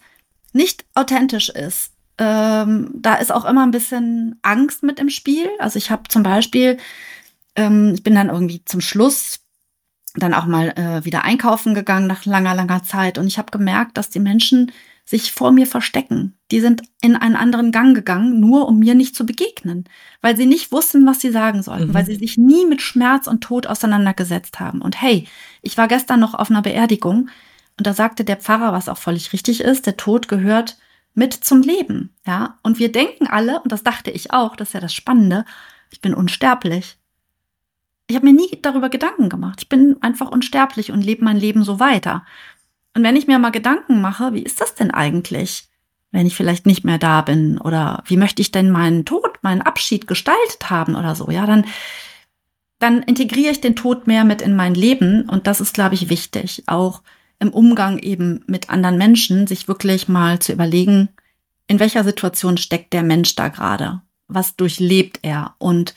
nicht 0.53 0.85
authentisch 0.94 1.49
ist, 1.49 1.92
ähm, 2.18 2.90
da 2.94 3.14
ist 3.14 3.33
auch 3.33 3.44
immer 3.44 3.62
ein 3.62 3.70
bisschen 3.70 4.38
Angst 4.42 4.83
mit 4.83 4.98
im 4.98 5.09
Spiel. 5.09 5.48
Also 5.59 5.78
ich 5.78 5.90
habe 5.90 6.09
zum 6.09 6.22
Beispiel, 6.22 6.78
ähm, 7.57 7.92
ich 7.94 8.02
bin 8.02 8.14
dann 8.14 8.28
irgendwie 8.28 8.64
zum 8.64 8.81
Schluss 8.81 9.40
dann 10.14 10.35
auch 10.35 10.46
mal 10.46 10.70
äh, 10.70 11.04
wieder 11.04 11.24
einkaufen 11.24 11.74
gegangen 11.74 12.07
nach 12.07 12.24
langer, 12.24 12.54
langer 12.54 12.83
Zeit 12.83 13.18
und 13.18 13.26
ich 13.26 13.38
habe 13.38 13.52
gemerkt, 13.52 13.96
dass 13.96 14.11
die 14.11 14.20
Menschen 14.20 14.72
sich 15.04 15.33
vor 15.33 15.52
mir 15.52 15.66
verstecken. 15.66 16.37
Die 16.50 16.61
sind 16.61 16.83
in 17.00 17.16
einen 17.16 17.37
anderen 17.37 17.72
Gang 17.72 17.94
gegangen, 17.94 18.40
nur 18.40 18.68
um 18.68 18.78
mir 18.78 18.94
nicht 18.94 19.14
zu 19.14 19.24
begegnen, 19.24 19.84
weil 20.20 20.36
sie 20.36 20.45
nicht 20.45 20.70
wussten, 20.70 21.07
was 21.07 21.20
sie 21.20 21.30
sagen 21.30 21.62
sollten, 21.62 21.88
mhm. 21.88 21.95
weil 21.95 22.05
sie 22.05 22.16
sich 22.16 22.36
nie 22.36 22.66
mit 22.66 22.82
Schmerz 22.82 23.26
und 23.26 23.40
Tod 23.40 23.66
auseinandergesetzt 23.66 24.61
haben. 24.61 24.82
Und 24.82 25.01
hey, 25.01 25.26
ich 25.62 25.78
war 25.78 25.88
gestern 25.88 26.20
noch 26.20 26.34
auf 26.34 26.51
einer 26.51 26.62
Beerdigung 26.62 27.30
und 27.78 27.86
da 27.86 27.95
sagte 27.95 28.24
der 28.24 28.36
Pfarrer, 28.36 28.72
was 28.72 28.88
auch 28.88 28.99
völlig 28.99 29.32
richtig 29.32 29.61
ist, 29.61 29.86
der 29.86 29.97
Tod 29.97 30.28
gehört 30.28 30.76
mit 31.14 31.32
zum 31.34 31.62
Leben, 31.62 32.14
ja. 32.26 32.59
Und 32.62 32.78
wir 32.78 32.92
denken 32.92 33.26
alle, 33.26 33.61
und 33.61 33.72
das 33.72 33.82
dachte 33.82 34.11
ich 34.11 34.32
auch, 34.32 34.56
das 34.56 34.68
ist 34.68 34.74
ja 34.74 34.80
das 34.80 34.94
Spannende, 34.94 35.44
ich 35.90 36.00
bin 36.00 36.14
unsterblich. 36.14 36.98
ich 38.09 38.16
habe 38.16 38.26
mir 38.26 38.32
nie 38.32 38.59
darüber 38.62 38.88
Gedanken 38.88 39.28
gemacht. 39.28 39.61
Ich 39.62 39.68
bin 39.68 39.96
einfach 40.00 40.30
unsterblich 40.30 40.90
und 40.92 41.02
lebe 41.02 41.24
mein 41.24 41.36
Leben 41.36 41.62
so 41.62 41.78
weiter. 41.78 42.24
Und 42.94 43.02
wenn 43.02 43.16
ich 43.16 43.26
mir 43.26 43.38
mal 43.38 43.50
Gedanken 43.50 44.00
mache, 44.00 44.32
wie 44.32 44.42
ist 44.42 44.61
das 44.61 44.74
denn 44.74 44.90
eigentlich, 44.90 45.68
wenn 46.11 46.26
ich 46.26 46.34
vielleicht 46.34 46.64
nicht 46.66 46.84
mehr 46.84 46.98
da 46.98 47.20
bin 47.20 47.59
oder 47.59 48.02
wie 48.06 48.16
möchte 48.16 48.40
ich 48.42 48.50
denn 48.50 48.70
meinen 48.70 49.04
Tod, 49.04 49.38
meinen 49.42 49.61
Abschied 49.62 50.06
gestaltet 50.06 50.70
haben 50.70 50.94
oder 50.96 51.14
so, 51.14 51.30
ja, 51.30 51.46
dann 51.46 51.66
dann 52.80 53.02
integriere 53.02 53.50
ich 53.50 53.61
den 53.61 53.74
Tod 53.76 54.06
mehr 54.06 54.24
mit 54.24 54.40
in 54.40 54.54
mein 54.54 54.74
Leben 54.74 55.28
und 55.28 55.46
das 55.46 55.61
ist 55.61 55.74
glaube 55.74 55.96
ich 55.96 56.09
wichtig, 56.11 56.62
auch 56.66 57.02
im 57.41 57.51
Umgang 57.51 57.99
eben 57.99 58.45
mit 58.47 58.70
anderen 58.70 58.99
Menschen, 58.99 59.47
sich 59.47 59.68
wirklich 59.68 60.09
mal 60.09 60.39
zu 60.39 60.53
überlegen, 60.53 61.09
in 61.66 61.80
welcher 61.80 62.03
Situation 62.03 62.57
steckt 62.57 62.93
der 62.93 63.03
Mensch 63.03 63.34
da 63.36 63.49
gerade? 63.49 64.03
Was 64.26 64.57
durchlebt 64.57 65.20
er? 65.22 65.55
Und 65.59 65.95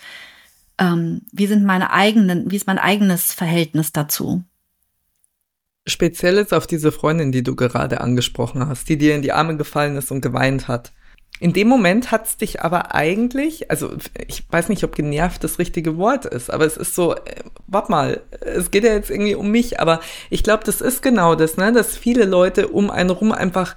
ähm, 0.78 1.22
wie 1.32 1.48
sind 1.48 1.64
meine 1.64 1.92
eigenen, 1.92 2.52
wie 2.52 2.56
ist 2.56 2.68
mein 2.68 2.78
eigenes 2.78 3.34
Verhältnis 3.34 3.92
dazu? 3.92 4.44
Spezielles 5.88 6.54
auf 6.54 6.68
diese 6.68 6.92
Freundin, 6.92 7.32
die 7.32 7.44
du 7.44 7.56
gerade 7.56 8.02
angesprochen 8.02 8.68
hast, 8.68 8.88
die 8.88 8.98
dir 8.98 9.16
in 9.16 9.24
die 9.24 9.32
Arme 9.32 9.58
gefallen 9.58 9.96
ist 9.96 10.12
und 10.12 10.22
geweint 10.22 10.68
hat. 10.68 10.92
In 11.42 11.54
dem 11.54 11.68
Moment 11.68 12.12
hat's 12.12 12.38
dich 12.38 12.62
aber 12.62 12.94
eigentlich, 12.94 13.72
also 13.72 13.89
ich 14.28 14.44
weiß 14.52 14.70
nicht, 14.70 14.84
ob 14.84 14.94
genervt 14.94 15.44
das 15.44 15.58
richtige 15.58 15.98
Wort 15.98 16.26
ist, 16.26 16.54
aber 16.54 16.68
es 16.68 16.78
ist 16.78 16.94
so, 16.94 17.16
äh, 17.16 17.42
warte 17.66 17.92
mal, 17.92 18.22
es 18.42 18.70
geht 18.70 18.84
ja 18.84 18.94
jetzt 18.94 19.10
irgendwie 19.10 19.34
um 19.34 19.50
mich, 19.50 19.80
aber 19.80 20.02
ich 20.30 20.44
glaube, 20.44 20.64
das 20.64 20.82
ist 20.82 21.02
genau 21.02 21.34
das, 21.34 21.58
ne, 21.58 21.74
dass 21.74 21.98
viele 21.98 22.26
Leute 22.26 22.68
um 22.68 22.92
einen 22.92 23.10
rum 23.10 23.32
einfach 23.32 23.76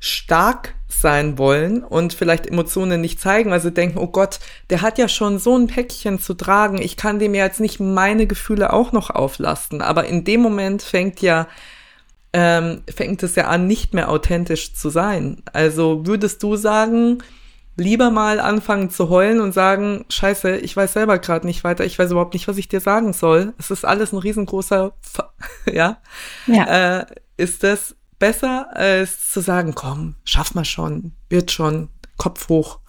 stark 0.00 0.74
sein 0.88 1.38
wollen 1.38 1.84
und 1.84 2.14
vielleicht 2.14 2.48
Emotionen 2.48 3.00
nicht 3.00 3.20
zeigen, 3.20 3.52
weil 3.52 3.60
sie 3.60 3.70
denken, 3.70 3.98
oh 3.98 4.08
Gott, 4.08 4.40
der 4.70 4.82
hat 4.82 4.98
ja 4.98 5.06
schon 5.06 5.38
so 5.38 5.56
ein 5.56 5.68
Päckchen 5.68 6.18
zu 6.18 6.34
tragen, 6.34 6.82
ich 6.82 6.96
kann 6.96 7.20
dem 7.20 7.36
ja 7.36 7.44
jetzt 7.44 7.60
nicht 7.60 7.78
meine 7.78 8.26
Gefühle 8.26 8.72
auch 8.72 8.90
noch 8.90 9.10
auflasten. 9.10 9.82
Aber 9.82 10.04
in 10.06 10.24
dem 10.24 10.40
Moment 10.40 10.82
fängt 10.82 11.20
ja, 11.20 11.46
ähm, 12.34 12.82
fängt 12.92 13.22
es 13.22 13.36
ja 13.36 13.46
an, 13.46 13.68
nicht 13.68 13.94
mehr 13.94 14.10
authentisch 14.10 14.74
zu 14.74 14.90
sein. 14.90 15.42
Also 15.52 16.04
würdest 16.04 16.42
du 16.42 16.56
sagen, 16.56 17.22
lieber 17.76 18.10
mal 18.10 18.40
anfangen 18.40 18.90
zu 18.90 19.08
heulen 19.08 19.40
und 19.40 19.52
sagen, 19.52 20.04
scheiße, 20.08 20.56
ich 20.56 20.76
weiß 20.76 20.94
selber 20.94 21.20
gerade 21.20 21.46
nicht 21.46 21.62
weiter, 21.62 21.84
ich 21.84 21.96
weiß 21.96 22.10
überhaupt 22.10 22.34
nicht, 22.34 22.48
was 22.48 22.56
ich 22.58 22.68
dir 22.68 22.80
sagen 22.80 23.12
soll. 23.12 23.54
Es 23.58 23.70
ist 23.70 23.84
alles 23.84 24.12
ein 24.12 24.18
riesengroßer, 24.18 24.92
F 25.00 25.22
ja, 25.72 25.98
ja. 26.48 26.98
Äh, 26.98 27.06
ist 27.36 27.62
das 27.62 27.94
besser, 28.18 28.76
als 28.76 29.30
zu 29.30 29.40
sagen, 29.40 29.76
komm, 29.76 30.16
schaff 30.24 30.56
mal 30.56 30.64
schon, 30.64 31.12
wird 31.28 31.52
schon, 31.52 31.88
Kopf 32.16 32.48
hoch. 32.48 32.80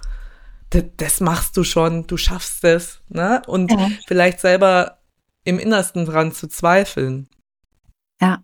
Das, 0.71 0.85
das 0.97 1.19
machst 1.19 1.55
du 1.55 1.63
schon, 1.63 2.07
du 2.07 2.17
schaffst 2.17 2.63
es, 2.63 3.01
ne? 3.09 3.43
Und 3.45 3.71
ja. 3.71 3.89
vielleicht 4.07 4.39
selber 4.39 4.97
im 5.43 5.59
Innersten 5.59 6.07
dran 6.07 6.31
zu 6.31 6.47
zweifeln. 6.47 7.27
Ja. 8.19 8.43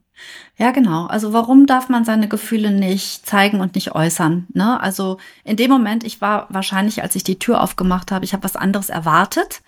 Ja, 0.58 0.72
genau. 0.72 1.08
Also 1.08 1.34
warum 1.34 1.66
darf 1.66 1.90
man 1.90 2.06
seine 2.06 2.28
Gefühle 2.28 2.72
nicht 2.72 3.26
zeigen 3.26 3.62
und 3.62 3.76
nicht 3.76 3.96
äußern? 3.96 4.48
Ne? 4.54 4.80
Also 4.80 5.18
in 5.44 5.58
dem 5.58 5.72
Moment, 5.72 6.04
ich 6.04 6.22
war 6.22 6.48
wahrscheinlich, 6.50 7.02
als 7.02 7.16
ich 7.16 7.24
die 7.24 7.40
Tür 7.40 7.62
aufgemacht 7.62 8.12
habe, 8.12 8.26
ich 8.26 8.34
habe 8.34 8.44
was 8.44 8.56
anderes 8.56 8.90
erwartet. 8.90 9.62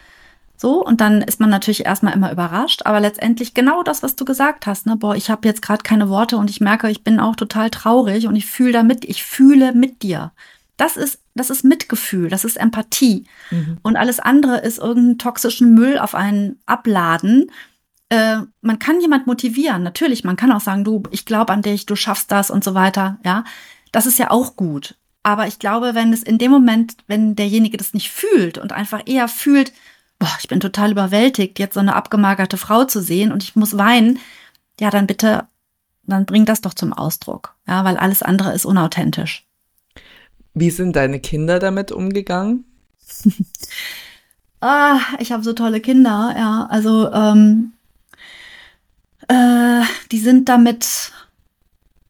So, 0.55 0.85
und 0.85 1.01
dann 1.01 1.21
ist 1.21 1.39
man 1.39 1.49
natürlich 1.49 1.85
erstmal 1.85 2.13
immer 2.13 2.31
überrascht, 2.31 2.83
aber 2.85 2.99
letztendlich 2.99 3.53
genau 3.53 3.83
das, 3.83 4.03
was 4.03 4.15
du 4.15 4.23
gesagt 4.23 4.65
hast, 4.65 4.85
ne? 4.85 4.95
Boah, 4.95 5.15
ich 5.15 5.29
habe 5.29 5.47
jetzt 5.47 5.61
gerade 5.61 5.83
keine 5.83 6.09
Worte 6.09 6.37
und 6.37 6.49
ich 6.49 6.61
merke, 6.61 6.89
ich 6.89 7.03
bin 7.03 7.19
auch 7.19 7.35
total 7.35 7.69
traurig 7.69 8.27
und 8.27 8.35
ich 8.35 8.45
fühle 8.45 8.71
damit, 8.71 9.03
ich 9.03 9.23
fühle 9.23 9.73
mit 9.73 10.03
dir. 10.03 10.31
Das 10.77 10.95
ist, 10.95 11.19
das 11.35 11.49
ist 11.49 11.63
Mitgefühl, 11.63 12.29
das 12.29 12.45
ist 12.45 12.57
Empathie. 12.57 13.25
Mhm. 13.51 13.77
Und 13.81 13.97
alles 13.97 14.19
andere 14.19 14.59
ist 14.59 14.77
irgendeinen 14.77 15.17
toxischen 15.17 15.73
Müll 15.73 15.97
auf 15.97 16.15
einen 16.15 16.59
abladen. 16.65 17.51
Äh, 18.13 18.45
man 18.61 18.77
kann 18.77 19.01
jemand 19.01 19.25
motivieren, 19.25 19.81
natürlich. 19.81 20.23
Man 20.23 20.35
kann 20.35 20.51
auch 20.51 20.61
sagen, 20.61 20.83
du, 20.83 21.01
ich 21.09 21.25
glaube 21.25 21.51
an 21.51 21.63
dich, 21.63 21.87
du 21.87 21.95
schaffst 21.95 22.31
das 22.31 22.51
und 22.51 22.63
so 22.63 22.75
weiter. 22.75 23.17
Ja, 23.25 23.43
das 23.91 24.05
ist 24.05 24.19
ja 24.19 24.29
auch 24.29 24.55
gut. 24.55 24.95
Aber 25.23 25.47
ich 25.47 25.57
glaube, 25.57 25.95
wenn 25.95 26.13
es 26.13 26.21
in 26.21 26.37
dem 26.37 26.51
Moment, 26.51 26.97
wenn 27.07 27.35
derjenige 27.35 27.75
das 27.75 27.95
nicht 27.95 28.11
fühlt 28.11 28.59
und 28.59 28.71
einfach 28.71 29.01
eher 29.07 29.27
fühlt, 29.27 29.73
boah, 30.19 30.29
ich 30.39 30.47
bin 30.47 30.59
total 30.59 30.91
überwältigt, 30.91 31.57
jetzt 31.57 31.73
so 31.73 31.79
eine 31.79 31.95
abgemagerte 31.95 32.57
Frau 32.57 32.83
zu 32.83 33.01
sehen 33.01 33.31
und 33.31 33.41
ich 33.41 33.55
muss 33.55 33.79
weinen, 33.79 34.19
ja, 34.79 34.91
dann 34.91 35.07
bitte, 35.07 35.47
dann 36.03 36.27
bring 36.27 36.45
das 36.45 36.61
doch 36.61 36.75
zum 36.75 36.93
Ausdruck. 36.93 37.55
Ja, 37.67 37.83
weil 37.83 37.97
alles 37.97 38.21
andere 38.21 38.53
ist 38.53 38.65
unauthentisch. 38.65 39.47
Wie 40.53 40.69
sind 40.69 40.95
deine 40.95 41.19
Kinder 41.19 41.57
damit 41.57 41.91
umgegangen? 41.91 42.65
ah, 44.61 44.99
ich 45.17 45.31
habe 45.31 45.41
so 45.41 45.53
tolle 45.53 45.81
Kinder, 45.81 46.35
ja. 46.37 46.67
Also, 46.69 47.11
ähm, 47.11 47.73
äh, 49.27 49.81
die 50.11 50.19
sind 50.19 50.49
damit 50.49 51.11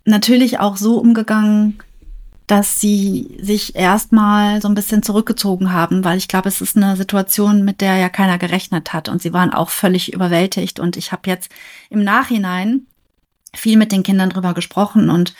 natürlich 0.05 0.59
auch 0.59 0.77
so 0.77 0.97
umgegangen, 0.97 1.79
dass 2.47 2.79
sie 2.79 3.37
sich 3.41 3.75
erstmal 3.75 4.61
so 4.61 4.67
ein 4.67 4.75
bisschen 4.75 5.01
zurückgezogen 5.01 5.71
haben, 5.71 6.03
weil 6.03 6.17
ich 6.17 6.27
glaube, 6.27 6.49
es 6.49 6.61
ist 6.61 6.75
eine 6.75 6.97
Situation, 6.97 7.63
mit 7.63 7.79
der 7.79 7.95
ja 7.95 8.09
keiner 8.09 8.37
gerechnet 8.37 8.91
hat 8.91 9.07
und 9.07 9.21
sie 9.21 9.33
waren 9.33 9.53
auch 9.53 9.69
völlig 9.69 10.13
überwältigt 10.13 10.79
und 10.79 10.97
ich 10.97 11.11
habe 11.11 11.29
jetzt 11.29 11.49
im 11.89 12.03
Nachhinein 12.03 12.85
viel 13.55 13.77
mit 13.77 13.91
den 13.91 14.03
Kindern 14.03 14.29
drüber 14.29 14.53
gesprochen 14.53 15.09
und 15.09 15.33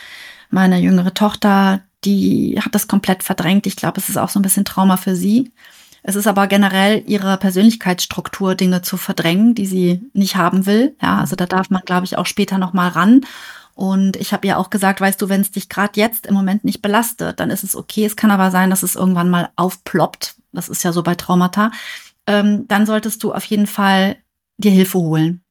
meine 0.50 0.78
jüngere 0.78 1.12
Tochter, 1.12 1.82
die 2.04 2.58
hat 2.60 2.74
das 2.74 2.88
komplett 2.88 3.22
verdrängt. 3.22 3.66
Ich 3.66 3.76
glaube, 3.76 4.00
es 4.00 4.08
ist 4.08 4.16
auch 4.16 4.28
so 4.28 4.38
ein 4.38 4.42
bisschen 4.42 4.64
Trauma 4.64 4.96
für 4.96 5.16
sie. 5.16 5.52
Es 6.06 6.16
ist 6.16 6.26
aber 6.26 6.46
generell 6.46 7.02
ihre 7.06 7.36
Persönlichkeitsstruktur, 7.38 8.54
Dinge 8.54 8.82
zu 8.82 8.96
verdrängen, 8.96 9.54
die 9.54 9.66
sie 9.66 10.02
nicht 10.12 10.36
haben 10.36 10.66
will. 10.66 10.94
Ja, 11.02 11.18
also 11.18 11.34
da 11.34 11.46
darf 11.46 11.70
man, 11.70 11.82
glaube 11.84 12.04
ich, 12.04 12.18
auch 12.18 12.26
später 12.26 12.58
noch 12.58 12.74
mal 12.74 12.88
ran 12.88 13.22
und 13.74 14.16
ich 14.16 14.32
habe 14.32 14.46
ihr 14.46 14.58
auch 14.58 14.70
gesagt, 14.70 15.00
weißt 15.00 15.20
du, 15.20 15.28
wenn 15.28 15.40
es 15.40 15.50
dich 15.50 15.68
gerade 15.68 15.98
jetzt 16.00 16.26
im 16.26 16.34
Moment 16.34 16.64
nicht 16.64 16.80
belastet, 16.80 17.40
dann 17.40 17.50
ist 17.50 17.64
es 17.64 17.74
okay. 17.74 18.04
Es 18.04 18.16
kann 18.16 18.30
aber 18.30 18.50
sein, 18.50 18.70
dass 18.70 18.82
es 18.82 18.94
irgendwann 18.94 19.30
mal 19.30 19.48
aufploppt. 19.56 20.36
Das 20.52 20.68
ist 20.68 20.84
ja 20.84 20.92
so 20.92 21.02
bei 21.02 21.16
Traumata. 21.16 21.72
Ähm, 22.26 22.66
dann 22.68 22.86
solltest 22.86 23.22
du 23.24 23.32
auf 23.32 23.44
jeden 23.44 23.66
Fall 23.66 24.16
dir 24.58 24.70
Hilfe 24.70 24.98
holen. 24.98 25.42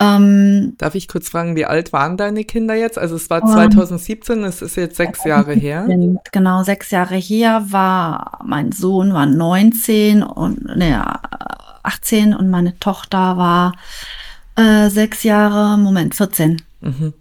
Ähm, 0.00 0.74
Darf 0.78 0.94
ich 0.94 1.08
kurz 1.08 1.28
fragen, 1.28 1.56
wie 1.56 1.64
alt 1.64 1.92
waren 1.92 2.16
deine 2.16 2.44
Kinder 2.44 2.74
jetzt? 2.74 2.98
Also 2.98 3.16
es 3.16 3.30
war 3.30 3.44
2017, 3.44 4.44
es 4.44 4.62
ist 4.62 4.76
jetzt 4.76 4.96
sechs 4.96 5.24
Jahre 5.24 5.54
her. 5.54 5.88
Genau, 6.30 6.62
sechs 6.62 6.92
Jahre 6.92 7.16
her 7.16 7.66
war, 7.70 8.38
mein 8.44 8.70
Sohn 8.70 9.12
war 9.12 9.26
19 9.26 10.22
und 10.22 10.76
ne, 10.76 11.04
18 11.82 12.32
und 12.32 12.48
meine 12.48 12.78
Tochter 12.78 13.36
war 13.36 13.72
äh, 14.54 14.88
sechs 14.88 15.24
Jahre, 15.24 15.76
Moment, 15.78 16.14
14. 16.14 16.62
Mhm. 16.80 17.12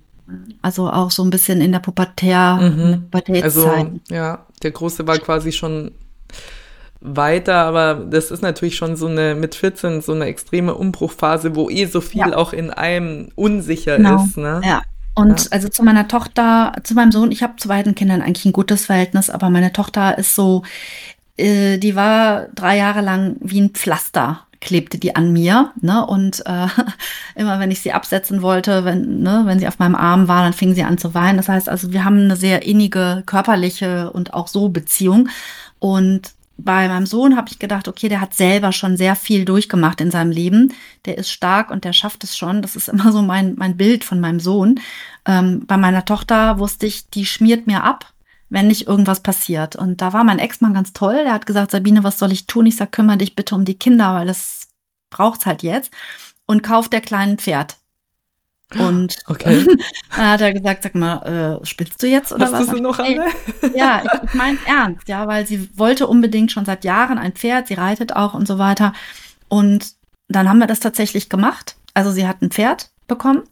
Also 0.62 0.90
auch 0.90 1.10
so 1.10 1.24
ein 1.24 1.32
bisschen 1.32 1.62
in 1.62 1.72
der 1.72 1.80
Pubertär, 1.80 2.60
mhm. 2.62 3.04
Pubertätszeit. 3.04 3.46
Also, 3.46 4.00
ja, 4.10 4.46
der 4.62 4.72
Große 4.72 5.08
war 5.08 5.18
quasi 5.18 5.52
schon 5.52 5.92
weiter, 7.00 7.56
aber 7.56 7.96
das 7.96 8.32
ist 8.32 8.42
natürlich 8.42 8.76
schon 8.76 8.96
so 8.96 9.08
eine 9.08 9.36
mit 9.36 9.56
14 9.56 10.02
so 10.02 10.14
eine 10.14 10.26
extreme 10.26 10.76
Umbruchphase, 10.76 11.56
wo 11.56 11.70
eh 11.70 11.86
so 11.86 12.02
viel 12.02 12.20
ja. 12.20 12.36
auch 12.36 12.54
in 12.54 12.72
einem 12.72 13.30
unsicher 13.36 13.98
genau. 13.98 14.24
ist. 14.24 14.38
Ne? 14.38 14.62
Ja. 14.64 14.82
Und 15.16 15.46
ja. 15.46 15.48
also 15.52 15.70
zu 15.70 15.84
meiner 15.84 16.08
Tochter, 16.08 16.74
zu 16.84 16.94
meinem 16.94 17.12
Sohn, 17.12 17.32
ich 17.32 17.44
habe 17.44 17.56
zu 17.58 17.68
beiden 17.68 17.96
Kindern 17.96 18.22
eigentlich 18.22 18.46
ein 18.46 18.54
gutes 18.54 18.86
Verhältnis, 18.86 19.30
aber 19.30 19.50
meine 19.50 19.74
Tochter 19.74 20.18
ist 20.18 20.36
so, 20.36 20.64
äh, 21.38 21.78
die 21.78 21.96
war 21.96 22.48
drei 22.56 22.78
Jahre 22.78 23.02
lang 23.02 23.38
wie 23.42 23.62
ein 23.62 23.72
Pflaster 23.72 24.42
klebte 24.60 24.98
die 24.98 25.16
an 25.16 25.32
mir, 25.34 25.72
ne? 25.82 26.06
Und 26.06 26.46
äh, 26.46 26.68
immer 27.36 27.60
wenn 27.60 27.72
ich 27.72 27.82
sie 27.82 27.94
absetzen 27.94 28.42
wollte, 28.42 28.86
wenn, 28.86 29.20
ne, 29.22 29.44
wenn 29.46 29.60
sie 29.60 29.68
auf 29.68 29.80
meinem 29.80 29.96
Arm 29.96 30.28
war, 30.28 30.44
dann 30.44 30.54
fing 30.54 30.74
sie 30.74 30.84
an 30.84 30.98
zu 30.98 31.14
weinen. 31.14 31.38
Das 31.38 31.50
heißt 31.50 31.70
also, 31.70 31.92
wir 31.94 32.04
haben 32.04 32.20
eine 32.22 32.36
sehr 32.36 32.64
innige 32.64 33.24
körperliche 33.26 34.12
und 34.12 34.34
auch 34.34 34.48
so 34.48 34.70
Beziehung. 34.70 35.30
Und 35.80 36.34
bei 36.58 36.88
meinem 36.88 37.06
Sohn 37.06 37.38
habe 37.38 37.50
ich 37.50 37.60
gedacht, 37.60 37.88
okay, 37.88 38.10
der 38.10 38.22
hat 38.22 38.34
selber 38.34 38.72
schon 38.72 38.98
sehr 38.98 39.16
viel 39.16 39.46
durchgemacht 39.46 40.02
in 40.02 40.12
seinem 40.12 40.32
Leben. 40.32 40.74
Der 41.06 41.18
ist 41.18 41.32
stark 41.32 41.72
und 41.72 41.84
der 41.84 41.94
schafft 41.94 42.24
es 42.24 42.36
schon. 42.36 42.62
Das 42.62 42.76
ist 42.76 42.90
immer 42.90 43.12
so 43.12 43.22
mein, 43.22 43.56
mein 43.56 43.78
Bild 43.78 44.04
von 44.04 44.20
meinem 44.20 44.40
Sohn. 44.40 44.80
Ähm, 45.26 45.66
bei 45.68 45.78
meiner 45.78 46.06
Tochter 46.06 46.60
wusste 46.60 46.86
ich, 46.86 47.10
die 47.10 47.26
schmiert 47.26 47.68
mir 47.68 47.84
ab 47.84 48.14
wenn 48.50 48.68
nicht 48.68 48.88
irgendwas 48.88 49.20
passiert. 49.22 49.76
Und 49.76 50.02
da 50.02 50.14
war 50.14 50.24
mein 50.24 50.40
Ex-Mann 50.40 50.74
ganz 50.74 50.94
toll. 50.94 51.24
Der 51.24 51.34
hat 51.34 51.46
gesagt, 51.46 51.72
Sabine, 51.72 52.04
was 52.04 52.20
soll 52.20 52.32
ich 52.32 52.48
tun? 52.48 52.66
Ich 52.66 52.78
sag, 52.78 52.92
kümmere 52.92 53.18
dich 53.18 53.36
bitte 53.36 53.56
um 53.56 53.66
die 53.66 53.78
Kinder, 53.78 54.14
weil 54.14 54.28
das 54.28 54.70
braucht's 55.10 55.46
halt 55.46 55.64
jetzt. 55.64 55.92
Und 56.46 56.64
kauf 56.64 56.90
der 56.90 57.02
kleinen 57.02 57.38
Pferd. 57.38 57.78
Und 58.78 59.18
okay. 59.28 59.66
dann 60.16 60.32
hat 60.32 60.42
er 60.42 60.54
gesagt, 60.54 60.84
sag 60.84 60.96
mal, 60.96 61.60
äh, 61.62 61.66
spielst 61.66 62.02
du 62.02 62.08
jetzt 62.08 62.32
oder 62.32 62.46
Hast 62.46 62.54
was? 62.54 62.68
Du 62.68 62.76
sie 62.76 62.82
noch 62.82 63.00
alle? 63.00 63.26
ja, 63.76 64.04
ich, 64.04 64.24
ich 64.24 64.34
meine 64.34 64.58
ernst, 64.66 65.08
ja, 65.08 65.28
weil 65.28 65.48
sie 65.48 65.70
wollte 65.78 66.08
unbedingt 66.08 66.52
schon 66.52 66.66
seit 66.66 66.84
Jahren 66.84 67.18
ein 67.18 67.34
Pferd, 67.34 67.68
sie 67.68 67.76
reitet 67.76 68.16
auch 68.16 68.34
und 68.34 68.48
so 68.48 68.58
weiter. 68.58 68.94
Und 69.48 69.94
dann 70.28 70.50
haben 70.50 70.60
wir 70.60 70.68
das 70.68 70.80
tatsächlich 70.80 71.30
gemacht. 71.30 71.76
Also 71.94 72.12
sie 72.12 72.28
hat 72.28 72.42
ein 72.42 72.52
Pferd 72.52 72.90
bekommen 73.08 73.44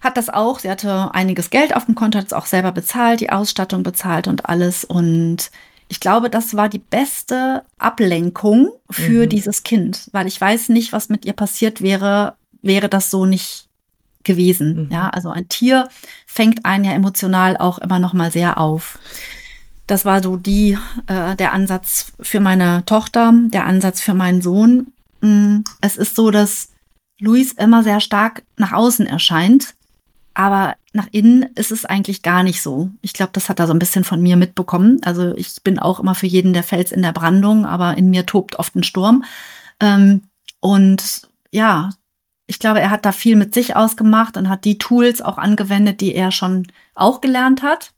hat 0.00 0.16
das 0.16 0.30
auch. 0.30 0.58
Sie 0.58 0.70
hatte 0.70 1.14
einiges 1.14 1.50
Geld 1.50 1.76
auf 1.76 1.84
dem 1.84 1.94
Konto, 1.94 2.18
hat 2.18 2.26
es 2.26 2.32
auch 2.32 2.46
selber 2.46 2.72
bezahlt, 2.72 3.20
die 3.20 3.30
Ausstattung 3.30 3.82
bezahlt 3.82 4.28
und 4.28 4.46
alles. 4.46 4.84
Und 4.84 5.50
ich 5.88 6.00
glaube, 6.00 6.30
das 6.30 6.56
war 6.56 6.68
die 6.68 6.78
beste 6.78 7.62
Ablenkung 7.78 8.70
für 8.90 9.24
mhm. 9.24 9.28
dieses 9.28 9.62
Kind, 9.62 10.08
weil 10.12 10.26
ich 10.26 10.40
weiß 10.40 10.70
nicht, 10.70 10.92
was 10.92 11.08
mit 11.08 11.24
ihr 11.24 11.34
passiert 11.34 11.82
wäre, 11.82 12.34
wäre 12.62 12.88
das 12.88 13.10
so 13.10 13.26
nicht 13.26 13.68
gewesen. 14.24 14.86
Mhm. 14.86 14.92
Ja, 14.92 15.08
also 15.08 15.30
ein 15.30 15.48
Tier 15.48 15.88
fängt 16.26 16.64
einen 16.64 16.84
ja 16.84 16.92
emotional 16.92 17.56
auch 17.56 17.78
immer 17.78 17.98
noch 17.98 18.12
mal 18.12 18.30
sehr 18.30 18.58
auf. 18.58 18.98
Das 19.86 20.04
war 20.04 20.22
so 20.22 20.36
die 20.36 20.78
äh, 21.06 21.34
der 21.36 21.52
Ansatz 21.52 22.12
für 22.20 22.40
meine 22.40 22.84
Tochter, 22.86 23.32
der 23.34 23.66
Ansatz 23.66 24.00
für 24.00 24.14
meinen 24.14 24.42
Sohn. 24.42 24.92
Mm, 25.20 25.58
es 25.80 25.96
ist 25.96 26.14
so, 26.14 26.30
dass 26.30 26.68
Luis 27.18 27.52
immer 27.52 27.82
sehr 27.82 28.00
stark 28.00 28.42
nach 28.56 28.72
außen 28.72 29.06
erscheint, 29.06 29.74
aber 30.34 30.76
nach 30.92 31.08
innen 31.12 31.42
ist 31.54 31.70
es 31.70 31.84
eigentlich 31.84 32.22
gar 32.22 32.42
nicht 32.42 32.62
so. 32.62 32.90
Ich 33.00 33.12
glaube, 33.12 33.32
das 33.32 33.48
hat 33.48 33.60
er 33.60 33.66
so 33.66 33.72
ein 33.72 33.78
bisschen 33.78 34.04
von 34.04 34.20
mir 34.20 34.36
mitbekommen. 34.36 35.00
Also 35.04 35.34
ich 35.36 35.62
bin 35.62 35.78
auch 35.78 36.00
immer 36.00 36.14
für 36.14 36.26
jeden 36.26 36.52
der 36.52 36.62
Fels 36.62 36.92
in 36.92 37.02
der 37.02 37.12
Brandung, 37.12 37.66
aber 37.66 37.96
in 37.96 38.10
mir 38.10 38.26
tobt 38.26 38.58
oft 38.58 38.74
ein 38.74 38.82
Sturm. 38.82 39.24
Ähm, 39.80 40.22
und 40.60 41.28
ja, 41.50 41.90
ich 42.50 42.58
glaube, 42.58 42.80
er 42.80 42.90
hat 42.90 43.06
da 43.06 43.12
viel 43.12 43.36
mit 43.36 43.54
sich 43.54 43.76
ausgemacht 43.76 44.36
und 44.36 44.48
hat 44.48 44.64
die 44.64 44.76
Tools 44.76 45.22
auch 45.22 45.38
angewendet, 45.38 46.00
die 46.00 46.16
er 46.16 46.32
schon 46.32 46.66
auch 46.96 47.20
gelernt 47.20 47.62
hat. 47.62 47.92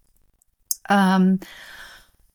Ähm, 0.90 1.40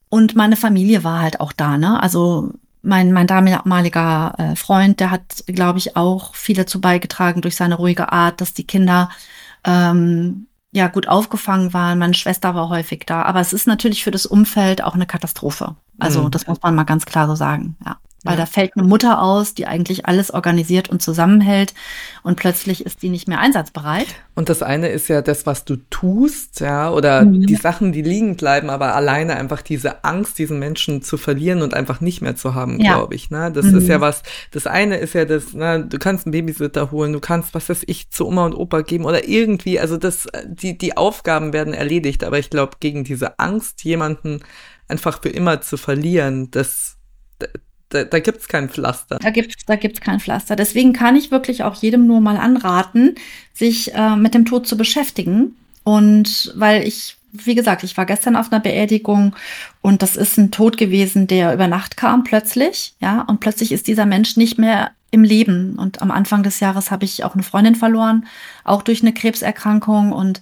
und 0.10 0.36
meine 0.36 0.56
Familie 0.56 1.04
war 1.04 1.22
halt 1.22 1.40
auch 1.40 1.54
da, 1.54 1.78
ne? 1.78 2.02
Also 2.02 2.54
mein, 2.82 3.12
mein 3.12 3.28
damaliger 3.28 4.34
äh, 4.40 4.56
Freund, 4.56 5.00
der 5.00 5.12
hat, 5.12 5.44
glaube 5.46 5.78
ich, 5.78 5.96
auch 5.96 6.34
viel 6.34 6.56
dazu 6.56 6.82
beigetragen 6.82 7.42
durch 7.42 7.56
seine 7.56 7.76
ruhige 7.76 8.12
Art, 8.12 8.42
dass 8.42 8.54
die 8.56 8.66
Kinder 8.66 9.12
ähm, 9.64 10.48
ja 10.72 10.88
gut 10.88 11.08
aufgefangen 11.08 11.74
waren. 11.74 12.00
Meine 12.00 12.16
Schwester 12.16 12.56
war 12.56 12.70
häufig 12.70 13.04
da. 13.06 13.22
Aber 13.24 13.42
es 13.42 13.54
ist 13.54 13.68
natürlich 13.68 14.04
für 14.04 14.12
das 14.12 14.26
Umfeld 14.26 14.84
auch 14.84 14.96
eine 14.96 15.06
Katastrophe. 15.06 15.76
Also 16.00 16.24
mhm. 16.24 16.32
das 16.32 16.48
muss 16.48 16.64
man 16.64 16.74
mal 16.74 16.84
ganz 16.84 17.06
klar 17.06 17.28
so 17.28 17.36
sagen, 17.36 17.78
ja. 17.86 17.98
Weil 18.28 18.34
ja. 18.34 18.42
da 18.42 18.46
fällt 18.46 18.76
eine 18.76 18.86
Mutter 18.86 19.22
aus, 19.22 19.54
die 19.54 19.66
eigentlich 19.68 20.06
alles 20.06 20.32
organisiert 20.32 20.90
und 20.90 21.02
zusammenhält 21.02 21.74
und 22.24 22.36
plötzlich 22.36 22.86
ist 22.86 23.02
die 23.02 23.10
nicht 23.10 23.30
mehr 23.30 23.40
einsatzbereit. 23.40 24.08
Und 24.36 24.50
das 24.50 24.62
eine 24.62 24.90
ist 24.90 25.08
ja 25.08 25.22
das, 25.22 25.46
was 25.46 25.64
du 25.64 25.78
tust, 25.90 26.60
ja, 26.60 26.92
oder 26.92 27.24
mhm. 27.24 27.46
die 27.46 27.56
Sachen, 27.56 27.94
die 27.94 28.02
liegen 28.02 28.36
bleiben, 28.36 28.70
aber 28.70 28.96
alleine 28.96 29.38
einfach 29.38 29.62
diese 29.62 30.04
Angst, 30.04 30.38
diesen 30.38 30.60
Menschen 30.60 31.02
zu 31.02 31.18
verlieren 31.18 31.62
und 31.62 31.74
einfach 31.74 32.02
nicht 32.02 32.22
mehr 32.22 32.36
zu 32.36 32.54
haben, 32.54 32.82
ja. 32.82 32.96
glaube 32.96 33.16
ich. 33.16 33.30
Ne? 33.30 33.50
Das 33.52 33.66
mhm. 33.66 33.78
ist 33.78 33.88
ja 33.88 34.02
was, 34.02 34.24
das 34.52 34.68
eine 34.68 34.98
ist 34.98 35.14
ja 35.14 35.24
das, 35.24 35.54
ne, 35.54 35.86
du 35.86 35.98
kannst 35.98 36.26
einen 36.26 36.34
Babysitter 36.34 36.92
holen, 36.92 37.14
du 37.14 37.22
kannst, 37.22 37.54
was 37.54 37.70
weiß 37.70 37.84
ich, 37.88 38.10
zu 38.10 38.28
Oma 38.28 38.46
und 38.46 38.56
Opa 38.56 38.82
geben 38.82 39.06
oder 39.06 39.28
irgendwie, 39.28 39.80
also 39.80 39.96
das, 39.96 40.28
die, 40.46 40.78
die 40.78 40.98
Aufgaben 40.98 41.54
werden 41.54 41.74
erledigt, 41.74 42.26
aber 42.26 42.40
ich 42.40 42.50
glaube, 42.50 42.74
gegen 42.82 43.06
diese 43.06 43.40
Angst, 43.40 43.86
jemanden 43.86 44.42
einfach 44.88 45.22
für 45.22 45.30
immer 45.30 45.62
zu 45.62 45.78
verlieren, 45.78 46.52
das 46.52 46.98
da, 47.90 48.04
da 48.04 48.20
gibt 48.20 48.42
es 48.42 48.48
kein 48.48 48.70
Pflaster. 48.70 49.20
Da 49.20 49.30
gibt 49.30 49.56
es 49.58 49.66
da 49.66 49.76
gibt's 49.76 50.02
kein 50.02 50.20
Pflaster. 50.20 50.56
Deswegen 50.56 50.94
kann 50.94 51.16
ich 51.16 51.32
wirklich 51.32 51.64
auch 51.64 51.76
jedem 51.76 52.06
nur 52.06 52.22
mal 52.22 52.38
anraten, 52.38 53.16
sich 53.54 53.94
äh, 53.94 54.16
mit 54.16 54.34
dem 54.34 54.46
Tod 54.46 54.68
zu 54.68 54.78
beschäftigen. 54.78 55.56
Und 55.84 56.52
weil 56.56 56.86
ich, 56.86 57.18
wie 57.32 57.56
gesagt, 57.56 57.84
ich 57.84 57.96
war 57.96 58.06
gestern 58.06 58.36
auf 58.36 58.52
einer 58.52 58.60
Beerdigung 58.60 59.36
und 59.82 60.02
das 60.02 60.18
ist 60.18 60.38
ein 60.38 60.52
Tod 60.52 60.78
gewesen, 60.78 61.28
der 61.28 61.54
über 61.54 61.68
Nacht 61.68 61.96
kam 61.96 62.24
plötzlich. 62.26 62.94
Ja, 63.00 63.22
und 63.22 63.40
plötzlich 63.40 63.72
ist 63.72 63.88
dieser 63.88 64.06
Mensch 64.06 64.36
nicht 64.36 64.58
mehr 64.58 64.92
im 65.12 65.24
Leben. 65.24 65.78
Und 65.80 66.02
am 66.02 66.12
Anfang 66.12 66.44
des 66.44 66.60
Jahres 66.60 66.92
habe 66.92 67.06
ich 67.06 67.24
auch 67.24 67.36
eine 67.36 67.44
Freundin 67.44 67.76
verloren, 67.76 68.28
auch 68.66 68.82
durch 68.82 69.02
eine 69.02 69.14
Krebserkrankung. 69.14 70.12
Und 70.12 70.42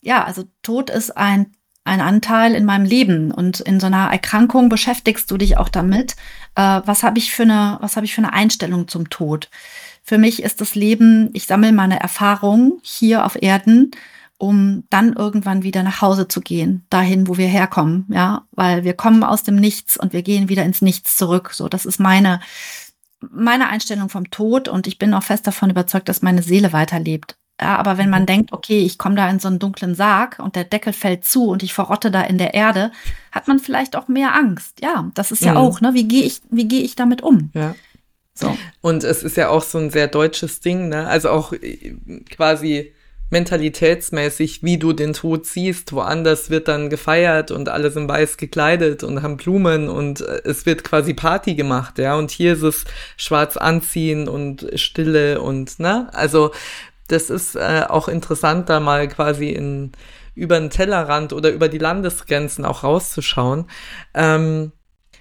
ja, 0.00 0.24
also 0.24 0.44
Tod 0.62 0.88
ist 0.88 1.16
ein 1.16 1.55
ein 1.86 2.00
Anteil 2.00 2.54
in 2.54 2.64
meinem 2.64 2.84
Leben 2.84 3.30
und 3.30 3.60
in 3.60 3.80
so 3.80 3.86
einer 3.86 4.10
Erkrankung 4.10 4.68
beschäftigst 4.68 5.30
du 5.30 5.36
dich 5.36 5.56
auch 5.56 5.68
damit. 5.68 6.16
Äh, 6.54 6.80
was 6.84 7.02
habe 7.02 7.18
ich 7.18 7.32
für 7.32 7.44
eine, 7.44 7.78
was 7.80 7.96
habe 7.96 8.06
ich 8.06 8.14
für 8.14 8.22
eine 8.22 8.32
Einstellung 8.32 8.88
zum 8.88 9.10
Tod? 9.10 9.48
Für 10.02 10.18
mich 10.18 10.42
ist 10.42 10.60
das 10.60 10.74
Leben, 10.74 11.30
ich 11.32 11.46
sammle 11.46 11.72
meine 11.72 11.98
Erfahrungen 11.98 12.78
hier 12.82 13.24
auf 13.24 13.40
Erden, 13.40 13.90
um 14.38 14.84
dann 14.90 15.14
irgendwann 15.14 15.62
wieder 15.62 15.82
nach 15.82 16.02
Hause 16.02 16.28
zu 16.28 16.40
gehen, 16.40 16.84
dahin, 16.90 17.26
wo 17.26 17.38
wir 17.38 17.48
herkommen, 17.48 18.06
ja, 18.10 18.44
weil 18.52 18.84
wir 18.84 18.94
kommen 18.94 19.24
aus 19.24 19.42
dem 19.42 19.56
Nichts 19.56 19.96
und 19.96 20.12
wir 20.12 20.22
gehen 20.22 20.48
wieder 20.48 20.64
ins 20.64 20.82
Nichts 20.82 21.16
zurück. 21.16 21.50
So, 21.54 21.68
das 21.68 21.86
ist 21.86 21.98
meine, 21.98 22.40
meine 23.20 23.68
Einstellung 23.68 24.08
vom 24.08 24.30
Tod 24.30 24.68
und 24.68 24.86
ich 24.86 24.98
bin 24.98 25.14
auch 25.14 25.22
fest 25.22 25.46
davon 25.46 25.70
überzeugt, 25.70 26.08
dass 26.08 26.22
meine 26.22 26.42
Seele 26.42 26.72
weiterlebt. 26.72 27.36
Ja, 27.60 27.76
aber 27.76 27.96
wenn 27.96 28.10
man 28.10 28.22
mhm. 28.22 28.26
denkt, 28.26 28.52
okay, 28.52 28.80
ich 28.80 28.98
komme 28.98 29.14
da 29.14 29.28
in 29.30 29.40
so 29.40 29.48
einen 29.48 29.58
dunklen 29.58 29.94
Sarg 29.94 30.38
und 30.38 30.56
der 30.56 30.64
Deckel 30.64 30.92
fällt 30.92 31.24
zu 31.24 31.48
und 31.48 31.62
ich 31.62 31.72
verrotte 31.72 32.10
da 32.10 32.20
in 32.20 32.36
der 32.36 32.52
Erde, 32.52 32.92
hat 33.32 33.48
man 33.48 33.58
vielleicht 33.58 33.96
auch 33.96 34.08
mehr 34.08 34.34
Angst. 34.34 34.80
Ja, 34.82 35.10
das 35.14 35.32
ist 35.32 35.42
ja 35.42 35.52
mhm. 35.52 35.58
auch, 35.58 35.80
ne? 35.80 35.94
Wie 35.94 36.06
gehe 36.06 36.24
ich, 36.24 36.42
wie 36.50 36.68
gehe 36.68 36.82
ich 36.82 36.96
damit 36.96 37.22
um? 37.22 37.50
Ja. 37.54 37.74
So. 38.34 38.54
Und 38.82 39.04
es 39.04 39.22
ist 39.22 39.38
ja 39.38 39.48
auch 39.48 39.62
so 39.62 39.78
ein 39.78 39.90
sehr 39.90 40.08
deutsches 40.08 40.60
Ding, 40.60 40.90
ne? 40.90 41.06
Also 41.06 41.30
auch 41.30 41.54
äh, 41.54 41.96
quasi 42.28 42.92
mentalitätsmäßig, 43.30 44.62
wie 44.62 44.78
du 44.78 44.92
den 44.92 45.14
Tod 45.14 45.46
siehst. 45.46 45.92
Woanders 45.92 46.50
wird 46.50 46.68
dann 46.68 46.90
gefeiert 46.90 47.50
und 47.50 47.70
alle 47.70 47.90
sind 47.90 48.08
weiß 48.08 48.36
gekleidet 48.36 49.02
und 49.02 49.22
haben 49.22 49.38
Blumen 49.38 49.88
und 49.88 50.20
äh, 50.20 50.42
es 50.44 50.66
wird 50.66 50.84
quasi 50.84 51.14
Party 51.14 51.54
gemacht, 51.54 51.98
ja. 51.98 52.16
Und 52.16 52.30
hier 52.30 52.52
ist 52.52 52.62
es 52.62 52.84
schwarz 53.16 53.56
anziehen 53.56 54.28
und 54.28 54.66
Stille 54.74 55.40
und, 55.40 55.78
ne? 55.78 56.10
Also 56.12 56.52
das 57.06 57.30
ist 57.30 57.56
äh, 57.56 57.84
auch 57.88 58.08
interessant, 58.08 58.68
da 58.68 58.80
mal 58.80 59.08
quasi 59.08 59.50
in 59.50 59.92
über 60.34 60.60
den 60.60 60.70
Tellerrand 60.70 61.32
oder 61.32 61.50
über 61.50 61.68
die 61.68 61.78
Landesgrenzen 61.78 62.64
auch 62.64 62.84
rauszuschauen. 62.84 63.64
Ähm, 64.14 64.70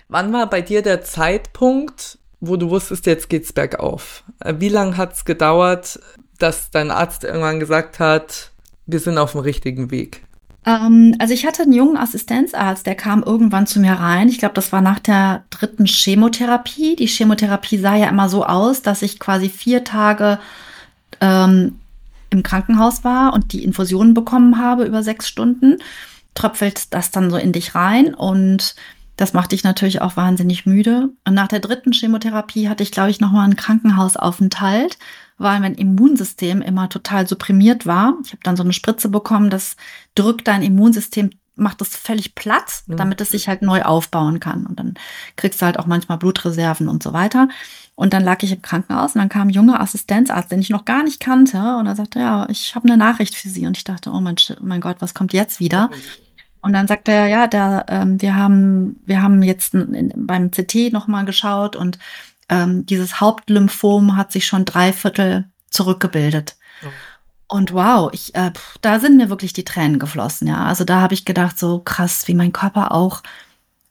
wann 0.10 0.34
war 0.34 0.50
bei 0.50 0.62
dir 0.62 0.82
der 0.82 1.02
Zeitpunkt, 1.02 2.20
wo 2.42 2.58
du 2.58 2.70
wusstest, 2.70 3.06
jetzt 3.06 3.30
geht's 3.30 3.54
bergauf? 3.54 4.24
Äh, 4.42 4.56
wie 4.60 4.70
lange 4.70 4.98
hat's 4.98 5.26
gedauert, 5.26 6.00
dass 6.38 6.70
dein 6.70 6.92
Arzt 6.92 7.24
irgendwann 7.24 7.62
gesagt 7.62 8.00
hat, 8.00 8.52
wir 8.86 9.00
sind 9.00 9.18
auf 9.18 9.32
dem 9.32 9.42
richtigen 9.42 9.90
Weg? 9.90 10.22
Ähm, 10.66 11.16
also 11.20 11.34
ich 11.34 11.46
hatte 11.46 11.64
einen 11.64 11.74
jungen 11.74 11.98
Assistenzarzt, 11.98 12.86
der 12.86 12.96
kam 12.96 13.24
irgendwann 13.24 13.68
zu 13.68 13.80
mir 13.80 13.94
rein. 13.94 14.28
Ich 14.28 14.40
glaube, 14.40 14.56
das 14.56 14.72
war 14.74 14.82
nach 14.82 15.00
der 15.00 15.46
dritten 15.50 15.86
Chemotherapie. 15.86 16.96
Die 16.96 17.08
Chemotherapie 17.08 17.78
sah 17.78 17.96
ja 17.96 18.10
immer 18.10 18.30
so 18.30 18.46
aus, 18.46 18.82
dass 18.82 19.02
ich 19.02 19.20
quasi 19.20 19.50
vier 19.50 19.84
Tage 19.84 20.40
ähm, 21.26 21.80
im 22.30 22.44
Krankenhaus 22.44 23.04
war 23.04 23.34
und 23.34 23.54
die 23.54 23.64
Infusionen 23.64 24.14
bekommen 24.14 24.60
habe 24.60 24.86
über 24.86 25.04
sechs 25.04 25.28
Stunden, 25.28 25.78
tröpfelt 26.34 26.94
das 26.94 27.12
dann 27.12 27.30
so 27.30 27.38
in 27.38 27.52
dich 27.52 27.76
rein 27.76 28.14
und 28.14 28.76
das 29.18 29.34
macht 29.34 29.54
dich 29.54 29.64
natürlich 29.64 30.02
auch 30.02 30.18
wahnsinnig 30.18 30.66
müde. 30.66 31.10
Und 31.26 31.34
nach 31.34 31.48
der 31.48 31.62
dritten 31.62 31.94
Chemotherapie 31.94 32.68
hatte 32.68 32.84
ich, 32.84 32.92
glaube 32.92 33.12
ich, 33.12 33.22
nochmal 33.22 33.46
einen 33.46 33.56
Krankenhausaufenthalt, 33.56 34.98
weil 35.38 35.62
mein 35.62 35.76
Immunsystem 35.76 36.62
immer 36.62 36.90
total 36.90 37.26
supprimiert 37.26 37.86
war. 37.86 38.16
Ich 38.26 38.34
habe 38.34 38.44
dann 38.44 38.58
so 38.58 38.64
eine 38.64 38.74
Spritze 38.74 39.08
bekommen, 39.08 39.50
das 39.50 39.78
drückt 40.16 40.50
dein 40.50 40.64
Immunsystem 40.64 41.30
macht 41.56 41.82
das 41.82 41.96
völlig 41.96 42.36
platt, 42.36 42.84
mhm. 42.88 42.98
damit 42.98 43.22
es 43.22 43.30
sich 43.30 43.48
halt 43.48 43.62
neu 43.62 43.84
aufbauen 43.84 44.40
kann. 44.40 44.66
Und 44.66 44.80
dann 44.80 44.96
kriegst 45.38 45.62
du 45.62 45.66
halt 45.66 45.80
auch 45.80 45.86
manchmal 45.86 46.18
Blutreserven 46.18 46.88
und 46.88 47.02
so 47.02 47.14
weiter. 47.14 47.48
Und 47.96 48.14
dann 48.14 48.24
lag 48.24 48.44
ich 48.44 48.52
im 48.52 48.62
Krankenhaus 48.62 49.16
und 49.16 49.20
dann 49.20 49.30
kam 49.30 49.48
ein 49.48 49.54
junger 49.54 49.80
Assistenzarzt, 49.80 50.52
den 50.52 50.60
ich 50.60 50.70
noch 50.70 50.84
gar 50.84 51.04
nicht 51.04 51.22
kannte. 51.22 51.78
Und 51.78 51.88
er 51.88 51.96
sagte, 51.96 52.20
ja, 52.20 52.46
ich 52.50 52.76
habe 52.76 52.88
eine 52.88 52.98
Nachricht 52.98 53.36
für 53.36 53.48
Sie. 53.48 53.66
Und 53.66 53.78
ich 53.78 53.86
dachte, 53.86 54.12
oh 54.12 54.20
mein, 54.20 54.36
mein 54.62 54.82
Gott, 54.82 54.98
was 55.00 55.14
kommt 55.14 55.32
jetzt 55.32 55.62
wieder? 55.62 55.90
Und 56.62 56.74
dann 56.74 56.88
sagte 56.88 57.12
er, 57.12 57.28
ja, 57.28 57.48
da, 57.48 57.86
ähm, 57.88 58.22
wir 58.22 58.36
haben, 58.36 59.00
wir 59.06 59.22
haben 59.22 59.44
jetzt 59.44 59.74
in, 59.76 60.12
beim 60.16 60.52
CT 60.52 60.92
nochmal 60.92 61.24
geschaut 61.24 61.76
und 61.76 62.00
ähm, 62.50 62.86
dieses 62.88 63.22
Hauptlymphom 63.22 64.18
hat 64.18 64.32
sich 64.32 64.46
schon 64.46 64.66
drei 64.66 64.92
Viertel 64.92 65.46
zurückgebildet. 65.70 66.58
Oh. 66.84 67.56
Und 67.56 67.74
wow, 67.74 68.10
ich, 68.12 68.34
äh, 68.34 68.52
da 68.82 69.00
sind 69.00 69.18
mir 69.18 69.30
wirklich 69.30 69.54
die 69.54 69.64
Tränen 69.64 70.00
geflossen, 70.00 70.48
ja. 70.48 70.66
Also 70.66 70.84
da 70.84 71.02
habe 71.02 71.14
ich 71.14 71.26
gedacht, 71.26 71.60
so 71.60 71.80
krass, 71.80 72.28
wie 72.28 72.34
mein 72.34 72.52
Körper 72.52 72.92
auch, 72.92 73.22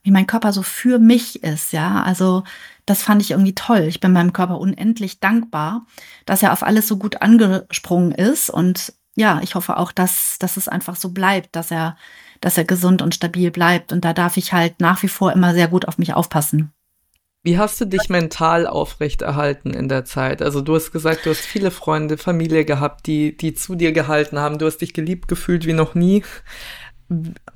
wie 0.03 0.11
mein 0.11 0.27
Körper 0.27 0.53
so 0.53 0.63
für 0.63 0.99
mich 0.99 1.45
ist, 1.45 1.73
ja. 1.73 2.03
Also 2.03 2.43
das 2.87 3.03
fand 3.03 3.23
ich 3.23 3.31
irgendwie 3.31 3.55
toll. 3.55 3.83
Ich 3.83 4.01
bin 4.01 4.13
meinem 4.13 4.33
Körper 4.33 4.59
unendlich 4.59 5.21
dankbar, 5.21 5.87
dass 6.27 6.43
er 6.43 6.53
auf 6.53 6.63
alles 6.63 6.87
so 6.87 6.97
gut 6.97 7.23
angesprungen 7.23 8.13
ist. 8.13 8.51
Und 8.51 8.93
ja, 9.15 9.41
ich 9.43 9.55
hoffe 9.55 9.77
auch, 9.77 9.93
dass, 9.93 10.39
dass 10.39 10.57
es 10.57 10.69
einfach 10.69 10.97
so 10.97 11.11
bleibt, 11.11 11.57
dass 11.57 11.71
er, 11.71 11.97
dass 12.41 12.59
er 12.59 12.65
gesund 12.65 13.01
und 13.01 13.15
stabil 13.15 13.51
bleibt. 13.51 13.93
Und 13.93 14.05
da 14.05 14.13
darf 14.13 14.37
ich 14.37 14.53
halt 14.53 14.81
nach 14.81 15.03
wie 15.03 15.09
vor 15.09 15.33
immer 15.33 15.55
sehr 15.55 15.69
gut 15.69 15.89
auf 15.89 15.99
mich 15.99 16.13
aufpassen. 16.15 16.73
Wie 17.43 17.59
hast 17.59 17.79
du 17.81 17.85
dich 17.85 18.09
mental 18.09 18.67
aufrechterhalten 18.67 19.75
in 19.75 19.89
der 19.89 20.07
Zeit? 20.07 20.41
Also 20.41 20.63
du 20.63 20.75
hast 20.75 20.93
gesagt, 20.93 21.27
du 21.27 21.31
hast 21.31 21.41
viele 21.41 21.71
Freunde, 21.71 22.17
Familie 22.17 22.65
gehabt, 22.65 23.07
die, 23.07 23.37
die 23.37 23.53
zu 23.55 23.75
dir 23.75 23.93
gehalten 23.93 24.39
haben. 24.39 24.59
Du 24.59 24.65
hast 24.65 24.79
dich 24.79 24.95
geliebt 24.95 25.29
gefühlt 25.29 25.67
wie 25.67 25.75
noch 25.75 25.95
nie. 25.95 26.25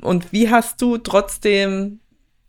Und 0.02 0.30
wie 0.30 0.50
hast 0.50 0.82
du 0.82 0.98
trotzdem 0.98 2.00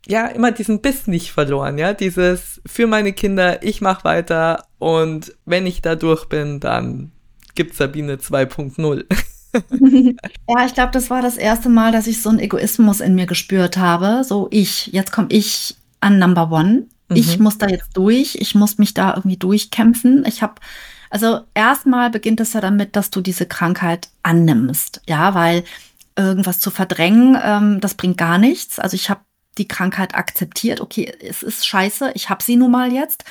ja 0.06 0.26
immer 0.26 0.52
diesen 0.52 0.80
Biss 0.80 1.06
nicht 1.06 1.32
verloren, 1.32 1.78
ja, 1.78 1.92
dieses 1.92 2.60
für 2.66 2.86
meine 2.86 3.12
Kinder, 3.12 3.62
ich 3.62 3.80
mach 3.80 4.04
weiter 4.04 4.64
und 4.78 5.34
wenn 5.44 5.66
ich 5.66 5.82
da 5.82 5.94
durch 5.94 6.26
bin, 6.26 6.60
dann 6.60 7.12
gibt's 7.54 7.78
Sabine 7.78 8.16
2.0. 8.16 9.04
ja, 10.48 10.66
ich 10.66 10.74
glaube, 10.74 10.92
das 10.92 11.10
war 11.10 11.22
das 11.22 11.36
erste 11.36 11.68
Mal, 11.68 11.92
dass 11.92 12.06
ich 12.06 12.22
so 12.22 12.30
einen 12.30 12.38
Egoismus 12.38 13.00
in 13.00 13.14
mir 13.14 13.26
gespürt 13.26 13.76
habe. 13.76 14.22
So 14.24 14.48
ich, 14.50 14.88
jetzt 14.88 15.12
komme 15.12 15.28
ich 15.30 15.76
an 16.00 16.18
Number 16.18 16.50
One. 16.50 16.86
Mhm. 17.08 17.16
Ich 17.16 17.38
muss 17.38 17.58
da 17.58 17.68
jetzt 17.68 17.96
durch. 17.96 18.36
Ich 18.36 18.54
muss 18.54 18.78
mich 18.78 18.94
da 18.94 19.14
irgendwie 19.14 19.36
durchkämpfen. 19.36 20.24
Ich 20.26 20.42
habe, 20.42 20.54
also 21.10 21.40
erstmal 21.54 22.10
beginnt 22.10 22.40
es 22.40 22.52
ja 22.52 22.60
damit, 22.60 22.96
dass 22.96 23.10
du 23.10 23.20
diese 23.20 23.46
Krankheit 23.46 24.08
annimmst. 24.22 25.02
Ja, 25.08 25.34
weil 25.34 25.64
irgendwas 26.16 26.60
zu 26.60 26.70
verdrängen, 26.70 27.36
ähm, 27.42 27.80
das 27.80 27.94
bringt 27.94 28.18
gar 28.18 28.38
nichts. 28.38 28.78
Also 28.78 28.94
ich 28.94 29.10
habe 29.10 29.20
die 29.58 29.68
Krankheit 29.68 30.14
akzeptiert. 30.14 30.80
Okay, 30.80 31.12
es 31.20 31.42
ist 31.42 31.66
scheiße. 31.66 32.12
Ich 32.14 32.30
habe 32.30 32.42
sie 32.42 32.56
nun 32.56 32.70
mal 32.70 32.92
jetzt. 32.92 33.24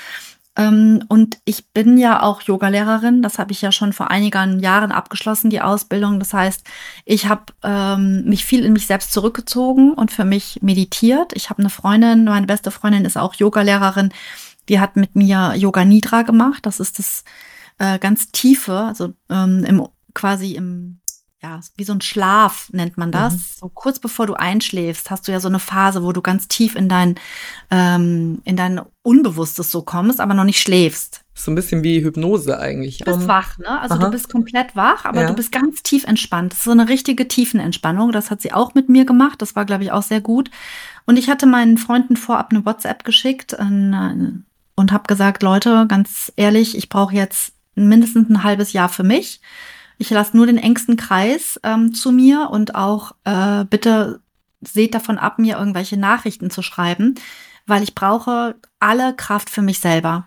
Ähm, 0.56 1.04
und 1.08 1.40
ich 1.46 1.70
bin 1.70 1.98
ja 1.98 2.22
auch 2.22 2.42
Yogalehrerin. 2.42 3.22
Das 3.22 3.40
habe 3.40 3.52
ich 3.52 3.62
ja 3.62 3.72
schon 3.72 3.94
vor 3.94 4.12
einigen 4.12 4.60
Jahren 4.60 4.92
abgeschlossen, 4.92 5.50
die 5.50 5.62
Ausbildung. 5.62 6.20
Das 6.20 6.34
heißt, 6.34 6.64
ich 7.06 7.28
habe 7.28 7.54
ähm, 7.64 8.26
mich 8.26 8.46
viel 8.46 8.66
in 8.66 8.74
mich 8.74 8.88
selbst 8.88 9.14
zurückgezogen 9.14 9.94
und 9.94 10.12
für 10.12 10.26
mich 10.26 10.60
meditiert. 10.62 11.34
Ich 11.34 11.50
habe 11.50 11.60
eine 11.60 11.70
Freundin, 11.70 12.26
meine 12.26 12.48
beste 12.48 12.72
Freundin 12.72 13.06
ist 13.06 13.18
auch 13.18 13.36
Yogalehrerin. 13.36 14.12
Die 14.68 14.80
hat 14.80 14.98
mit 14.98 15.16
mir 15.16 15.54
Yoga 15.56 15.86
Nidra 15.86 16.24
gemacht. 16.24 16.66
Das 16.66 16.80
ist 16.80 17.00
das 17.00 17.24
äh, 17.78 17.98
ganz 17.98 18.32
tiefe, 18.32 18.74
also 18.74 19.14
ähm, 19.30 19.64
im 19.64 19.88
quasi 20.14 20.56
im 20.56 20.99
ja, 21.42 21.62
wie 21.78 21.86
so 21.86 21.94
ein 21.94 22.02
Schlaf 22.02 22.70
nennt 22.74 22.98
man 22.98 23.12
das. 23.12 23.34
Mhm. 23.34 23.44
So 23.60 23.70
kurz 23.70 24.00
bevor 24.00 24.28
du 24.28 24.34
einschläfst, 24.34 25.10
hast 25.10 25.28
du 25.28 25.32
ja 25.32 25.40
so 25.40 25.48
eine 25.48 25.60
Phase, 25.60 26.04
wo 26.04 26.12
du 26.12 26.22
ganz 26.22 26.50
tief 26.50 26.76
in 26.76 26.90
dein, 26.90 27.16
ähm, 27.72 28.42
in 28.44 28.58
dein 28.58 28.82
Unbewusstes 29.04 29.72
so 29.72 29.82
kommst, 29.82 30.20
aber 30.20 30.34
noch 30.34 30.44
nicht 30.44 30.60
schläfst. 30.60 31.22
So 31.34 31.52
ein 31.52 31.56
bisschen 31.56 31.82
wie 31.84 32.04
Hypnose 32.04 32.60
eigentlich. 32.60 32.98
Du 32.98 33.06
bist 33.06 33.30
wach, 33.30 33.58
ne? 33.58 33.80
Also 33.80 33.96
Aha. 33.96 34.04
du 34.04 34.12
bist 34.12 34.30
komplett 34.30 34.76
wach, 34.76 35.06
aber 35.06 35.22
ja. 35.22 35.28
du 35.28 35.34
bist 35.34 35.54
ganz 35.54 35.82
tief 35.82 36.04
entspannt. 36.04 36.52
Das 36.52 36.60
ist 36.60 36.66
so 36.66 36.72
eine 36.72 36.90
richtige 36.90 37.30
Tiefenentspannung. 37.30 38.12
Das 38.12 38.30
hat 38.30 38.42
sie 38.42 38.52
auch 38.52 38.74
mit 38.74 38.90
mir 38.90 39.06
gemacht. 39.06 39.42
Das 39.42 39.56
war, 39.56 39.64
glaube 39.64 39.86
ich, 39.86 39.94
auch 39.94 40.04
sehr 40.04 40.20
gut. 40.20 40.52
Und 41.06 41.18
ich 41.18 41.30
hatte 41.30 41.46
meinen 41.46 41.78
Freunden 41.78 42.18
vorab 42.18 42.52
eine 42.52 42.66
WhatsApp 42.66 43.06
geschickt 43.06 43.54
und, 43.54 43.94
äh, 43.94 44.44
und 44.76 44.92
habe 44.92 45.08
gesagt, 45.08 45.42
Leute, 45.42 45.86
ganz 45.88 46.34
ehrlich, 46.36 46.78
ich 46.78 46.90
brauche 46.90 47.16
jetzt 47.16 47.54
mindestens 47.76 48.30
ein 48.30 48.44
halbes 48.44 48.74
Jahr 48.74 48.90
für 48.90 49.04
mich 49.04 49.40
ich 50.00 50.10
lasse 50.10 50.36
nur 50.36 50.48
den 50.48 50.58
engsten 50.58 50.96
Kreis 50.96 51.60
ähm, 51.64 51.94
zu 51.94 52.12
mir 52.12 52.50
und 52.50 52.74
auch 52.74 53.12
äh, 53.26 53.66
bitte 53.66 54.22
seht 54.62 54.96
davon 54.96 55.18
ab, 55.18 55.40
mir 55.40 55.58
irgendwelche 55.58 55.98
Nachrichten 55.98 56.50
zu 56.50 56.62
schreiben, 56.62 57.16
weil 57.68 57.84
ich 57.84 57.96
brauche 57.96 58.56
alle 58.80 59.14
Kraft 59.14 59.50
für 59.50 59.62
mich 59.62 59.80
selber. 59.80 60.26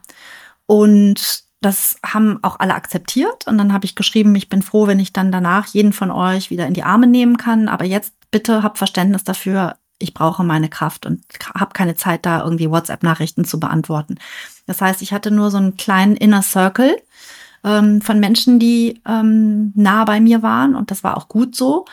Und 0.66 1.44
das 1.62 1.96
haben 2.04 2.38
auch 2.42 2.60
alle 2.60 2.74
akzeptiert. 2.74 3.46
Und 3.46 3.56
dann 3.56 3.72
habe 3.72 3.86
ich 3.86 3.94
geschrieben, 3.94 4.34
ich 4.34 4.48
bin 4.48 4.62
froh, 4.62 4.86
wenn 4.86 5.00
ich 5.00 5.12
dann 5.12 5.32
danach 5.32 5.66
jeden 5.68 5.92
von 5.92 6.10
euch 6.10 6.50
wieder 6.50 6.66
in 6.66 6.74
die 6.74 6.82
Arme 6.82 7.06
nehmen 7.06 7.38
kann. 7.38 7.68
Aber 7.68 7.84
jetzt 7.84 8.12
bitte 8.30 8.62
habt 8.62 8.78
Verständnis 8.78 9.24
dafür, 9.24 9.76
ich 9.98 10.12
brauche 10.12 10.44
meine 10.44 10.68
Kraft 10.68 11.06
und 11.06 11.22
habe 11.54 11.72
keine 11.72 11.94
Zeit, 11.94 12.26
da 12.26 12.42
irgendwie 12.42 12.70
WhatsApp-Nachrichten 12.70 13.44
zu 13.44 13.58
beantworten. 13.58 14.16
Das 14.66 14.80
heißt, 14.82 15.00
ich 15.00 15.12
hatte 15.12 15.30
nur 15.30 15.50
so 15.50 15.58
einen 15.58 15.76
kleinen 15.76 16.16
Inner 16.16 16.42
Circle 16.42 16.96
ähm, 17.64 18.00
von 18.00 18.20
Menschen, 18.20 18.58
die 18.58 19.00
ähm, 19.06 19.72
nah 19.74 20.04
bei 20.04 20.20
mir 20.20 20.42
waren 20.42 20.74
und 20.74 20.90
das 20.90 21.04
war 21.04 21.16
auch 21.16 21.28
gut 21.28 21.54
so. 21.54 21.84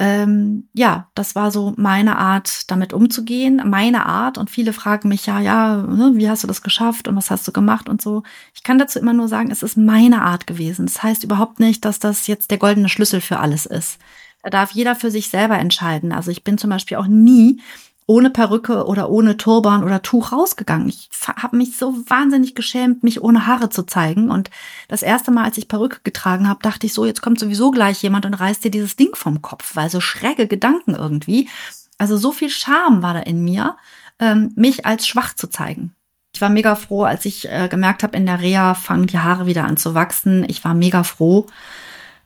Ähm, 0.00 0.68
ja, 0.72 1.08
das 1.14 1.36
war 1.36 1.52
so 1.52 1.72
meine 1.76 2.18
Art, 2.18 2.68
damit 2.70 2.92
umzugehen, 2.92 3.62
meine 3.64 4.06
Art. 4.06 4.38
Und 4.38 4.50
viele 4.50 4.72
fragen 4.72 5.08
mich 5.08 5.26
ja, 5.26 5.40
ja, 5.40 5.76
ne, 5.76 6.12
wie 6.14 6.28
hast 6.28 6.42
du 6.42 6.48
das 6.48 6.62
geschafft 6.62 7.06
und 7.06 7.14
was 7.16 7.30
hast 7.30 7.46
du 7.46 7.52
gemacht 7.52 7.88
und 7.88 8.02
so. 8.02 8.24
Ich 8.54 8.64
kann 8.64 8.78
dazu 8.78 8.98
immer 8.98 9.12
nur 9.12 9.28
sagen, 9.28 9.50
es 9.52 9.62
ist 9.62 9.76
meine 9.76 10.22
Art 10.22 10.46
gewesen. 10.48 10.86
Das 10.86 11.02
heißt 11.02 11.22
überhaupt 11.22 11.60
nicht, 11.60 11.84
dass 11.84 12.00
das 12.00 12.26
jetzt 12.26 12.50
der 12.50 12.58
goldene 12.58 12.88
Schlüssel 12.88 13.20
für 13.20 13.38
alles 13.38 13.66
ist. 13.66 13.98
Da 14.42 14.50
darf 14.50 14.72
jeder 14.72 14.96
für 14.96 15.10
sich 15.10 15.28
selber 15.30 15.58
entscheiden. 15.58 16.12
Also 16.12 16.30
ich 16.30 16.44
bin 16.44 16.58
zum 16.58 16.70
Beispiel 16.70 16.96
auch 16.96 17.06
nie 17.06 17.60
ohne 18.06 18.30
Perücke 18.30 18.86
oder 18.86 19.08
ohne 19.08 19.36
Turban 19.36 19.82
oder 19.82 20.02
Tuch 20.02 20.32
rausgegangen. 20.32 20.88
Ich 20.88 21.08
habe 21.26 21.56
mich 21.56 21.76
so 21.76 21.94
wahnsinnig 22.08 22.54
geschämt, 22.54 23.02
mich 23.02 23.22
ohne 23.22 23.46
Haare 23.46 23.70
zu 23.70 23.84
zeigen. 23.84 24.30
Und 24.30 24.50
das 24.88 25.02
erste 25.02 25.30
Mal, 25.30 25.44
als 25.44 25.56
ich 25.56 25.68
Perücke 25.68 26.00
getragen 26.04 26.48
habe, 26.48 26.60
dachte 26.62 26.86
ich 26.86 26.92
so, 26.92 27.06
jetzt 27.06 27.22
kommt 27.22 27.40
sowieso 27.40 27.70
gleich 27.70 28.02
jemand 28.02 28.26
und 28.26 28.34
reißt 28.34 28.62
dir 28.62 28.70
dieses 28.70 28.96
Ding 28.96 29.14
vom 29.14 29.40
Kopf, 29.40 29.74
weil 29.74 29.88
so 29.88 30.00
schräge 30.00 30.46
Gedanken 30.46 30.94
irgendwie. 30.94 31.48
Also 31.96 32.18
so 32.18 32.30
viel 32.32 32.50
Scham 32.50 33.02
war 33.02 33.14
da 33.14 33.20
in 33.20 33.42
mir, 33.42 33.76
ähm, 34.18 34.52
mich 34.54 34.84
als 34.84 35.06
schwach 35.06 35.34
zu 35.34 35.48
zeigen. 35.48 35.94
Ich 36.34 36.40
war 36.40 36.50
mega 36.50 36.74
froh, 36.74 37.04
als 37.04 37.24
ich 37.24 37.48
äh, 37.48 37.68
gemerkt 37.68 38.02
habe, 38.02 38.16
in 38.16 38.26
der 38.26 38.40
Reha 38.40 38.74
fangen 38.74 39.06
die 39.06 39.20
Haare 39.20 39.46
wieder 39.46 39.64
an 39.64 39.76
zu 39.76 39.94
wachsen. 39.94 40.44
Ich 40.48 40.64
war 40.64 40.74
mega 40.74 41.04
froh, 41.04 41.46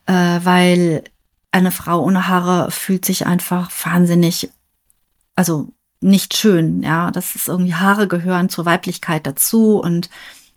äh, 0.07 0.39
weil 0.43 1.03
eine 1.51 1.71
Frau 1.71 2.03
ohne 2.03 2.27
Haare 2.27 2.69
fühlt 2.71 3.05
sich 3.05 3.25
einfach 3.25 3.71
wahnsinnig 3.85 4.49
also 5.39 5.71
nicht 6.01 6.35
schön, 6.35 6.83
ja. 6.83 7.11
Das 7.11 7.33
ist 7.33 7.47
irgendwie 7.47 7.73
Haare 7.73 8.09
gehören 8.09 8.49
zur 8.49 8.65
Weiblichkeit 8.65 9.25
dazu 9.25 9.79
und 9.79 10.09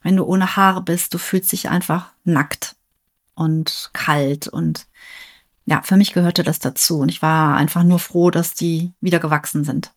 wenn 0.02 0.16
du 0.16 0.24
ohne 0.24 0.56
Haare 0.56 0.82
bist, 0.82 1.14
du 1.14 1.18
fühlst 1.18 1.52
dich 1.52 1.68
einfach 1.68 2.10
nackt 2.24 2.74
und 3.36 3.90
kalt 3.92 4.48
und 4.48 4.88
ja, 5.66 5.82
für 5.82 5.96
mich 5.96 6.12
gehörte 6.12 6.42
das 6.42 6.58
dazu 6.58 6.98
und 6.98 7.10
ich 7.10 7.22
war 7.22 7.56
einfach 7.56 7.84
nur 7.84 8.00
froh, 8.00 8.32
dass 8.32 8.54
die 8.54 8.92
wieder 9.00 9.20
gewachsen 9.20 9.62
sind. 9.62 9.92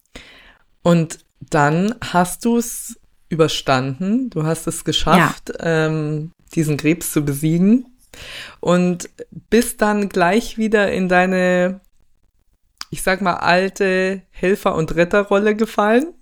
Und 0.84 1.18
dann 1.40 1.96
hast 2.12 2.46
du 2.46 2.58
es 2.58 3.00
überstanden, 3.28 4.30
du 4.30 4.44
hast 4.44 4.68
es 4.68 4.84
geschafft, 4.86 5.50
ja. 5.50 5.88
ähm, 5.88 6.32
diesen 6.54 6.78
Krebs 6.78 7.12
zu 7.12 7.26
besiegen 7.26 7.88
und 8.60 9.10
bist 9.50 9.82
dann 9.82 10.10
gleich 10.10 10.60
wieder 10.60 10.92
in 10.92 11.10
deine 11.10 11.82
ich 12.90 13.04
sag 13.04 13.22
mal, 13.22 13.36
alte 13.36 14.22
Helfer- 14.32 14.76
und 14.76 14.96
Retterrolle 14.96 15.56
gefallen 15.56 16.14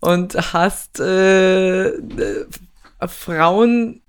und 0.00 0.34
hast 0.52 1.00
äh, 1.00 1.88
äh, 1.88 2.46
Frauen, 3.06 4.02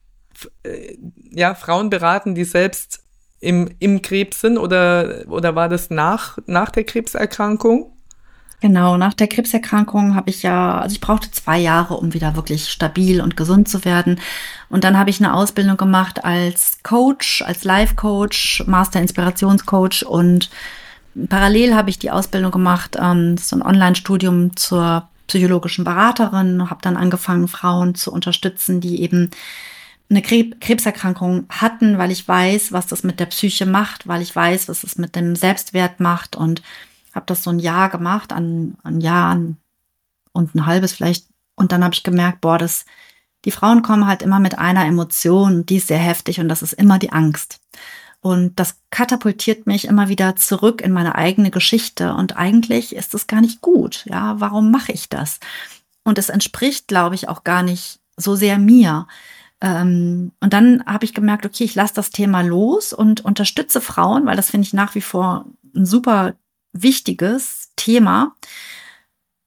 äh, 0.63 0.97
ja, 1.31 1.55
Frauen 1.55 1.89
beraten, 1.89 2.35
die 2.35 2.43
selbst 2.43 3.03
im, 3.39 3.69
im 3.79 4.01
Krebs 4.01 4.41
sind 4.41 4.57
oder, 4.57 5.23
oder 5.27 5.55
war 5.55 5.69
das 5.69 5.89
nach, 5.89 6.37
nach 6.45 6.71
der 6.71 6.83
Krebserkrankung? 6.83 7.91
Genau, 8.61 8.97
nach 8.97 9.13
der 9.13 9.27
Krebserkrankung 9.27 10.15
habe 10.15 10.29
ich 10.29 10.41
ja, 10.41 10.79
also 10.79 10.93
ich 10.93 11.01
brauchte 11.01 11.29
zwei 11.29 11.59
Jahre, 11.59 11.95
um 11.95 12.13
wieder 12.13 12.35
wirklich 12.35 12.69
stabil 12.69 13.21
und 13.21 13.37
gesund 13.37 13.69
zu 13.69 13.85
werden. 13.85 14.19
Und 14.69 14.83
dann 14.83 14.97
habe 14.97 15.09
ich 15.09 15.19
eine 15.19 15.33
Ausbildung 15.33 15.77
gemacht 15.77 16.23
als 16.23 16.79
Coach, 16.81 17.41
als 17.41 17.63
Life-Coach, 17.63 18.63
Master-Inspirationscoach 18.65 20.05
und 20.07 20.49
Parallel 21.29 21.75
habe 21.75 21.89
ich 21.89 21.99
die 21.99 22.11
Ausbildung 22.11 22.51
gemacht, 22.51 22.97
ähm, 22.99 23.37
so 23.37 23.55
ein 23.55 23.61
Online-Studium 23.61 24.55
zur 24.55 25.07
psychologischen 25.27 25.83
Beraterin, 25.85 26.69
habe 26.69 26.81
dann 26.81 26.97
angefangen, 26.97 27.47
Frauen 27.47 27.95
zu 27.95 28.11
unterstützen, 28.11 28.81
die 28.81 29.01
eben 29.01 29.31
eine 30.09 30.21
Krebserkrankung 30.21 31.45
hatten, 31.49 31.97
weil 31.97 32.11
ich 32.11 32.27
weiß, 32.27 32.71
was 32.71 32.87
das 32.87 33.03
mit 33.03 33.19
der 33.19 33.25
Psyche 33.25 33.65
macht, 33.65 34.07
weil 34.07 34.21
ich 34.21 34.35
weiß, 34.35 34.69
was 34.69 34.83
es 34.83 34.97
mit 34.97 35.15
dem 35.15 35.35
Selbstwert 35.35 35.99
macht 35.99 36.35
und 36.35 36.61
habe 37.13 37.25
das 37.25 37.43
so 37.43 37.49
ein 37.49 37.59
Jahr 37.59 37.89
gemacht, 37.89 38.31
an, 38.31 38.77
an 38.83 39.01
Jahren 39.01 39.57
und 40.31 40.53
ein 40.53 40.65
halbes 40.65 40.93
vielleicht. 40.93 41.27
Und 41.55 41.71
dann 41.71 41.83
habe 41.83 41.95
ich 41.95 42.03
gemerkt, 42.03 42.41
boah, 42.41 42.57
das, 42.57 42.85
die 43.45 43.51
Frauen 43.51 43.81
kommen 43.81 44.05
halt 44.05 44.21
immer 44.21 44.39
mit 44.39 44.59
einer 44.59 44.85
Emotion, 44.85 45.65
die 45.65 45.77
ist 45.77 45.87
sehr 45.87 45.97
heftig 45.97 46.39
und 46.39 46.49
das 46.49 46.61
ist 46.61 46.73
immer 46.73 46.99
die 46.99 47.13
Angst. 47.13 47.61
Und 48.25 48.59
das 48.59 48.79
katapultiert 48.89 49.67
mich 49.67 49.85
immer 49.85 50.09
wieder 50.09 50.35
zurück 50.35 50.81
in 50.81 50.91
meine 50.91 51.13
eigene 51.13 51.51
Geschichte. 51.51 52.15
Und 52.15 52.35
eigentlich 52.35 52.95
ist 52.95 53.13
es 53.13 53.27
gar 53.27 53.39
nicht 53.39 53.61
gut. 53.61 54.03
Ja, 54.07 54.39
warum 54.39 54.71
mache 54.71 54.93
ich 54.93 55.09
das? 55.09 55.39
Und 56.03 56.17
es 56.17 56.29
entspricht, 56.29 56.87
glaube 56.87 57.13
ich, 57.13 57.29
auch 57.29 57.43
gar 57.43 57.61
nicht 57.61 57.99
so 58.17 58.35
sehr 58.35 58.57
mir. 58.57 59.05
Ähm, 59.61 60.31
und 60.39 60.53
dann 60.53 60.83
habe 60.87 61.05
ich 61.05 61.13
gemerkt, 61.13 61.45
okay, 61.45 61.65
ich 61.65 61.75
lasse 61.75 61.93
das 61.93 62.09
Thema 62.09 62.41
los 62.41 62.93
und 62.93 63.23
unterstütze 63.23 63.79
Frauen, 63.79 64.25
weil 64.25 64.35
das 64.35 64.49
finde 64.49 64.65
ich 64.65 64.73
nach 64.73 64.95
wie 64.95 65.01
vor 65.01 65.45
ein 65.75 65.85
super 65.85 66.33
wichtiges 66.73 67.73
Thema, 67.75 68.33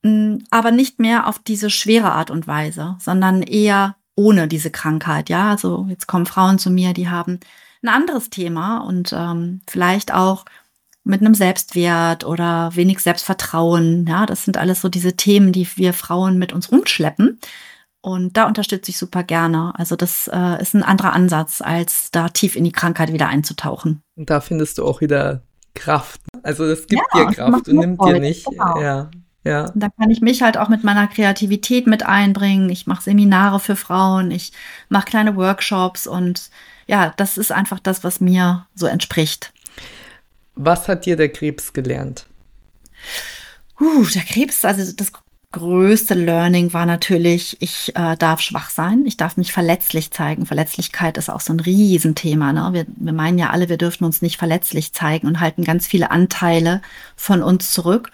mm, 0.04 0.36
aber 0.52 0.70
nicht 0.70 1.00
mehr 1.00 1.26
auf 1.26 1.40
diese 1.40 1.70
schwere 1.70 2.12
Art 2.12 2.30
und 2.30 2.46
Weise, 2.46 2.94
sondern 3.00 3.42
eher 3.42 3.96
ohne 4.14 4.46
diese 4.46 4.70
Krankheit. 4.70 5.30
Ja, 5.30 5.50
also 5.50 5.88
jetzt 5.90 6.06
kommen 6.06 6.26
Frauen 6.26 6.60
zu 6.60 6.70
mir, 6.70 6.92
die 6.92 7.08
haben 7.08 7.40
ein 7.82 7.88
anderes 7.88 8.30
Thema 8.30 8.78
und 8.78 9.12
ähm, 9.12 9.60
vielleicht 9.68 10.12
auch 10.12 10.44
mit 11.04 11.20
einem 11.22 11.34
Selbstwert 11.34 12.24
oder 12.24 12.70
wenig 12.74 13.00
Selbstvertrauen. 13.00 14.06
Ja, 14.06 14.26
das 14.26 14.44
sind 14.44 14.56
alles 14.56 14.80
so 14.80 14.88
diese 14.88 15.16
Themen, 15.16 15.52
die 15.52 15.66
wir 15.76 15.92
Frauen 15.92 16.38
mit 16.38 16.52
uns 16.52 16.70
rumschleppen. 16.70 17.40
Und 18.00 18.36
da 18.36 18.46
unterstütze 18.46 18.90
ich 18.90 18.98
super 18.98 19.22
gerne. 19.22 19.72
Also 19.76 19.96
das 19.96 20.30
äh, 20.32 20.62
ist 20.62 20.74
ein 20.74 20.82
anderer 20.82 21.12
Ansatz, 21.12 21.60
als 21.60 22.10
da 22.10 22.28
tief 22.28 22.56
in 22.56 22.64
die 22.64 22.72
Krankheit 22.72 23.12
wieder 23.12 23.28
einzutauchen. 23.28 24.02
Und 24.16 24.30
da 24.30 24.40
findest 24.40 24.78
du 24.78 24.84
auch 24.84 25.00
wieder 25.00 25.42
Kraft. 25.74 26.20
Also 26.42 26.66
das 26.66 26.86
gibt 26.86 27.02
ja, 27.14 27.24
dir 27.24 27.34
Kraft 27.34 27.68
und 27.68 27.76
nimmt 27.76 28.02
dir 28.02 28.20
nicht. 28.20 28.46
Genau. 28.46 28.80
Ja, 28.80 29.10
ja. 29.44 29.70
da 29.74 29.88
kann 29.98 30.10
ich 30.10 30.20
mich 30.20 30.42
halt 30.42 30.58
auch 30.58 30.68
mit 30.68 30.84
meiner 30.84 31.06
Kreativität 31.06 31.86
mit 31.86 32.04
einbringen. 32.04 32.68
Ich 32.70 32.86
mache 32.86 33.02
Seminare 33.02 33.60
für 33.60 33.76
Frauen, 33.76 34.30
ich 34.30 34.52
mache 34.88 35.06
kleine 35.06 35.36
Workshops 35.36 36.06
und 36.06 36.50
ja, 36.88 37.12
das 37.16 37.38
ist 37.38 37.52
einfach 37.52 37.78
das, 37.78 38.02
was 38.02 38.20
mir 38.20 38.66
so 38.74 38.86
entspricht. 38.86 39.52
Was 40.54 40.88
hat 40.88 41.06
dir 41.06 41.16
der 41.16 41.28
Krebs 41.28 41.72
gelernt? 41.72 42.26
Uh, 43.80 44.04
der 44.06 44.22
Krebs, 44.22 44.64
also 44.64 44.92
das 44.92 45.12
größte 45.52 46.14
Learning 46.14 46.72
war 46.72 46.84
natürlich, 46.84 47.56
ich 47.60 47.92
äh, 47.94 48.16
darf 48.16 48.40
schwach 48.40 48.70
sein, 48.70 49.04
ich 49.06 49.16
darf 49.16 49.36
mich 49.36 49.52
verletzlich 49.52 50.10
zeigen. 50.10 50.46
Verletzlichkeit 50.46 51.16
ist 51.16 51.30
auch 51.30 51.40
so 51.40 51.52
ein 51.52 51.60
Riesenthema. 51.60 52.52
Ne? 52.52 52.70
Wir, 52.72 52.86
wir 52.96 53.12
meinen 53.12 53.38
ja 53.38 53.50
alle, 53.50 53.68
wir 53.68 53.78
dürfen 53.78 54.04
uns 54.04 54.20
nicht 54.20 54.36
verletzlich 54.36 54.92
zeigen 54.92 55.26
und 55.26 55.40
halten 55.40 55.64
ganz 55.64 55.86
viele 55.86 56.10
Anteile 56.10 56.82
von 57.16 57.42
uns 57.42 57.72
zurück. 57.72 58.10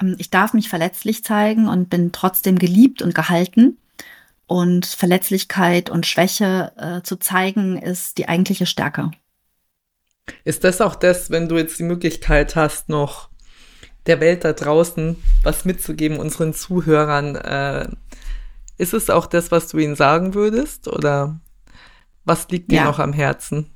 Ähm, 0.00 0.16
ich 0.18 0.30
darf 0.30 0.52
mich 0.52 0.68
verletzlich 0.68 1.24
zeigen 1.24 1.68
und 1.68 1.90
bin 1.90 2.12
trotzdem 2.12 2.58
geliebt 2.58 3.02
und 3.02 3.14
gehalten. 3.14 3.78
Und 4.46 4.86
Verletzlichkeit 4.86 5.90
und 5.90 6.06
Schwäche 6.06 6.72
äh, 6.76 7.02
zu 7.02 7.16
zeigen, 7.16 7.78
ist 7.80 8.18
die 8.18 8.28
eigentliche 8.28 8.66
Stärke. 8.66 9.10
Ist 10.44 10.64
das 10.64 10.80
auch 10.80 10.94
das, 10.94 11.30
wenn 11.30 11.48
du 11.48 11.56
jetzt 11.56 11.78
die 11.78 11.84
Möglichkeit 11.84 12.56
hast, 12.56 12.88
noch 12.88 13.28
der 14.06 14.20
Welt 14.20 14.44
da 14.44 14.52
draußen 14.52 15.16
was 15.42 15.64
mitzugeben, 15.64 16.18
unseren 16.18 16.54
Zuhörern. 16.54 17.36
Äh, 17.36 17.88
ist 18.78 18.94
es 18.94 19.10
auch 19.10 19.26
das, 19.26 19.50
was 19.50 19.68
du 19.68 19.78
ihnen 19.78 19.96
sagen 19.96 20.34
würdest 20.34 20.88
oder 20.88 21.40
was 22.24 22.48
liegt 22.48 22.70
dir 22.70 22.76
ja. 22.76 22.84
noch 22.84 22.98
am 22.98 23.12
Herzen? 23.12 23.70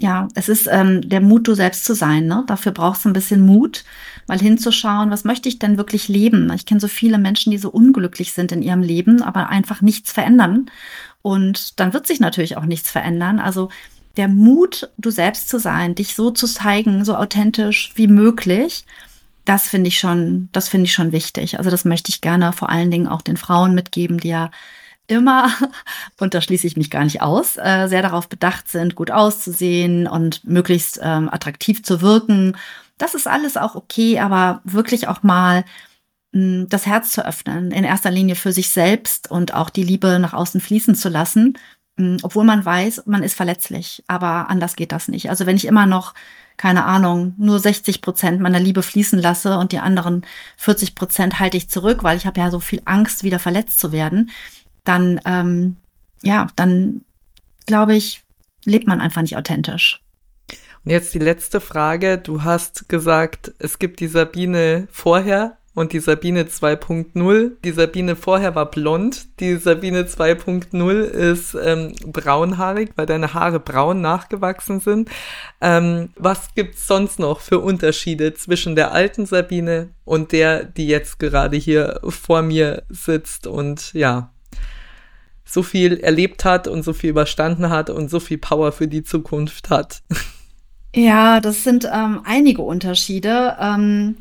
Ja, 0.00 0.26
es 0.34 0.48
ist 0.48 0.68
ähm, 0.70 1.08
der 1.08 1.20
Mut, 1.20 1.46
du 1.46 1.54
selbst 1.54 1.84
zu 1.84 1.94
sein. 1.94 2.26
Ne? 2.26 2.42
Dafür 2.48 2.72
brauchst 2.72 3.04
du 3.04 3.10
ein 3.10 3.12
bisschen 3.12 3.40
Mut, 3.40 3.84
mal 4.26 4.38
hinzuschauen, 4.38 5.10
was 5.10 5.24
möchte 5.24 5.48
ich 5.48 5.58
denn 5.58 5.76
wirklich 5.76 6.08
leben? 6.08 6.52
Ich 6.54 6.66
kenne 6.66 6.80
so 6.80 6.88
viele 6.88 7.18
Menschen, 7.18 7.50
die 7.50 7.58
so 7.58 7.70
unglücklich 7.70 8.32
sind 8.32 8.52
in 8.52 8.62
ihrem 8.62 8.82
Leben, 8.82 9.22
aber 9.22 9.48
einfach 9.48 9.80
nichts 9.80 10.12
verändern. 10.12 10.70
Und 11.22 11.80
dann 11.80 11.92
wird 11.92 12.06
sich 12.06 12.20
natürlich 12.20 12.56
auch 12.56 12.64
nichts 12.64 12.90
verändern. 12.90 13.38
Also 13.38 13.70
der 14.16 14.28
Mut, 14.28 14.90
du 14.98 15.10
selbst 15.10 15.48
zu 15.48 15.58
sein, 15.58 15.94
dich 15.94 16.14
so 16.14 16.30
zu 16.30 16.46
zeigen, 16.46 17.04
so 17.04 17.16
authentisch 17.16 17.92
wie 17.96 18.06
möglich 18.06 18.84
das 19.44 19.68
finde 19.68 19.88
ich 19.88 19.98
schon, 19.98 20.48
das 20.52 20.68
finde 20.68 20.86
ich 20.86 20.92
schon 20.92 21.12
wichtig. 21.12 21.58
Also 21.58 21.70
das 21.70 21.84
möchte 21.84 22.10
ich 22.10 22.20
gerne 22.20 22.52
vor 22.52 22.70
allen 22.70 22.90
Dingen 22.90 23.08
auch 23.08 23.22
den 23.22 23.36
Frauen 23.36 23.74
mitgeben, 23.74 24.18
die 24.18 24.28
ja 24.28 24.50
immer, 25.06 25.50
und 26.18 26.34
da 26.34 26.40
schließe 26.40 26.66
ich 26.66 26.76
mich 26.76 26.90
gar 26.90 27.04
nicht 27.04 27.20
aus, 27.20 27.56
äh, 27.56 27.86
sehr 27.88 28.02
darauf 28.02 28.28
bedacht 28.28 28.68
sind, 28.68 28.94
gut 28.94 29.10
auszusehen 29.10 30.06
und 30.06 30.44
möglichst 30.44 30.98
ähm, 31.02 31.28
attraktiv 31.30 31.82
zu 31.82 32.00
wirken. 32.00 32.56
Das 32.98 33.14
ist 33.14 33.26
alles 33.26 33.56
auch 33.56 33.74
okay, 33.74 34.20
aber 34.20 34.60
wirklich 34.64 35.08
auch 35.08 35.22
mal 35.22 35.64
mh, 36.32 36.40
hm, 36.40 36.68
das 36.68 36.86
Herz 36.86 37.10
zu 37.12 37.26
öffnen, 37.26 37.70
in 37.72 37.84
erster 37.84 38.10
Linie 38.10 38.36
für 38.36 38.52
sich 38.52 38.70
selbst 38.70 39.30
und 39.30 39.54
auch 39.54 39.70
die 39.70 39.84
Liebe 39.84 40.18
nach 40.18 40.34
außen 40.34 40.60
fließen 40.60 40.94
zu 40.94 41.08
lassen, 41.08 41.58
mh, 41.96 42.06
hm, 42.06 42.18
obwohl 42.22 42.44
man 42.44 42.64
weiß, 42.64 43.04
man 43.06 43.22
ist 43.22 43.34
verletzlich, 43.34 44.04
aber 44.06 44.48
anders 44.50 44.76
geht 44.76 44.92
das 44.92 45.08
nicht. 45.08 45.30
Also 45.30 45.46
wenn 45.46 45.56
ich 45.56 45.66
immer 45.66 45.86
noch 45.86 46.14
keine 46.56 46.84
Ahnung, 46.84 47.34
nur 47.36 47.58
60 47.58 48.00
Prozent 48.00 48.40
meiner 48.40 48.60
Liebe 48.60 48.82
fließen 48.82 49.18
lasse 49.18 49.58
und 49.58 49.72
die 49.72 49.78
anderen 49.78 50.24
40 50.56 50.94
Prozent 50.94 51.40
halte 51.40 51.56
ich 51.56 51.68
zurück, 51.68 52.02
weil 52.02 52.16
ich 52.16 52.26
habe 52.26 52.40
ja 52.40 52.50
so 52.50 52.60
viel 52.60 52.82
Angst, 52.84 53.24
wieder 53.24 53.38
verletzt 53.38 53.80
zu 53.80 53.92
werden, 53.92 54.30
dann, 54.84 55.20
ähm, 55.24 55.76
ja, 56.22 56.46
dann 56.56 57.04
glaube 57.66 57.96
ich, 57.96 58.22
lebt 58.64 58.86
man 58.86 59.00
einfach 59.00 59.22
nicht 59.22 59.36
authentisch. 59.36 60.03
Und 60.84 60.90
jetzt 60.90 61.14
die 61.14 61.18
letzte 61.18 61.60
Frage. 61.60 62.18
Du 62.18 62.44
hast 62.44 62.88
gesagt, 62.88 63.52
es 63.58 63.78
gibt 63.78 64.00
die 64.00 64.06
Sabine 64.06 64.86
vorher 64.90 65.56
und 65.74 65.92
die 65.94 65.98
Sabine 65.98 66.44
2.0. 66.44 67.52
Die 67.64 67.72
Sabine 67.72 68.16
vorher 68.16 68.54
war 68.54 68.70
blond, 68.70 69.40
die 69.40 69.56
Sabine 69.56 70.02
2.0 70.02 71.00
ist 71.00 71.56
ähm, 71.60 71.94
braunhaarig, 72.04 72.90
weil 72.96 73.06
deine 73.06 73.32
Haare 73.32 73.60
braun 73.60 74.02
nachgewachsen 74.02 74.80
sind. 74.80 75.08
Ähm, 75.62 76.10
was 76.16 76.54
gibt's 76.54 76.86
sonst 76.86 77.18
noch 77.18 77.40
für 77.40 77.60
Unterschiede 77.60 78.34
zwischen 78.34 78.76
der 78.76 78.92
alten 78.92 79.24
Sabine 79.24 79.88
und 80.04 80.32
der, 80.32 80.64
die 80.64 80.86
jetzt 80.86 81.18
gerade 81.18 81.56
hier 81.56 81.98
vor 82.06 82.42
mir 82.42 82.82
sitzt 82.90 83.46
und 83.46 83.94
ja, 83.94 84.32
so 85.46 85.62
viel 85.62 85.98
erlebt 85.98 86.44
hat 86.44 86.68
und 86.68 86.82
so 86.82 86.92
viel 86.92 87.10
überstanden 87.10 87.70
hat 87.70 87.88
und 87.88 88.10
so 88.10 88.20
viel 88.20 88.38
Power 88.38 88.70
für 88.70 88.86
die 88.86 89.02
Zukunft 89.02 89.70
hat? 89.70 90.02
Ja, 90.94 91.40
das 91.40 91.64
sind 91.64 91.88
ähm, 91.92 92.22
einige 92.24 92.62
Unterschiede. 92.62 93.56
Ähm 93.60 94.16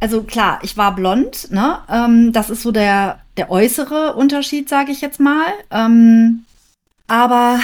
also 0.00 0.22
klar, 0.22 0.58
ich 0.62 0.76
war 0.76 0.94
blond, 0.94 1.50
ne? 1.50 1.78
Ähm, 1.88 2.32
das 2.32 2.50
ist 2.50 2.62
so 2.62 2.72
der, 2.72 3.20
der 3.36 3.50
äußere 3.50 4.14
Unterschied, 4.14 4.68
sage 4.68 4.92
ich 4.92 5.00
jetzt 5.00 5.20
mal. 5.20 5.46
Ähm, 5.70 6.44
aber 7.06 7.60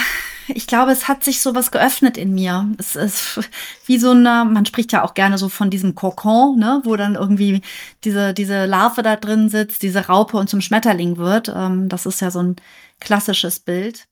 ich 0.47 0.67
glaube, 0.67 0.91
es 0.91 1.07
hat 1.07 1.23
sich 1.23 1.41
so 1.41 1.55
was 1.55 1.71
geöffnet 1.71 2.17
in 2.17 2.33
mir. 2.33 2.67
Es 2.77 2.95
ist 2.95 3.39
wie 3.85 3.97
so 3.97 4.11
eine, 4.11 4.45
man 4.45 4.65
spricht 4.65 4.91
ja 4.91 5.03
auch 5.03 5.13
gerne 5.13 5.37
so 5.37 5.49
von 5.49 5.69
diesem 5.69 5.95
Kokon, 5.95 6.57
ne, 6.57 6.81
wo 6.83 6.95
dann 6.95 7.15
irgendwie 7.15 7.61
diese, 8.03 8.33
diese 8.33 8.65
Larve 8.65 9.03
da 9.03 9.15
drin 9.15 9.49
sitzt, 9.49 9.81
diese 9.81 10.07
Raupe 10.07 10.37
und 10.37 10.49
zum 10.49 10.61
Schmetterling 10.61 11.17
wird. 11.17 11.51
Ähm, 11.55 11.89
das 11.89 12.05
ist 12.05 12.21
ja 12.21 12.31
so 12.31 12.41
ein 12.41 12.55
klassisches 12.99 13.59
Bild. 13.59 14.07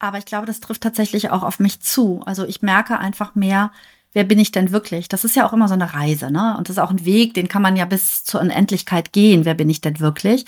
Aber 0.00 0.18
ich 0.18 0.24
glaube, 0.24 0.46
das 0.46 0.58
trifft 0.60 0.82
tatsächlich 0.82 1.30
auch 1.30 1.44
auf 1.44 1.60
mich 1.60 1.80
zu. 1.80 2.22
Also 2.26 2.44
ich 2.44 2.62
merke 2.62 2.98
einfach 2.98 3.36
mehr, 3.36 3.70
wer 4.12 4.24
bin 4.24 4.38
ich 4.40 4.50
denn 4.50 4.72
wirklich? 4.72 5.08
Das 5.08 5.24
ist 5.24 5.36
ja 5.36 5.46
auch 5.46 5.52
immer 5.52 5.68
so 5.68 5.74
eine 5.74 5.94
Reise, 5.94 6.30
ne? 6.32 6.56
Und 6.58 6.68
das 6.68 6.76
ist 6.76 6.82
auch 6.82 6.90
ein 6.90 7.04
Weg, 7.04 7.34
den 7.34 7.48
kann 7.48 7.62
man 7.62 7.76
ja 7.76 7.84
bis 7.84 8.24
zur 8.24 8.40
Unendlichkeit 8.40 9.12
gehen. 9.12 9.44
Wer 9.44 9.54
bin 9.54 9.70
ich 9.70 9.80
denn 9.80 10.00
wirklich? 10.00 10.46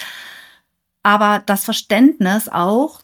Aber 1.02 1.40
das 1.44 1.64
Verständnis 1.64 2.48
auch 2.48 3.02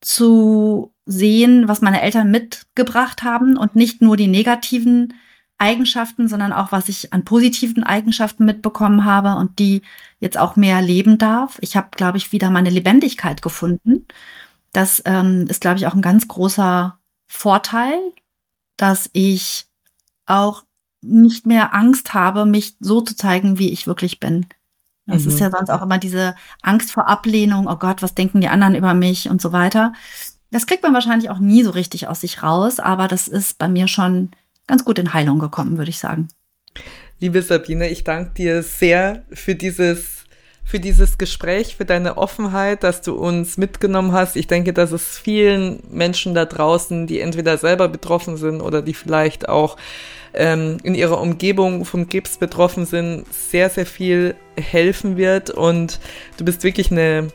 zu 0.00 0.92
sehen, 1.06 1.68
was 1.68 1.80
meine 1.80 2.02
Eltern 2.02 2.30
mitgebracht 2.30 3.22
haben 3.22 3.56
und 3.56 3.76
nicht 3.76 4.02
nur 4.02 4.16
die 4.16 4.28
negativen 4.28 5.14
Eigenschaften, 5.58 6.28
sondern 6.28 6.52
auch, 6.52 6.72
was 6.72 6.88
ich 6.88 7.12
an 7.12 7.24
positiven 7.24 7.84
Eigenschaften 7.84 8.44
mitbekommen 8.44 9.04
habe 9.04 9.36
und 9.36 9.58
die 9.58 9.82
jetzt 10.18 10.38
auch 10.38 10.56
mehr 10.56 10.82
leben 10.82 11.18
darf. 11.18 11.58
Ich 11.60 11.76
habe, 11.76 11.88
glaube 11.92 12.18
ich, 12.18 12.32
wieder 12.32 12.50
meine 12.50 12.70
Lebendigkeit 12.70 13.42
gefunden. 13.42 14.06
Das 14.72 15.02
ähm, 15.04 15.46
ist, 15.48 15.60
glaube 15.60 15.78
ich, 15.78 15.86
auch 15.86 15.94
ein 15.94 16.02
ganz 16.02 16.28
großer 16.28 16.98
Vorteil 17.26 17.98
dass 18.82 19.08
ich 19.12 19.66
auch 20.26 20.64
nicht 21.02 21.46
mehr 21.46 21.74
Angst 21.74 22.14
habe, 22.14 22.46
mich 22.46 22.76
so 22.80 23.00
zu 23.00 23.16
zeigen, 23.16 23.58
wie 23.58 23.70
ich 23.70 23.86
wirklich 23.86 24.20
bin. 24.20 24.46
Es 25.06 25.24
mhm. 25.24 25.28
ist 25.30 25.40
ja 25.40 25.50
sonst 25.50 25.70
auch 25.70 25.82
immer 25.82 25.98
diese 25.98 26.34
Angst 26.62 26.92
vor 26.92 27.08
Ablehnung, 27.08 27.66
oh 27.68 27.76
Gott, 27.76 28.02
was 28.02 28.14
denken 28.14 28.40
die 28.40 28.48
anderen 28.48 28.74
über 28.74 28.94
mich 28.94 29.28
und 29.28 29.40
so 29.40 29.52
weiter. 29.52 29.92
Das 30.50 30.66
kriegt 30.66 30.82
man 30.82 30.94
wahrscheinlich 30.94 31.30
auch 31.30 31.38
nie 31.38 31.62
so 31.62 31.70
richtig 31.70 32.08
aus 32.08 32.20
sich 32.20 32.42
raus, 32.42 32.78
aber 32.78 33.08
das 33.08 33.26
ist 33.26 33.58
bei 33.58 33.68
mir 33.68 33.88
schon 33.88 34.30
ganz 34.66 34.84
gut 34.84 34.98
in 34.98 35.12
Heilung 35.12 35.38
gekommen, 35.38 35.78
würde 35.78 35.90
ich 35.90 35.98
sagen. 35.98 36.28
Liebe 37.18 37.42
Sabine, 37.42 37.88
ich 37.88 38.04
danke 38.04 38.34
dir 38.34 38.62
sehr 38.62 39.24
für 39.32 39.54
dieses 39.54 40.21
für 40.64 40.80
dieses 40.80 41.18
Gespräch, 41.18 41.76
für 41.76 41.84
deine 41.84 42.16
Offenheit, 42.16 42.82
dass 42.82 43.02
du 43.02 43.14
uns 43.14 43.58
mitgenommen 43.58 44.12
hast. 44.12 44.36
Ich 44.36 44.46
denke, 44.46 44.72
dass 44.72 44.92
es 44.92 45.18
vielen 45.18 45.82
Menschen 45.90 46.34
da 46.34 46.44
draußen, 46.44 47.06
die 47.06 47.20
entweder 47.20 47.58
selber 47.58 47.88
betroffen 47.88 48.36
sind 48.36 48.60
oder 48.60 48.80
die 48.80 48.94
vielleicht 48.94 49.48
auch 49.48 49.76
ähm, 50.34 50.78
in 50.82 50.94
ihrer 50.94 51.20
Umgebung 51.20 51.84
vom 51.84 52.08
Krebs 52.08 52.38
betroffen 52.38 52.86
sind, 52.86 53.26
sehr, 53.32 53.68
sehr 53.68 53.86
viel 53.86 54.34
helfen 54.56 55.16
wird. 55.16 55.50
Und 55.50 56.00
du 56.36 56.44
bist 56.44 56.64
wirklich 56.64 56.90
eine 56.90 57.28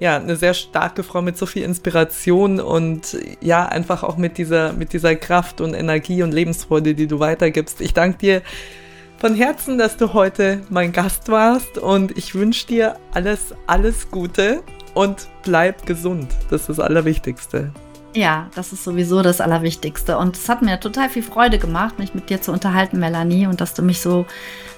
ja, 0.00 0.16
eine 0.16 0.34
sehr 0.34 0.52
starke 0.52 1.04
Frau 1.04 1.22
mit 1.22 1.38
so 1.38 1.46
viel 1.46 1.62
Inspiration 1.62 2.58
und 2.58 3.16
ja, 3.40 3.66
einfach 3.66 4.02
auch 4.02 4.16
mit 4.16 4.36
dieser, 4.36 4.72
mit 4.72 4.92
dieser 4.92 5.14
Kraft 5.14 5.60
und 5.60 5.74
Energie 5.74 6.24
und 6.24 6.32
Lebensfreude, 6.32 6.96
die 6.96 7.06
du 7.06 7.20
weitergibst. 7.20 7.80
Ich 7.80 7.94
danke 7.94 8.18
dir 8.18 8.42
von 9.22 9.36
Herzen, 9.36 9.78
dass 9.78 9.96
du 9.96 10.14
heute 10.14 10.62
mein 10.68 10.90
Gast 10.90 11.28
warst 11.28 11.78
und 11.78 12.18
ich 12.18 12.34
wünsche 12.34 12.66
dir 12.66 12.96
alles, 13.14 13.54
alles 13.68 14.10
Gute 14.10 14.64
und 14.94 15.28
bleib 15.44 15.86
gesund. 15.86 16.26
Das 16.50 16.62
ist 16.62 16.70
das 16.70 16.80
Allerwichtigste. 16.80 17.70
Ja, 18.16 18.50
das 18.56 18.72
ist 18.72 18.82
sowieso 18.82 19.22
das 19.22 19.40
Allerwichtigste. 19.40 20.18
Und 20.18 20.36
es 20.36 20.48
hat 20.48 20.62
mir 20.62 20.80
total 20.80 21.08
viel 21.08 21.22
Freude 21.22 21.60
gemacht, 21.60 22.00
mich 22.00 22.14
mit 22.14 22.30
dir 22.30 22.42
zu 22.42 22.50
unterhalten, 22.50 22.98
Melanie, 22.98 23.46
und 23.46 23.60
dass 23.60 23.74
du 23.74 23.82
mich 23.82 24.00
so 24.00 24.26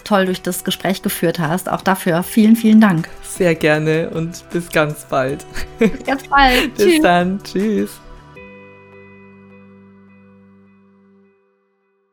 toll 0.05 0.26
durch 0.26 0.42
das 0.42 0.62
Gespräch 0.62 1.01
geführt 1.01 1.38
hast. 1.38 1.70
Auch 1.70 1.80
dafür 1.80 2.22
vielen, 2.22 2.55
vielen 2.55 2.82
Dank. 2.82 3.09
Sehr 3.22 3.55
gerne 3.55 4.11
und 4.11 4.45
bis 4.51 4.68
ganz 4.68 5.07
bald. 5.07 5.47
Bis 5.78 6.05
ganz 6.05 6.28
bald. 6.28 6.74
bis 6.76 6.84
Tschüss. 6.84 7.03
dann. 7.03 7.42
Tschüss. 7.42 7.99